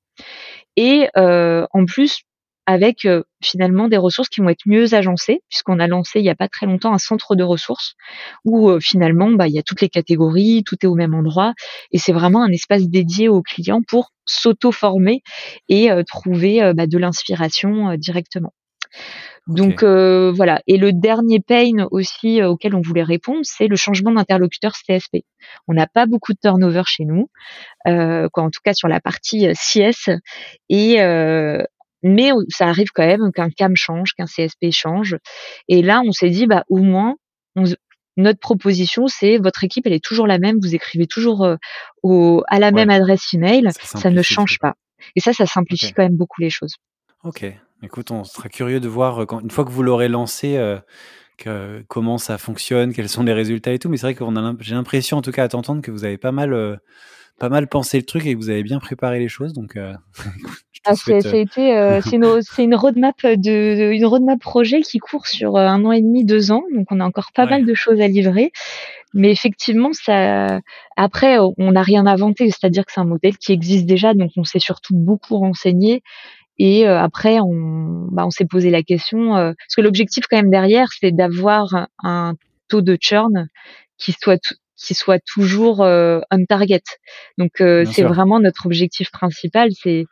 Et 0.78 1.08
en 1.16 1.86
plus, 1.88 2.22
avec 2.66 3.06
euh, 3.06 3.24
finalement 3.44 3.88
des 3.88 3.98
ressources 3.98 4.30
qui 4.30 4.42
vont 4.42 4.50
être 4.50 4.66
mieux 4.66 4.94
agencées, 4.94 5.42
puisqu'on 5.50 5.80
a 5.80 5.88
lancé 5.88 6.20
il 6.20 6.24
n'y 6.24 6.30
a 6.30 6.36
pas 6.36 6.48
très 6.48 6.66
longtemps 6.66 6.94
un 6.94 7.00
centre 7.00 7.36
de 7.36 7.44
ressources 7.44 7.96
où 8.46 8.70
euh, 8.70 8.80
finalement 8.80 9.32
bah, 9.32 9.48
il 9.48 9.54
y 9.54 9.60
a 9.60 9.64
toutes 9.64 9.82
les 9.82 9.90
catégories, 9.90 10.64
tout 10.66 10.78
est 10.84 10.88
au 10.88 10.96
même 10.96 11.14
endroit, 11.14 11.54
et 11.92 11.98
c'est 11.98 12.14
vraiment 12.14 12.44
un 12.44 12.52
espace 12.52 12.88
dédié 12.88 13.30
aux 13.30 13.42
clients 13.42 13.82
pour 13.88 14.12
s'auto-former 14.26 15.22
et 15.70 15.92
euh, 15.92 16.04
trouver 16.04 16.72
bah, 16.76 16.88
de 16.88 16.98
l'inspiration 16.98 17.96
directement. 17.96 18.54
Donc 19.48 19.84
voilà. 19.84 20.62
Et 20.68 20.78
le 20.78 20.94
dernier 20.94 21.40
pain 21.40 21.88
aussi 21.90 22.44
auquel 22.44 22.76
on 22.76 22.82
voulait 22.82 23.04
répondre, 23.04 23.40
c'est 23.44 23.68
le 23.68 23.76
changement 23.76 24.12
d'interlocuteur 24.12 24.74
CSP. 24.74 25.26
On 25.68 25.74
n'a 25.74 25.88
pas 25.88 26.06
beaucoup 26.06 26.34
de 26.34 26.38
turnover 26.40 26.84
chez 26.86 27.06
nous, 27.06 27.30
quoi, 27.86 28.44
en 28.44 28.50
tout 28.52 28.62
cas 28.64 28.74
sur 28.74 28.88
la 28.88 29.02
partie 29.02 29.48
CS. 29.54 30.12
Et 30.70 31.02
mais 32.04 32.32
ça 32.50 32.68
arrive 32.68 32.90
quand 32.94 33.06
même 33.06 33.32
qu'un 33.32 33.50
CAM 33.50 33.76
change, 33.76 34.14
qu'un 34.14 34.26
CSP 34.26 34.72
change. 34.72 35.18
Et 35.68 35.82
là, 35.82 36.02
on 36.06 36.12
s'est 36.12 36.30
dit, 36.30 36.48
bah, 36.48 36.64
au 36.70 36.78
moins, 36.78 37.16
notre 38.18 38.40
proposition, 38.40 39.08
c'est 39.08 39.38
votre 39.38 39.64
équipe, 39.64 39.86
elle 39.86 39.94
est 39.94 40.04
toujours 40.04 40.28
la 40.28 40.40
même, 40.40 40.58
vous 40.62 40.76
écrivez 40.76 41.08
toujours 41.08 41.44
euh, 41.44 41.56
au, 42.04 42.44
à 42.48 42.60
la 42.60 42.72
même 42.72 42.90
adresse 42.90 43.34
email, 43.34 43.68
ça, 43.72 44.10
ne 44.10 44.22
change 44.22 44.60
pas. 44.60 44.76
Et 45.16 45.20
ça, 45.20 45.34
ça 45.34 45.46
simplifie 45.46 45.94
quand 45.94 46.04
même 46.04 46.18
beaucoup 46.18 46.42
les 46.42 46.50
choses. 46.50 46.76
Ok. 47.24 47.46
Écoute, 47.84 48.12
on 48.12 48.24
sera 48.24 48.50
curieux 48.50 48.80
de 48.80 48.88
voir, 48.88 49.22
euh, 49.24 49.26
quand, 49.26 49.40
une 49.40 49.50
fois 49.50 49.66
que 49.66 49.72
vous 49.72 49.84
l'aurez 49.84 50.08
lancé, 50.08 50.58
euh, 50.58 50.78
que, 51.38 51.84
comment 51.88 52.18
ça 52.18 52.38
fonctionne, 52.38 52.94
quels 52.94 53.10
sont 53.10 53.24
les 53.24 53.34
résultats 53.34 53.74
et 53.74 53.80
tout. 53.80 53.90
Mais 53.90 53.98
c'est 53.98 54.14
vrai 54.14 54.16
que 54.16 54.24
j'ai 54.60 54.76
l'impression, 54.76 55.18
en 55.18 55.22
tout 55.22 55.32
cas, 55.32 55.44
à 55.44 55.48
t'entendre, 55.48 55.82
que 55.82 55.92
vous 55.92 56.06
avez 56.06 56.18
pas 56.18 56.32
mal 56.32 56.80
pas 57.42 57.50
mal 57.50 57.68
pensé 57.68 57.98
le 57.98 58.04
truc 58.04 58.28
et 58.28 58.34
que 58.34 58.38
vous 58.38 58.52
avez 58.52 58.62
bien 58.62 58.80
préparé 58.80 59.18
les 59.18 59.28
choses. 59.28 59.54
Donc, 59.54 59.76
euh, 59.76 59.96
ah, 60.86 60.94
c'est, 60.94 61.26
euh, 61.26 61.34
été, 61.34 61.76
euh, 61.76 62.00
c'est, 62.00 62.18
une, 62.18 62.76
roadmap 62.76 63.16
de, 63.26 63.92
une 63.92 64.06
roadmap 64.06 64.40
projet 64.40 64.82
qui 64.82 65.00
court 65.00 65.26
sur 65.26 65.58
un 65.58 65.84
an 65.84 65.92
et 65.92 66.04
demi, 66.04 66.24
deux 66.24 66.52
ans. 66.52 66.62
Donc, 66.72 66.92
on 66.92 67.00
a 67.00 67.04
encore 67.04 67.32
pas 67.34 67.48
mal 67.48 67.66
de 67.66 67.74
choses 67.74 68.00
à 68.00 68.08
livrer. 68.08 68.52
Mais 69.16 69.32
effectivement, 69.32 69.90
ça, 69.92 70.60
après, 70.96 71.40
on 71.40 71.72
n'a 71.72 71.82
rien 71.82 72.06
inventé. 72.06 72.46
C'est-à-dire 72.52 72.86
que 72.86 72.92
c'est 72.92 73.02
un 73.02 73.06
modèle 73.06 73.38
qui 73.40 73.54
existe 73.54 73.88
déjà. 73.88 74.14
Donc, 74.14 74.30
on 74.38 74.44
s'est 74.44 74.60
surtout 74.60 74.96
beaucoup 74.96 75.38
renseigné. 75.38 76.04
Et 76.60 76.86
après, 76.86 77.40
on, 77.40 78.08
bah, 78.12 78.24
on 78.28 78.30
s'est 78.30 78.46
posé 78.46 78.70
la 78.70 78.84
question, 78.84 79.32
parce 79.34 79.76
que 79.76 79.82
l'objectif 79.82 80.26
quand 80.30 80.38
même 80.38 80.52
derrière, 80.52 80.90
c'est 80.98 81.12
d'avoir 81.12 81.88
un 82.04 82.36
taux 82.70 82.82
de 82.82 82.96
churn 83.02 83.48
qui 83.98 84.14
soit 84.14 84.54
qui 84.82 84.94
soit 84.94 85.20
toujours 85.20 85.82
euh, 85.82 86.20
on 86.32 86.44
target. 86.46 86.82
Donc 87.38 87.62
euh, 87.62 87.86
c'est 87.86 88.04
vraiment 88.04 88.40
notre 88.40 88.66
objectif 88.66 89.12
principal, 89.12 89.70
c'est 89.72 90.06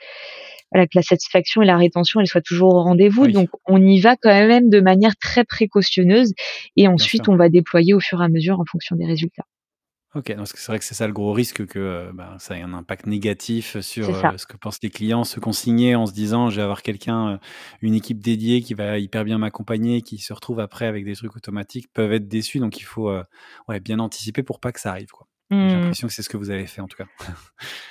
voilà, 0.71 0.85
que 0.85 0.95
la 0.95 1.01
satisfaction 1.01 1.61
et 1.61 1.65
la 1.65 1.77
rétention 1.77 2.19
elles 2.19 2.27
soient 2.27 2.41
toujours 2.41 2.75
au 2.75 2.83
rendez-vous. 2.83 3.27
Donc 3.27 3.49
on 3.65 3.83
y 3.83 3.99
va 3.99 4.15
quand 4.15 4.29
même 4.29 4.69
de 4.69 4.81
manière 4.81 5.15
très 5.17 5.43
précautionneuse 5.43 6.33
et 6.77 6.87
ensuite 6.87 7.27
on 7.27 7.35
va 7.35 7.49
déployer 7.49 7.93
au 7.93 7.99
fur 7.99 8.21
et 8.21 8.25
à 8.25 8.29
mesure 8.29 8.59
en 8.59 8.65
fonction 8.65 8.95
des 8.95 9.05
résultats. 9.05 9.45
Ok, 10.15 10.35
donc 10.35 10.47
c'est 10.47 10.71
vrai 10.71 10.79
que 10.79 10.85
c'est 10.85 10.95
ça 10.95 11.05
le 11.05 11.13
gros 11.13 11.33
risque 11.33 11.67
que 11.67 11.77
euh, 11.77 12.11
bah, 12.13 12.35
ça 12.39 12.57
ait 12.57 12.63
un 12.63 12.73
impact 12.73 13.05
négatif 13.05 13.79
sur 13.81 14.09
euh, 14.09 14.37
ce 14.37 14.47
que 14.47 14.57
pensent 14.57 14.79
les 14.81 14.89
clients, 14.89 15.23
se 15.23 15.39
consigner 15.39 15.95
en 15.95 16.07
se 16.07 16.13
disant 16.13 16.49
je 16.49 16.55
vais 16.55 16.63
avoir 16.63 16.81
quelqu'un, 16.81 17.33
euh, 17.33 17.37
une 17.83 17.93
équipe 17.93 18.19
dédiée 18.19 18.61
qui 18.61 18.73
va 18.73 18.97
hyper 18.97 19.23
bien 19.23 19.37
m'accompagner, 19.37 20.01
qui 20.01 20.17
se 20.17 20.33
retrouve 20.33 20.61
après 20.61 20.87
avec 20.87 21.05
des 21.05 21.13
trucs 21.13 21.35
automatiques, 21.35 21.93
peuvent 21.93 22.11
être 22.11 22.27
déçus. 22.27 22.57
Donc 22.57 22.79
il 22.79 22.85
faut 22.85 23.11
ouais, 23.67 23.79
bien 23.79 23.99
anticiper 23.99 24.41
pour 24.41 24.59
pas 24.59 24.71
que 24.71 24.79
ça 24.79 24.89
arrive. 24.89 25.09
Quoi. 25.11 25.27
J'ai 25.51 25.57
mmh. 25.57 25.67
l'impression 25.67 26.07
que 26.07 26.13
c'est 26.13 26.23
ce 26.23 26.29
que 26.29 26.37
vous 26.37 26.49
avez 26.49 26.65
fait 26.65 26.81
en 26.81 26.87
tout 26.87 26.97
cas. 26.97 27.07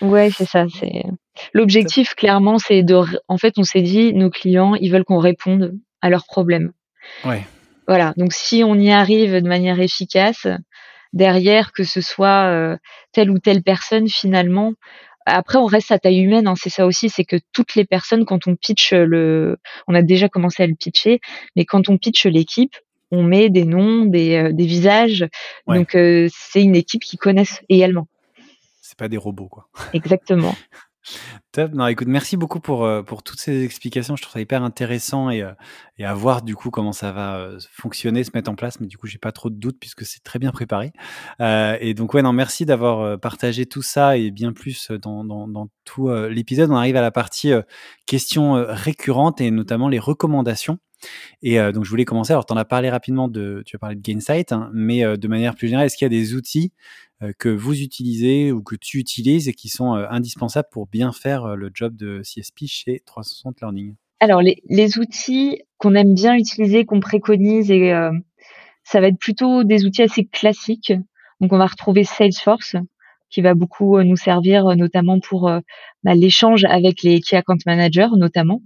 Ouais, 0.01 0.31
c'est 0.31 0.45
ça. 0.45 0.67
C'est 0.69 1.05
l'objectif 1.53 2.15
clairement, 2.15 2.59
c'est 2.59 2.83
de. 2.83 3.01
En 3.29 3.39
fait, 3.39 3.55
on 3.59 3.65
s'est 3.65 3.83
dit 3.83 4.13
nos 4.13 4.31
clients, 4.31 4.75
ils 4.75 4.91
veulent 4.91 5.05
qu'on 5.05 5.19
réponde 5.19 5.79
à 6.01 6.11
leurs 6.11 6.25
problèmes. 6.25 6.73
Ouais. 7.25 7.47
Voilà. 7.87 8.13
Donc 8.17 8.33
si 8.33 8.63
on 8.65 8.75
y 8.75 8.91
arrive 8.91 9.41
de 9.41 9.49
manière 9.49 9.81
efficace, 9.81 10.47
derrière, 11.13 11.73
que 11.73 11.85
ce 11.85 12.01
soit 12.01 12.51
euh, 12.51 12.77
telle 13.13 13.31
ou 13.31 13.39
telle 13.39 13.63
personne 13.63 14.09
finalement. 14.09 14.73
Après, 15.27 15.59
on 15.59 15.67
reste 15.67 15.93
à 15.93 15.99
taille 15.99 16.21
humaine, 16.21 16.47
hein, 16.47 16.55
c'est 16.57 16.71
ça 16.71 16.87
aussi, 16.87 17.11
c'est 17.11 17.25
que 17.25 17.37
toutes 17.53 17.75
les 17.75 17.85
personnes, 17.85 18.25
quand 18.25 18.47
on 18.47 18.57
pitch 18.57 18.93
le, 18.93 19.59
on 19.87 19.95
a 19.95 20.01
déjà 20.01 20.29
commencé 20.29 20.63
à 20.63 20.67
le 20.67 20.75
pitcher, 20.75 21.21
mais 21.55 21.67
quand 21.67 21.91
on 21.91 21.99
pitch 21.99 22.25
l'équipe, 22.25 22.75
on 23.11 23.23
met 23.23 23.51
des 23.51 23.65
noms, 23.65 24.05
des, 24.05 24.37
euh, 24.37 24.53
des 24.53 24.67
visages. 24.67 25.27
Donc 25.67 25.95
euh, 25.95 26.29
c'est 26.33 26.63
une 26.63 26.77
équipe 26.77 27.03
qui 27.03 27.17
connaissent 27.17 27.63
également. 27.69 28.09
C'est 28.81 28.99
pas 28.99 29.09
des 29.09 29.17
robots, 29.17 29.49
quoi. 29.49 29.69
Exactement. 29.93 30.55
Top. 31.53 31.73
Non, 31.73 31.87
écoute, 31.87 32.09
merci 32.09 32.37
beaucoup 32.37 32.61
pour, 32.61 32.85
euh, 32.85 33.03
pour 33.03 33.23
toutes 33.23 33.41
ces 33.41 33.65
explications. 33.65 34.17
Je 34.17 34.23
trouve 34.23 34.35
ça 34.35 34.41
hyper 34.41 34.63
intéressant 34.63 35.31
et, 35.31 35.43
euh, 35.43 35.53
et 35.97 36.05
à 36.05 36.15
voir 36.15 36.43
du 36.43 36.55
coup 36.55 36.71
comment 36.71 36.93
ça 36.93 37.13
va 37.13 37.39
euh, 37.39 37.59
fonctionner, 37.73 38.25
se 38.25 38.31
mettre 38.35 38.51
en 38.51 38.55
place. 38.55 38.81
Mais 38.81 38.87
du 38.87 38.99
coup, 38.99 39.07
j'ai 39.07 39.19
pas 39.19 39.33
trop 39.33 39.51
de 39.51 39.57
doutes 39.57 39.79
puisque 39.81 40.05
c'est 40.05 40.23
très 40.23 40.39
bien 40.39 40.51
préparé. 40.51 40.93
et 41.41 41.95
donc, 41.95 42.15
ouais, 42.15 42.23
non, 42.23 42.33
merci 42.33 42.67
d'avoir 42.67 43.19
partagé 43.21 43.67
tout 43.67 43.83
ça 43.83 44.17
et 44.17 44.31
bien 44.31 44.53
plus 44.53 44.91
dans, 44.91 45.25
dans, 45.25 45.49
dans 45.49 45.69
tout 45.85 46.11
l'épisode. 46.29 46.71
On 46.71 46.77
arrive 46.77 46.97
à 46.97 47.03
la 47.03 47.11
partie 47.11 47.53
questions 48.07 48.65
récurrentes 48.69 49.41
et 49.41 49.51
notamment 49.51 49.89
les 49.89 49.99
recommandations. 49.99 50.79
Et 51.43 51.59
donc, 51.73 51.85
je 51.85 51.91
voulais 51.91 52.05
commencer. 52.05 52.33
Alors, 52.33 52.47
tu 52.47 52.53
en 52.53 52.57
as 52.57 52.65
parlé 52.65 52.91
rapidement 52.91 53.29
de, 53.29 53.63
tu 53.65 53.77
as 53.77 53.79
parlé 53.79 53.97
de 53.97 54.01
Gainsight, 54.01 54.53
hein, 54.53 54.71
mais 54.73 55.17
de 55.17 55.29
manière 55.29 55.55
plus 55.55 55.69
générale, 55.69 55.87
est-ce 55.87 55.97
qu'il 55.97 56.05
y 56.05 56.07
a 56.07 56.11
des 56.11 56.35
outils 56.35 56.73
euh, 57.21 57.33
que 57.37 57.49
vous 57.49 57.81
utilisez 57.83 58.53
ou 58.53 58.63
que 58.63 58.77
tu 58.77 58.99
utilises 58.99 59.49
et 59.49 59.53
qui 59.53 59.69
sont 59.69 59.97
euh, 59.97 60.07
indispensables 60.09 60.69
pour 60.71 60.87
bien 60.87 61.11
faire 61.11 61.47
euh, 61.47 61.57
le 61.57 61.69
job 61.75 61.97
de 61.97 62.23
CSP 62.23 62.67
chez 62.67 63.03
360 63.07 63.61
Learning? 63.61 63.97
Alors, 64.21 64.41
les, 64.41 64.63
les 64.69 64.99
outils 64.99 65.63
qu'on 65.79 65.97
aime 65.97 66.15
bien 66.15 66.37
utiliser, 66.37 66.85
qu'on 66.85 67.01
préconise, 67.01 67.73
et 67.73 67.93
ça 68.83 69.01
va 69.01 69.07
être 69.07 69.19
plutôt 69.19 69.63
des 69.63 69.85
outils 69.85 70.03
assez 70.03 70.25
classiques. 70.25 70.93
Donc, 71.41 71.53
on 71.53 71.59
va 71.59 71.67
retrouver 71.67 72.03
Salesforce, 72.03 72.75
qui 73.31 73.43
va 73.43 73.55
beaucoup 73.55 74.01
nous 74.03 74.17
servir, 74.17 74.77
notamment 74.77 75.21
pour 75.21 75.51
bah, 76.05 76.15
l'échange 76.15 76.65
avec 76.65 77.03
les 77.03 77.21
key 77.21 77.37
account 77.37 77.59
managers 77.67 78.09
notamment, 78.17 78.63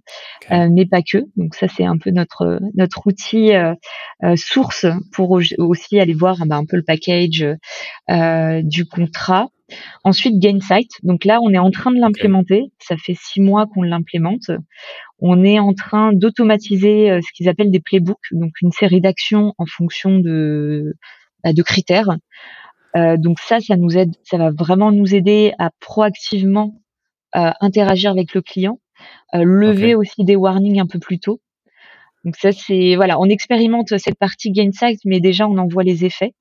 euh, 0.50 0.68
mais 0.70 0.84
pas 0.84 1.00
que. 1.02 1.18
Donc 1.36 1.54
ça 1.54 1.66
c'est 1.66 1.84
un 1.84 1.96
peu 1.96 2.10
notre 2.10 2.60
notre 2.74 3.06
outil 3.06 3.54
euh, 3.54 3.74
euh, 4.22 4.36
source 4.36 4.86
pour 5.12 5.40
aussi 5.58 5.98
aller 5.98 6.12
voir 6.12 6.36
bah, 6.46 6.56
un 6.56 6.66
peu 6.66 6.76
le 6.76 6.84
package 6.84 7.46
du 8.62 8.86
contrat. 8.86 9.48
Ensuite, 10.04 10.38
Gainsight. 10.38 10.90
Donc 11.02 11.24
là, 11.24 11.40
on 11.42 11.50
est 11.50 11.58
en 11.58 11.70
train 11.70 11.92
de 11.92 11.98
l'implémenter. 11.98 12.64
Ça 12.78 12.98
fait 12.98 13.16
six 13.18 13.40
mois 13.40 13.66
qu'on 13.66 13.80
l'implémente. 13.80 14.50
On 15.18 15.42
est 15.44 15.58
en 15.58 15.72
train 15.72 16.12
d'automatiser 16.12 17.10
euh, 17.10 17.20
ce 17.22 17.32
qu'ils 17.32 17.48
appellent 17.48 17.70
des 17.70 17.80
playbooks, 17.80 18.32
donc 18.32 18.52
une 18.60 18.72
série 18.72 19.00
d'actions 19.00 19.54
en 19.56 19.64
fonction 19.64 20.18
de, 20.18 20.94
bah, 21.42 21.54
de 21.54 21.62
critères. 21.62 22.18
Euh, 22.96 23.16
donc 23.16 23.38
ça, 23.40 23.60
ça 23.60 23.76
nous 23.76 23.96
aide, 23.96 24.14
ça 24.24 24.38
va 24.38 24.50
vraiment 24.50 24.92
nous 24.92 25.14
aider 25.14 25.52
à 25.58 25.70
proactivement 25.80 26.74
euh, 27.36 27.50
interagir 27.60 28.10
avec 28.10 28.34
le 28.34 28.42
client, 28.42 28.78
lever 29.32 29.94
aussi 29.94 30.24
des 30.24 30.36
warnings 30.36 30.80
un 30.80 30.86
peu 30.86 30.98
plus 30.98 31.18
tôt. 31.18 31.40
Donc 32.24 32.36
ça, 32.36 32.52
c'est 32.52 32.94
voilà, 32.94 33.18
on 33.18 33.24
expérimente 33.24 33.96
cette 33.98 34.18
partie 34.18 34.52
Gainsight, 34.52 35.00
mais 35.04 35.20
déjà 35.20 35.48
on 35.48 35.58
en 35.58 35.66
voit 35.66 35.82
les 35.82 36.04
effets. 36.04 36.34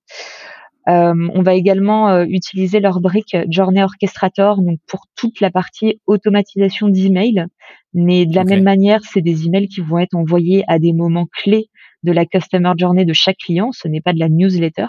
Euh, 0.89 1.13
on 1.33 1.43
va 1.43 1.53
également 1.53 2.09
euh, 2.09 2.25
utiliser 2.27 2.79
leur 2.79 3.01
brique 3.01 3.37
Journey 3.49 3.83
Orchestrator 3.83 4.61
donc 4.61 4.79
pour 4.87 5.05
toute 5.15 5.39
la 5.39 5.51
partie 5.51 6.01
automatisation 6.07 6.89
d'emails. 6.89 7.45
Mais 7.93 8.25
de 8.25 8.35
la 8.35 8.45
même 8.45 8.63
manière, 8.63 9.01
c'est 9.03 9.21
des 9.21 9.45
emails 9.45 9.67
qui 9.67 9.81
vont 9.81 9.99
être 9.99 10.15
envoyés 10.15 10.63
à 10.67 10.79
des 10.79 10.93
moments 10.93 11.27
clés 11.31 11.69
de 12.03 12.11
la 12.11 12.25
customer 12.25 12.71
journey 12.77 13.05
de 13.05 13.13
chaque 13.13 13.37
client. 13.37 13.71
Ce 13.71 13.87
n'est 13.87 14.01
pas 14.01 14.13
de 14.13 14.19
la 14.19 14.29
newsletter. 14.29 14.87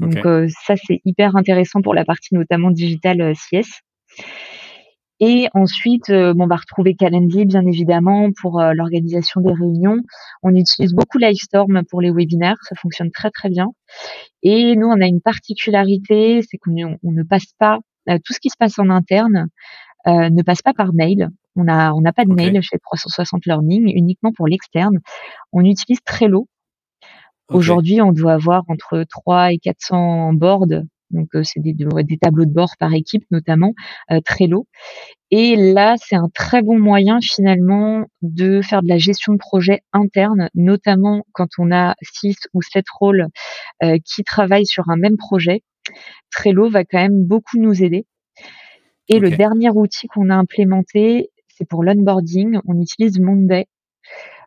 Donc 0.00 0.24
euh, 0.26 0.48
ça, 0.64 0.74
c'est 0.76 1.00
hyper 1.04 1.36
intéressant 1.36 1.82
pour 1.82 1.94
la 1.94 2.04
partie 2.04 2.34
notamment 2.34 2.70
digital 2.70 3.34
CS. 3.34 3.68
Et 5.20 5.46
ensuite, 5.54 6.10
on 6.10 6.46
va 6.48 6.56
retrouver 6.56 6.96
Calendly, 6.96 7.46
bien 7.46 7.64
évidemment, 7.64 8.30
pour 8.40 8.60
l'organisation 8.60 9.40
des 9.40 9.52
réunions. 9.52 9.98
On 10.42 10.52
utilise 10.52 10.94
beaucoup 10.94 11.18
Livestorm 11.18 11.82
pour 11.88 12.00
les 12.00 12.10
webinaires, 12.10 12.56
ça 12.62 12.74
fonctionne 12.74 13.12
très 13.12 13.30
très 13.30 13.48
bien. 13.48 13.68
Et 14.42 14.74
nous, 14.74 14.88
on 14.88 15.00
a 15.00 15.06
une 15.06 15.20
particularité, 15.20 16.40
c'est 16.42 16.58
qu'on 16.58 16.72
ne 16.72 17.22
passe 17.22 17.52
pas 17.56 17.78
euh, 18.08 18.18
tout 18.24 18.32
ce 18.32 18.40
qui 18.40 18.50
se 18.50 18.56
passe 18.58 18.78
en 18.78 18.90
interne 18.90 19.46
euh, 20.06 20.30
ne 20.30 20.42
passe 20.42 20.62
pas 20.62 20.74
par 20.74 20.92
mail. 20.92 21.28
On 21.56 21.68
a 21.68 21.92
on 21.92 22.00
n'a 22.00 22.12
pas 22.12 22.24
de 22.24 22.32
mail 22.32 22.60
chez 22.62 22.78
360 22.78 23.46
Learning, 23.46 23.92
uniquement 23.94 24.32
pour 24.32 24.46
l'externe. 24.46 24.98
On 25.52 25.64
utilise 25.64 26.00
Trello. 26.04 26.48
Aujourd'hui, 27.48 28.00
on 28.00 28.12
doit 28.12 28.32
avoir 28.32 28.62
entre 28.68 29.04
3 29.08 29.52
et 29.52 29.58
400 29.58 30.32
boards 30.32 30.66
donc 31.12 31.28
euh, 31.34 31.42
c'est 31.44 31.60
des, 31.60 31.74
des, 31.74 32.18
tableaux 32.18 32.44
de 32.44 32.52
bord 32.52 32.72
par 32.78 32.92
équipe 32.94 33.24
notamment, 33.30 33.74
euh, 34.10 34.20
Trello. 34.24 34.66
Et 35.30 35.56
là, 35.56 35.94
c'est 35.98 36.16
un 36.16 36.28
très 36.34 36.62
bon 36.62 36.78
moyen 36.78 37.20
finalement 37.20 38.04
de 38.22 38.60
faire 38.62 38.82
de 38.82 38.88
la 38.88 38.98
gestion 38.98 39.32
de 39.32 39.38
projet 39.38 39.80
interne, 39.92 40.48
notamment 40.54 41.24
quand 41.32 41.48
on 41.58 41.72
a 41.72 41.94
six 42.02 42.36
ou 42.52 42.62
sept 42.62 42.86
rôles 42.98 43.26
euh, 43.82 43.98
qui 44.04 44.24
travaillent 44.24 44.66
sur 44.66 44.88
un 44.90 44.96
même 44.96 45.16
projet. 45.16 45.62
Trello 46.30 46.68
va 46.68 46.84
quand 46.84 46.98
même 46.98 47.24
beaucoup 47.24 47.58
nous 47.58 47.82
aider. 47.82 48.06
Et 49.12 49.18
le 49.18 49.30
dernier 49.30 49.68
outil 49.68 50.06
qu'on 50.08 50.30
a 50.30 50.34
implémenté, 50.34 51.30
c'est 51.48 51.68
pour 51.68 51.84
l'onboarding. 51.84 52.58
On 52.66 52.80
utilise 52.80 53.20
Monday. 53.20 53.66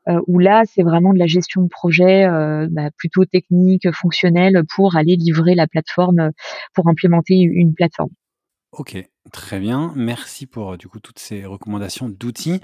Euh, 0.07 0.22
où 0.28 0.38
là, 0.38 0.63
c'est 0.66 0.84
vraiment 0.84 1.13
de 1.13 1.20
la 1.20 1.26
gestion 1.26 1.63
de 1.63 1.68
projet 1.68 2.26
euh, 2.26 2.68
bah, 2.70 2.89
plutôt 2.95 3.26
technique, 3.26 3.91
fonctionnelle, 3.91 4.61
pour 4.76 4.95
aller 4.95 5.16
livrer 5.16 5.55
la 5.55 5.66
plateforme, 5.66 6.32
pour 6.76 6.88
implémenter 6.88 7.39
une 7.39 7.74
plateforme. 7.74 8.11
Ok, 8.78 8.97
très 9.32 9.61
bien. 9.61 9.93
Merci 9.95 10.47
pour 10.47 10.78
du 10.78 10.89
coup 10.89 10.99
toutes 10.99 11.19
ces 11.19 11.45
recommandations 11.45 12.09
d'outils. 12.09 12.59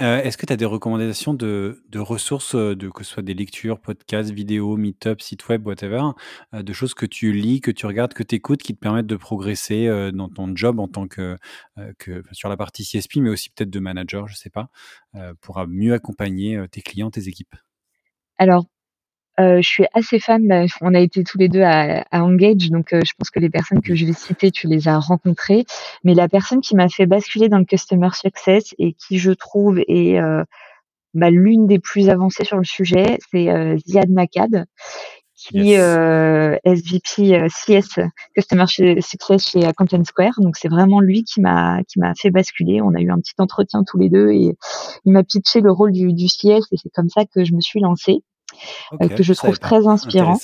Euh, 0.00 0.22
est-ce 0.22 0.38
que 0.38 0.46
tu 0.46 0.52
as 0.52 0.56
des 0.56 0.64
recommandations 0.64 1.34
de, 1.34 1.82
ressources, 1.96 2.54
de, 2.54 2.88
que 2.88 3.02
ce 3.02 3.14
soit 3.14 3.24
des 3.24 3.34
lectures, 3.34 3.80
podcasts, 3.80 4.30
vidéos, 4.30 4.76
meet-up, 4.76 5.20
sites 5.20 5.48
web, 5.48 5.66
whatever, 5.66 6.12
de 6.52 6.72
choses 6.72 6.94
que 6.94 7.04
tu 7.04 7.32
lis, 7.32 7.60
que 7.60 7.72
tu 7.72 7.84
regardes, 7.86 8.14
que 8.14 8.22
tu 8.22 8.36
écoutes, 8.36 8.62
qui 8.62 8.76
te 8.76 8.78
permettent 8.78 9.08
de 9.08 9.16
progresser 9.16 10.12
dans 10.12 10.28
ton 10.28 10.54
job 10.54 10.78
en 10.78 10.86
tant 10.86 11.08
que, 11.08 11.36
que 11.98 12.22
sur 12.30 12.48
la 12.48 12.56
partie 12.56 12.84
CSP, 12.84 13.16
mais 13.16 13.30
aussi 13.30 13.50
peut-être 13.50 13.70
de 13.70 13.80
manager, 13.80 14.28
je 14.28 14.34
ne 14.34 14.38
sais 14.38 14.50
pas, 14.50 14.70
pour 15.40 15.66
mieux 15.66 15.94
accompagner 15.94 16.64
tes 16.70 16.80
clients, 16.80 17.10
tes 17.10 17.26
équipes? 17.26 17.56
Alors, 18.38 18.66
je 19.38 19.60
suis 19.62 19.84
assez 19.94 20.18
fan, 20.18 20.66
on 20.80 20.94
a 20.94 21.00
été 21.00 21.24
tous 21.24 21.38
les 21.38 21.48
deux 21.48 21.62
à 21.62 22.04
à 22.10 22.22
Engage, 22.22 22.70
donc 22.70 22.88
je 22.92 23.12
pense 23.18 23.30
que 23.30 23.40
les 23.40 23.50
personnes 23.50 23.82
que 23.82 23.94
je 23.94 24.06
vais 24.06 24.12
citer, 24.12 24.50
tu 24.50 24.66
les 24.66 24.88
as 24.88 24.98
rencontrées. 24.98 25.64
Mais 26.04 26.14
la 26.14 26.28
personne 26.28 26.60
qui 26.60 26.76
m'a 26.76 26.88
fait 26.88 27.06
basculer 27.06 27.48
dans 27.48 27.58
le 27.58 27.64
customer 27.64 28.10
success 28.12 28.74
et 28.78 28.92
qui 28.94 29.18
je 29.18 29.32
trouve 29.32 29.78
est, 29.88 30.18
bah, 31.14 31.30
l'une 31.30 31.66
des 31.66 31.78
plus 31.78 32.08
avancées 32.08 32.44
sur 32.44 32.58
le 32.58 32.64
sujet, 32.64 33.18
c'est, 33.30 33.48
Ziad 33.86 34.10
Makad 34.10 34.66
qui 35.36 35.74
est 35.74 36.60
SVP, 36.64 37.48
CS 37.48 38.00
Customer 38.34 38.64
Success 38.66 39.50
chez, 39.50 39.70
Content 39.76 40.04
Square. 40.04 40.34
Donc 40.38 40.56
c'est 40.56 40.68
vraiment 40.68 41.00
lui 41.00 41.24
qui 41.24 41.40
m'a 41.40 41.82
qui 41.84 41.98
m'a 41.98 42.14
fait 42.14 42.30
basculer. 42.30 42.80
On 42.80 42.94
a 42.94 43.00
eu 43.00 43.10
un 43.10 43.18
petit 43.18 43.34
entretien 43.38 43.84
tous 43.84 43.98
les 43.98 44.08
deux 44.08 44.30
et 44.30 44.56
il 45.04 45.12
m'a 45.12 45.22
pitché 45.22 45.60
le 45.60 45.70
rôle 45.70 45.92
du 45.92 46.12
du 46.12 46.26
CS 46.26 46.66
et 46.72 46.76
c'est 46.82 46.90
comme 46.92 47.10
ça 47.10 47.24
que 47.26 47.44
je 47.44 47.54
me 47.54 47.60
suis 47.60 47.80
lancée. 47.80 48.22
Euh, 49.00 49.08
que 49.08 49.22
je 49.22 49.32
trouve 49.32 49.58
très 49.58 49.86
inspirant. 49.86 50.38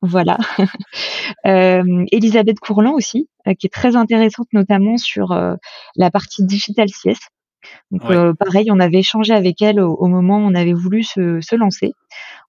Voilà. 0.00 0.38
euh, 1.46 2.04
Elisabeth 2.12 2.60
Courland 2.60 2.94
aussi, 2.94 3.28
euh, 3.46 3.54
qui 3.54 3.66
est 3.66 3.72
très 3.72 3.96
intéressante 3.96 4.46
notamment 4.52 4.96
sur 4.96 5.32
euh, 5.32 5.54
la 5.96 6.10
partie 6.10 6.44
digital 6.44 6.88
CS. 6.88 7.18
Donc 7.90 8.02
pareil, 8.38 8.70
on 8.70 8.78
avait 8.78 9.00
échangé 9.00 9.34
avec 9.34 9.60
elle 9.60 9.80
au, 9.80 10.06
moment 10.06 10.38
où 10.38 10.42
on 10.42 10.54
avait 10.54 10.72
voulu 10.72 11.02
se, 11.02 11.40
se 11.40 11.56
lancer. 11.56 11.92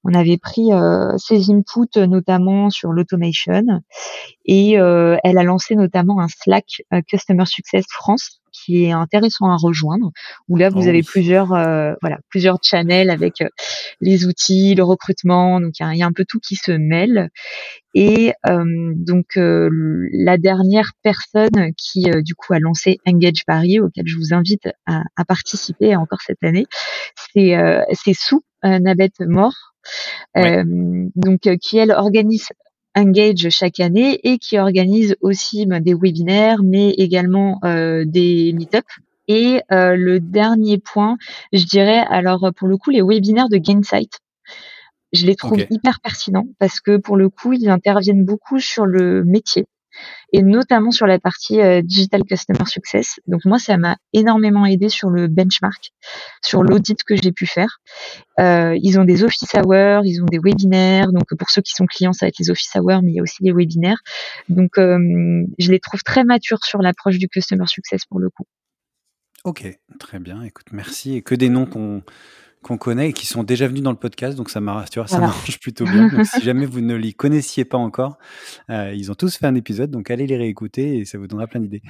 On 0.04 0.14
avait 0.14 0.38
pris 0.38 0.70
ses 1.18 1.52
inputs 1.52 2.08
notamment 2.08 2.70
sur 2.70 2.92
l'automation 2.92 3.82
et 4.46 4.74
elle 4.74 5.38
a 5.38 5.44
lancé 5.44 5.76
notamment 5.76 6.22
un 6.22 6.28
Slack 6.28 6.84
Customer 7.10 7.46
Success 7.46 7.86
France 7.90 8.40
qui 8.66 8.86
est 8.86 8.92
intéressant 8.92 9.50
à 9.50 9.56
rejoindre. 9.58 10.12
Où 10.48 10.58
là, 10.58 10.70
vous 10.70 10.86
oh 10.86 10.90
avez 10.90 11.04
plusieurs, 11.04 11.54
euh, 11.54 11.94
voilà, 12.02 12.20
plusieurs 12.30 12.58
channels 12.62 13.10
avec 13.10 13.42
euh, 13.42 13.50
les 14.02 14.26
outils, 14.26 14.76
le 14.76 14.84
recrutement. 14.84 15.60
Donc 15.60 15.80
il 15.80 15.98
y, 15.98 16.04
a, 16.04 16.06
un 16.06 16.12
peu 16.12 16.26
tout 16.28 16.40
qui 16.40 16.56
se 16.56 16.72
mêle. 16.72 17.30
Et 17.96 18.34
euh, 18.48 18.64
donc 18.96 19.26
la 19.36 20.38
dernière 20.38 20.92
personne 21.02 21.74
qui 21.76 22.06
du 22.24 22.36
coup 22.36 22.54
a 22.54 22.60
lancé 22.60 23.00
Engage 23.08 23.46
Paris, 23.48 23.80
auquel 23.80 24.08
je 24.08 24.16
vous 24.16 24.34
invite 24.34 24.70
à, 24.86 25.02
à 25.16 25.26
participer 25.26 25.96
encore 25.96 26.22
cette 26.22 26.44
année, 26.44 26.68
c'est 27.34 27.58
c'est 27.94 28.14
Sou 28.14 28.44
Nabet 28.64 29.12
Mort. 29.22 29.74
donc 30.36 31.50
qui 31.62 31.78
elle 31.78 31.92
organise 31.92 32.50
Engage 32.96 33.50
chaque 33.50 33.80
année 33.80 34.20
et 34.24 34.38
qui 34.38 34.58
organise 34.58 35.16
aussi 35.22 35.66
ben, 35.66 35.80
des 35.80 35.94
webinaires, 35.94 36.64
mais 36.64 36.90
également 36.92 37.60
euh, 37.64 38.04
des 38.06 38.52
meet-up. 38.54 38.86
Et 39.28 39.62
euh, 39.72 39.96
le 39.96 40.20
dernier 40.20 40.80
point, 40.80 41.18
je 41.54 41.66
dirais, 41.66 42.04
alors 42.10 42.52
pour 42.56 42.68
le 42.68 42.78
coup, 42.78 42.90
les 42.90 43.02
webinaires 43.02 43.50
de 43.50 43.58
Gainsight, 43.58 44.20
je 45.14 45.26
les 45.26 45.36
trouve 45.36 45.66
hyper 45.70 46.00
pertinents 46.02 46.48
parce 46.60 46.80
que 46.80 46.98
pour 46.98 47.18
le 47.18 47.30
coup, 47.30 47.54
ils 47.54 47.70
interviennent 47.70 48.26
beaucoup 48.26 48.60
sur 48.60 48.86
le 48.86 49.24
métier 49.24 49.66
et 50.34 50.42
notamment 50.42 50.92
sur 50.92 51.08
la 51.08 51.20
partie 51.20 51.60
euh, 51.62 51.82
digital 51.82 52.24
customer 52.24 52.66
success. 52.66 53.20
Donc 53.28 53.46
moi, 53.46 53.60
ça 53.60 53.78
m'a 53.78 53.98
énormément 54.14 54.66
aidé 54.66 54.90
sur 54.90 55.10
le 55.10 55.28
benchmark, 55.28 55.92
sur 56.44 56.64
l'audit 56.64 57.04
que 57.04 57.16
j'ai 57.16 57.32
pu 57.32 57.46
faire. 57.46 57.80
Euh, 58.40 58.78
ils 58.82 59.00
ont 59.00 59.06
des 59.06 59.24
office 59.24 59.54
hours, 59.56 60.06
ils 60.06 60.22
ont 60.22 60.26
des 60.26 60.40
webinaires. 60.40 61.12
Donc 61.12 61.26
pour 61.38 61.50
ceux 61.50 61.62
qui 61.62 61.74
sont 61.74 61.86
clients, 61.86 62.14
ça 62.14 62.26
va 62.26 62.30
être 62.30 62.40
les 62.40 62.50
office 62.50 62.72
hours, 62.76 63.02
mais 63.02 63.12
il 63.12 63.16
y 63.16 63.20
a 63.20 63.24
aussi 63.24 63.42
des 63.44 63.52
webinaires. 63.52 64.00
Donc 64.50 64.78
euh, 64.78 64.98
je 65.58 65.72
les 65.72 65.80
trouve 65.80 66.04
très 66.04 66.24
matures 66.24 66.64
sur 66.64 66.82
l'approche 66.82 67.18
du 67.18 67.28
customer 67.28 67.68
success 67.68 68.06
pour 68.06 68.20
le 68.20 68.30
coup. 68.30 68.46
Ok, 69.46 69.66
très 70.00 70.20
bien. 70.20 70.44
Écoute, 70.44 70.68
merci. 70.74 71.16
Et 71.16 71.22
que 71.22 71.34
des 71.34 71.50
noms 71.50 71.66
qu'on 71.66 72.04
qu'on 72.62 72.78
connaît 72.78 73.10
et 73.10 73.14
qui 73.14 73.26
sont 73.26 73.44
déjà 73.44 73.68
venus 73.68 73.84
dans 73.84 73.92
le 73.92 73.98
podcast, 73.98 74.38
donc 74.38 74.50
ça 74.50 74.60
marche 74.60 74.90
plutôt 75.62 75.86
bien. 75.86 76.08
Donc, 76.08 76.26
si 76.26 76.42
jamais 76.44 76.66
vous 76.66 76.82
ne 76.82 76.96
les 76.96 77.14
connaissiez 77.14 77.64
pas 77.64 77.78
encore, 77.78 78.18
euh, 78.70 78.94
ils 78.94 79.12
ont 79.12 79.16
tous 79.16 79.38
fait 79.38 79.46
un 79.46 79.56
épisode, 79.56 79.92
donc 79.92 80.12
allez 80.12 80.28
les 80.28 80.38
réécouter 80.38 80.98
et 80.98 81.06
ça 81.06 81.18
vous 81.18 81.28
donnera 81.28 81.48
plein 81.48 81.62
d'idées, 81.62 81.82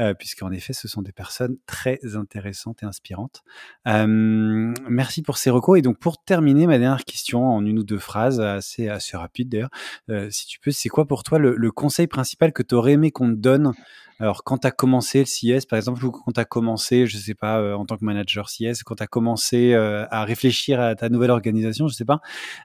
euh, 0.00 0.14
puisqu'en 0.14 0.50
effet, 0.50 0.72
ce 0.72 0.86
sont 0.86 1.02
des 1.02 1.12
personnes 1.12 1.56
très 1.66 1.98
intéressantes 2.14 2.82
et 2.82 2.86
inspirantes. 2.86 3.42
Euh, 3.86 4.74
merci 4.88 5.22
pour 5.22 5.38
ces 5.38 5.50
recours. 5.50 5.76
Et 5.76 5.82
donc, 5.82 5.98
pour 5.98 6.22
terminer, 6.22 6.66
ma 6.66 6.78
dernière 6.78 7.04
question 7.04 7.48
en 7.48 7.64
une 7.64 7.78
ou 7.78 7.84
deux 7.84 7.98
phrases, 7.98 8.40
assez, 8.40 8.88
assez 8.88 9.16
rapide 9.16 9.48
d'ailleurs, 9.48 9.70
euh, 10.10 10.28
si 10.30 10.46
tu 10.46 10.60
peux, 10.60 10.70
c'est 10.70 10.88
quoi 10.88 11.06
pour 11.06 11.22
toi 11.22 11.38
le, 11.38 11.56
le 11.56 11.70
conseil 11.70 12.06
principal 12.06 12.52
que 12.52 12.62
tu 12.62 12.74
aurais 12.74 12.92
aimé 12.92 13.10
qu'on 13.10 13.28
te 13.28 13.38
donne 13.38 13.72
alors, 14.20 14.42
quand 14.42 14.58
tu 14.58 14.66
as 14.66 14.72
commencé 14.72 15.20
le 15.20 15.26
CS, 15.26 15.64
par 15.66 15.76
exemple, 15.76 16.04
ou 16.04 16.10
quand 16.10 16.32
tu 16.32 16.40
as 16.40 16.44
commencé, 16.44 17.06
je 17.06 17.16
sais 17.16 17.34
pas, 17.34 17.60
euh, 17.60 17.74
en 17.74 17.86
tant 17.86 17.96
que 17.96 18.04
manager 18.04 18.48
CS, 18.48 18.82
quand 18.84 18.96
tu 18.96 19.02
as 19.04 19.06
commencé 19.06 19.74
euh, 19.74 20.06
à 20.10 20.24
réfléchir 20.24 20.80
à 20.80 20.96
ta 20.96 21.08
nouvelle 21.08 21.30
organisation, 21.30 21.86
je 21.86 21.94
sais 21.94 22.04
pas, 22.04 22.20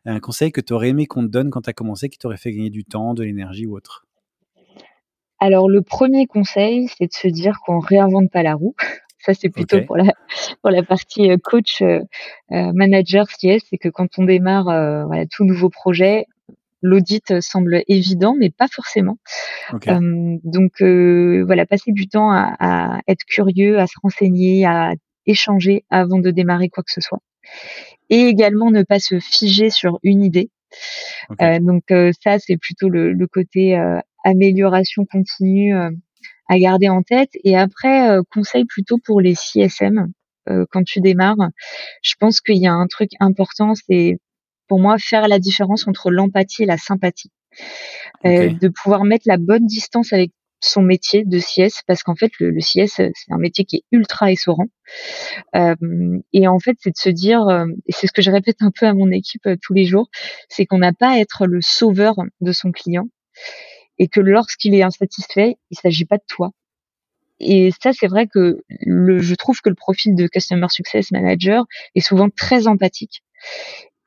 un 0.05 0.19
conseil 0.19 0.51
que 0.51 0.61
tu 0.61 0.73
aurais 0.73 0.89
aimé 0.89 1.05
qu'on 1.05 1.21
te 1.21 1.27
donne 1.27 1.51
quand 1.51 1.61
tu 1.61 1.69
as 1.69 1.73
commencé, 1.73 2.09
qui 2.09 2.17
t'aurait 2.17 2.37
fait 2.37 2.51
gagner 2.51 2.71
du 2.71 2.83
temps, 2.83 3.13
de 3.13 3.23
l'énergie 3.23 3.67
ou 3.67 3.75
autre? 3.75 4.07
Alors, 5.39 5.69
le 5.69 5.83
premier 5.83 6.25
conseil, 6.25 6.87
c'est 6.97 7.05
de 7.05 7.13
se 7.13 7.27
dire 7.27 7.59
qu'on 7.65 7.79
réinvente 7.79 8.31
pas 8.31 8.41
la 8.41 8.55
roue. 8.55 8.75
Ça, 9.19 9.33
c'est 9.33 9.49
plutôt 9.49 9.79
pour, 9.83 9.95
la, 9.95 10.11
pour 10.61 10.69
la 10.69 10.83
partie 10.83 11.31
euh, 11.31 11.37
coach, 11.41 11.81
manager 12.49 13.25
CS, 13.27 13.59
c'est 13.69 13.77
que 13.77 13.87
quand 13.87 14.09
on 14.17 14.25
démarre 14.25 14.65
voilà, 15.05 15.25
tout 15.27 15.45
nouveau 15.45 15.69
projet, 15.69 16.25
l'audit 16.83 17.41
semble 17.41 17.81
évident, 17.87 18.35
mais 18.37 18.51
pas 18.51 18.67
forcément. 18.67 19.17
donc 20.43 20.81
voilà, 20.81 21.65
passer 21.65 21.91
du 21.91 22.07
temps 22.07 22.29
à, 22.29 22.55
à, 22.59 22.99
être 23.07 23.23
curieux, 23.25 23.79
à 23.79 23.87
se 23.87 23.95
renseigner, 24.03 24.65
à 24.65 24.93
échanger 25.25 25.85
avant 25.89 26.19
de 26.19 26.29
démarrer 26.29 26.69
quoi 26.69 26.83
que 26.83 26.91
ce 26.91 27.01
soit. 27.01 27.21
Et 28.09 28.27
également 28.27 28.69
ne 28.69 28.83
pas 28.83 28.99
se 28.99 29.19
figer 29.19 29.69
sur 29.69 29.97
une 30.03 30.23
idée. 30.23 30.51
Euh, 31.41 31.59
donc 31.59 31.83
ça, 32.21 32.37
c'est 32.37 32.57
plutôt 32.57 32.89
le, 32.89 33.13
le 33.13 33.27
côté 33.27 33.81
amélioration 34.25 35.05
continue 35.05 35.73
à 35.73 36.59
garder 36.59 36.89
en 36.89 37.01
tête. 37.01 37.29
Et 37.45 37.57
après, 37.57 38.17
conseil 38.31 38.65
plutôt 38.65 38.97
pour 38.97 39.21
les 39.21 39.35
CSM. 39.35 40.11
quand 40.69 40.83
tu 40.83 40.99
démarres, 40.99 41.49
je 42.01 42.13
pense 42.19 42.41
qu'il 42.41 42.57
y 42.57 42.67
a 42.67 42.73
un 42.73 42.87
truc 42.87 43.11
important, 43.21 43.73
c'est 43.75 44.17
pour 44.67 44.79
moi 44.79 44.97
faire 44.97 45.27
la 45.27 45.39
différence 45.39 45.87
entre 45.87 46.11
l'empathie 46.11 46.63
et 46.63 46.67
la 46.67 46.77
sympathie. 46.77 47.31
Euh, 48.25 48.49
de 48.49 48.67
pouvoir 48.69 49.03
mettre 49.03 49.25
la 49.27 49.37
bonne 49.37 49.65
distance 49.65 50.13
avec 50.13 50.31
son 50.65 50.81
métier 50.81 51.25
de 51.25 51.39
CS 51.39 51.81
parce 51.85 52.03
qu'en 52.03 52.15
fait 52.15 52.31
le, 52.39 52.49
le 52.49 52.59
CS 52.59 52.93
c'est 52.95 53.11
un 53.29 53.37
métier 53.37 53.65
qui 53.65 53.77
est 53.77 53.83
ultra 53.91 54.31
essorant. 54.31 54.67
Euh, 55.55 55.75
et 56.31 56.47
en 56.47 56.59
fait 56.59 56.77
c'est 56.79 56.91
de 56.91 56.97
se 56.97 57.09
dire 57.09 57.47
euh, 57.47 57.65
et 57.85 57.91
c'est 57.91 58.07
ce 58.07 58.13
que 58.13 58.21
je 58.21 58.31
répète 58.31 58.57
un 58.61 58.71
peu 58.71 58.85
à 58.85 58.93
mon 58.93 59.11
équipe 59.11 59.45
euh, 59.45 59.55
tous 59.61 59.73
les 59.73 59.85
jours 59.85 60.09
c'est 60.49 60.65
qu'on 60.65 60.79
n'a 60.79 60.93
pas 60.93 61.11
à 61.11 61.17
être 61.17 61.45
le 61.45 61.59
sauveur 61.61 62.15
de 62.41 62.51
son 62.51 62.71
client 62.71 63.07
et 63.99 64.07
que 64.07 64.19
lorsqu'il 64.19 64.73
est 64.73 64.83
insatisfait 64.83 65.57
il 65.69 65.77
s'agit 65.77 66.05
pas 66.05 66.17
de 66.17 66.25
toi. 66.27 66.51
Et 67.39 67.71
ça 67.81 67.91
c'est 67.93 68.07
vrai 68.07 68.27
que 68.27 68.63
le, 68.81 69.19
je 69.19 69.35
trouve 69.35 69.59
que 69.61 69.69
le 69.69 69.75
profil 69.75 70.15
de 70.15 70.27
customer 70.27 70.67
success 70.69 71.11
manager 71.11 71.65
est 71.95 72.01
souvent 72.01 72.29
très 72.29 72.67
empathique 72.67 73.23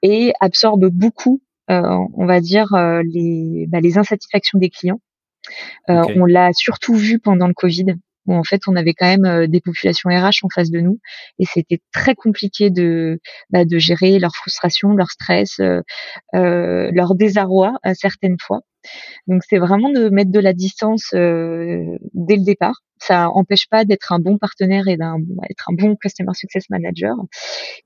et 0.03 0.32
absorbe 0.40 0.88
beaucoup 0.88 1.42
euh, 1.70 1.82
on 2.14 2.26
va 2.26 2.40
dire 2.40 2.68
les, 3.05 3.66
bah, 3.68 3.80
les 3.80 3.99
insatisfactions 3.99 4.59
des 4.59 4.70
clients 4.70 5.01
euh, 5.90 6.05
on 6.16 6.24
l'a 6.24 6.53
surtout 6.53 6.94
vu 6.94 7.18
pendant 7.18 7.47
le 7.47 7.55
Covid, 7.55 7.86
où 8.26 8.34
en 8.34 8.42
fait 8.42 8.62
on 8.66 8.76
avait 8.76 8.94
quand 8.94 9.07
même 9.07 9.24
euh, 9.24 9.47
des 9.47 9.61
populations 9.61 10.11
RH 10.11 10.44
en 10.44 10.49
face 10.53 10.70
de 10.70 10.80
nous 10.80 10.99
et 11.38 11.44
c'était 11.44 11.80
très 11.92 12.14
compliqué 12.14 12.70
de 12.70 13.20
bah, 13.51 13.64
de 13.64 13.78
gérer 13.78 14.18
leur 14.18 14.34
frustration, 14.34 14.90
leur 14.90 15.11
stress, 15.11 15.61
euh, 15.61 15.82
leur 16.32 17.14
désarroi 17.14 17.74
à 17.82 17.94
certaines 17.94 18.36
fois. 18.40 18.61
Donc 19.26 19.42
c'est 19.49 19.59
vraiment 19.59 19.90
de 19.90 20.09
mettre 20.11 20.30
de 20.30 20.38
la 20.38 20.53
distance 20.53 21.09
dès 21.12 22.36
le 22.36 22.44
départ. 22.44 22.82
Ça 22.99 23.28
empêche 23.30 23.68
pas 23.68 23.84
d'être 23.84 24.12
un 24.12 24.20
bon 24.20 24.38
partenaire 24.38 24.88
et 24.88 24.97
d'être 24.97 25.68
un 25.68 25.74
bon 25.74 25.97
customer 25.97 26.32
success 26.34 26.70
manager. 26.70 27.14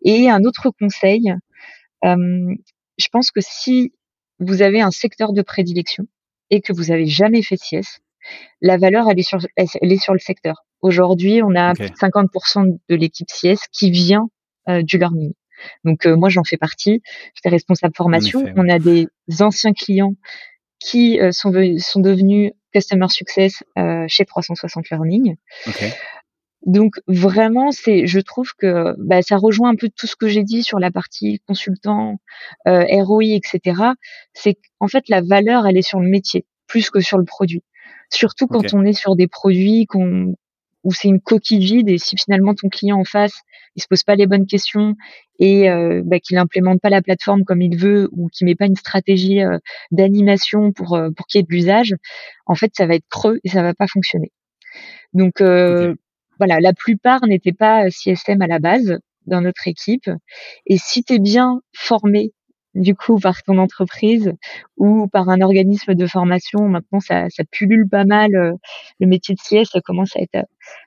Et 0.05 0.29
un 0.29 0.45
autre 0.45 0.71
conseil, 0.79 1.33
je 2.03 3.09
pense 3.13 3.31
que 3.31 3.41
si 3.41 3.93
vous 4.39 4.63
avez 4.63 4.81
un 4.81 4.91
secteur 4.91 5.33
de 5.33 5.43
prédilection, 5.43 6.07
et 6.51 6.61
que 6.61 6.73
vous 6.73 6.91
avez 6.91 7.07
jamais 7.07 7.43
fait 7.43 7.57
de 7.57 7.83
CS, 7.83 8.01
la 8.61 8.77
valeur, 8.77 9.09
elle 9.09 9.19
est 9.19 9.23
sur, 9.23 9.39
elle 9.57 9.93
est 9.93 10.03
sur 10.03 10.13
le 10.13 10.19
secteur. 10.19 10.65
Aujourd'hui, 10.83 11.43
on 11.43 11.55
a 11.55 11.75
plus 11.75 11.91
de 11.91 11.95
50% 11.95 12.79
de 12.89 12.95
l'équipe 12.95 13.29
CS 13.29 13.61
qui 13.73 13.91
vient 13.91 14.29
euh, 14.69 14.83
du 14.83 14.99
learning. 14.99 15.33
Donc 15.85 16.07
euh, 16.07 16.17
moi, 16.17 16.29
j'en 16.29 16.45
fais 16.45 16.57
partie. 16.57 17.03
J'étais 17.35 17.49
responsable 17.49 17.95
formation. 17.97 18.45
On 18.57 18.69
a 18.69 18.79
des 18.79 19.07
anciens 19.41 19.73
clients 19.73 20.15
qui 20.79 21.21
euh, 21.21 21.33
sont, 21.33 21.53
sont 21.79 22.01
devenus 22.01 22.53
customer 22.73 23.09
success 23.09 23.65
chez 24.07 24.25
360 24.25 24.91
Learning. 24.91 25.37
Okay. 25.67 25.93
Donc 26.67 27.01
vraiment, 27.07 27.71
c'est, 27.71 28.07
je 28.07 28.21
trouve 28.21 28.53
que 28.59 28.95
bah, 28.99 29.23
ça 29.23 29.37
rejoint 29.37 29.71
un 29.71 29.77
peu 29.77 29.89
tout 29.89 30.07
ce 30.07 30.17
que 30.17 30.29
j'ai 30.29 30.43
dit 30.43 30.63
sur 30.63 30.79
la 30.79 30.91
partie 30.91 31.41
consultant, 31.47 32.21
euh, 32.69 32.85
ROI, 33.03 33.37
etc. 33.37 33.81
C'est 34.35 34.59
en 34.79 34.89
fait 34.89 35.09
la 35.09 35.23
valeur, 35.23 35.67
elle 35.67 35.79
est 35.79 35.83
sur 35.83 36.01
le 36.01 36.09
métier 36.09 36.45
plus 36.67 36.91
que 36.91 37.01
sur 37.01 37.19
le 37.19 37.25
produit. 37.25 37.63
Surtout 38.13 38.47
quand 38.47 38.75
on 38.75 38.85
est 38.85 38.93
sur 38.93 39.17
des 39.17 39.27
produits 39.27 39.87
qu'on 39.87 40.35
où 40.83 40.93
c'est 40.93 41.09
une 41.09 41.21
coquille 41.21 41.65
vide 41.65 41.89
et 41.91 41.99
si 41.99 42.17
finalement 42.17 42.55
ton 42.55 42.69
client 42.69 42.99
en 42.99 43.05
face 43.05 43.43
il 43.77 43.83
se 43.83 43.87
pose 43.87 44.03
pas 44.03 44.15
les 44.15 44.27
bonnes 44.27 44.47
questions 44.47 44.97
et 45.39 45.71
euh, 45.71 46.03
bah, 46.05 46.19
qu'il 46.21 46.39
implémente 46.39 46.81
pas 46.81 46.91
la 46.91 47.03
plateforme 47.03 47.45
comme 47.45 47.63
il 47.63 47.77
veut 47.77 48.09
ou 48.13 48.29
qu'il 48.29 48.47
met 48.47 48.55
pas 48.55 48.67
une 48.67 48.77
stratégie 48.77 49.43
euh, 49.43 49.59
d'animation 49.91 50.73
pour 50.73 50.95
euh, 50.95 51.11
pour 51.11 51.27
qu'il 51.27 51.39
y 51.39 51.41
ait 51.41 51.47
de 51.47 51.53
l'usage, 51.53 51.95
en 52.47 52.55
fait 52.55 52.73
ça 52.75 52.87
va 52.87 52.95
être 52.95 53.07
creux 53.11 53.41
et 53.45 53.49
ça 53.49 53.63
va 53.63 53.75
pas 53.75 53.87
fonctionner. 53.87 54.33
Donc 55.13 55.41
euh, 55.41 55.95
voilà, 56.41 56.59
la 56.59 56.73
plupart 56.73 57.21
n'étaient 57.27 57.53
pas 57.53 57.85
euh, 57.85 57.91
CSM 57.91 58.41
à 58.41 58.47
la 58.47 58.59
base 58.59 58.99
dans 59.27 59.43
notre 59.43 59.69
équipe. 59.69 60.11
Et 60.67 60.79
si 60.79 61.05
tu 61.05 61.13
es 61.15 61.19
bien 61.19 61.61
formé 61.75 62.33
du 62.75 62.95
coup 62.95 63.19
par 63.19 63.43
ton 63.43 63.59
entreprise 63.59 64.33
ou 64.79 65.07
par 65.09 65.29
un 65.29 65.43
organisme 65.43 65.95
de 65.95 66.07
formation, 66.07 66.67
maintenant 66.67 67.01
ça, 67.01 67.29
ça 67.29 67.45
pullule 67.51 67.87
pas 67.87 68.05
mal. 68.07 68.35
Euh, 68.35 68.53
le 69.01 69.07
métier 69.07 69.35
de 69.35 69.41
CS 69.41 69.69
ça 69.71 69.83
commence 69.83 70.17
à 70.17 70.21
être 70.21 70.37
euh, 70.37 70.43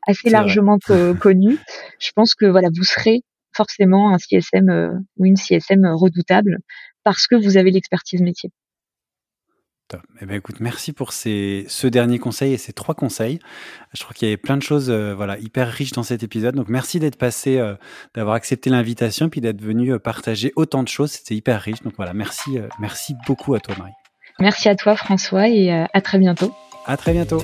assez 0.07 0.31
largement 0.31 0.79
connu. 1.21 1.59
Je 1.99 2.11
pense 2.15 2.33
que 2.33 2.47
voilà, 2.47 2.69
vous 2.75 2.83
serez 2.83 3.21
forcément 3.55 4.11
un 4.11 4.17
CSM 4.17 5.05
ou 5.17 5.25
une 5.25 5.37
CSM 5.37 5.85
redoutable 5.85 6.57
parce 7.03 7.27
que 7.27 7.35
vous 7.35 7.57
avez 7.57 7.69
l'expertise 7.69 8.21
métier. 8.21 8.49
Eh 10.21 10.25
ben, 10.25 10.35
écoute, 10.35 10.59
merci 10.59 10.93
pour 10.93 11.13
ces, 11.13 11.65
ce 11.67 11.87
dernier 11.87 12.19
conseil 12.19 12.53
et 12.53 12.57
ces 12.57 12.73
trois 12.73 12.95
conseils. 12.95 13.39
Je 13.93 14.03
crois 14.03 14.13
qu'il 14.13 14.27
y 14.27 14.31
avait 14.31 14.37
plein 14.37 14.57
de 14.57 14.63
choses 14.63 14.89
euh, 14.89 15.13
voilà, 15.15 15.37
hyper 15.39 15.67
riches 15.67 15.91
dans 15.91 16.03
cet 16.03 16.23
épisode. 16.23 16.55
Donc 16.55 16.69
merci 16.69 16.99
d'être 16.99 17.17
passé, 17.17 17.57
euh, 17.57 17.75
d'avoir 18.15 18.35
accepté 18.35 18.69
l'invitation, 18.69 19.29
puis 19.29 19.41
d'être 19.41 19.61
venu 19.61 19.93
euh, 19.93 19.99
partager 19.99 20.53
autant 20.55 20.83
de 20.83 20.87
choses. 20.87 21.11
C'était 21.11 21.35
hyper 21.35 21.61
riche. 21.61 21.81
Donc 21.81 21.93
voilà, 21.97 22.13
merci, 22.13 22.57
merci 22.79 23.15
beaucoup 23.27 23.53
à 23.53 23.59
toi, 23.59 23.75
Marie. 23.77 23.93
Merci 24.39 24.69
à 24.69 24.75
toi, 24.75 24.95
François, 24.95 25.47
et 25.47 25.71
à 25.71 26.01
très 26.01 26.17
bientôt. 26.17 26.53
À 26.85 26.97
très 26.97 27.13
bientôt. 27.13 27.43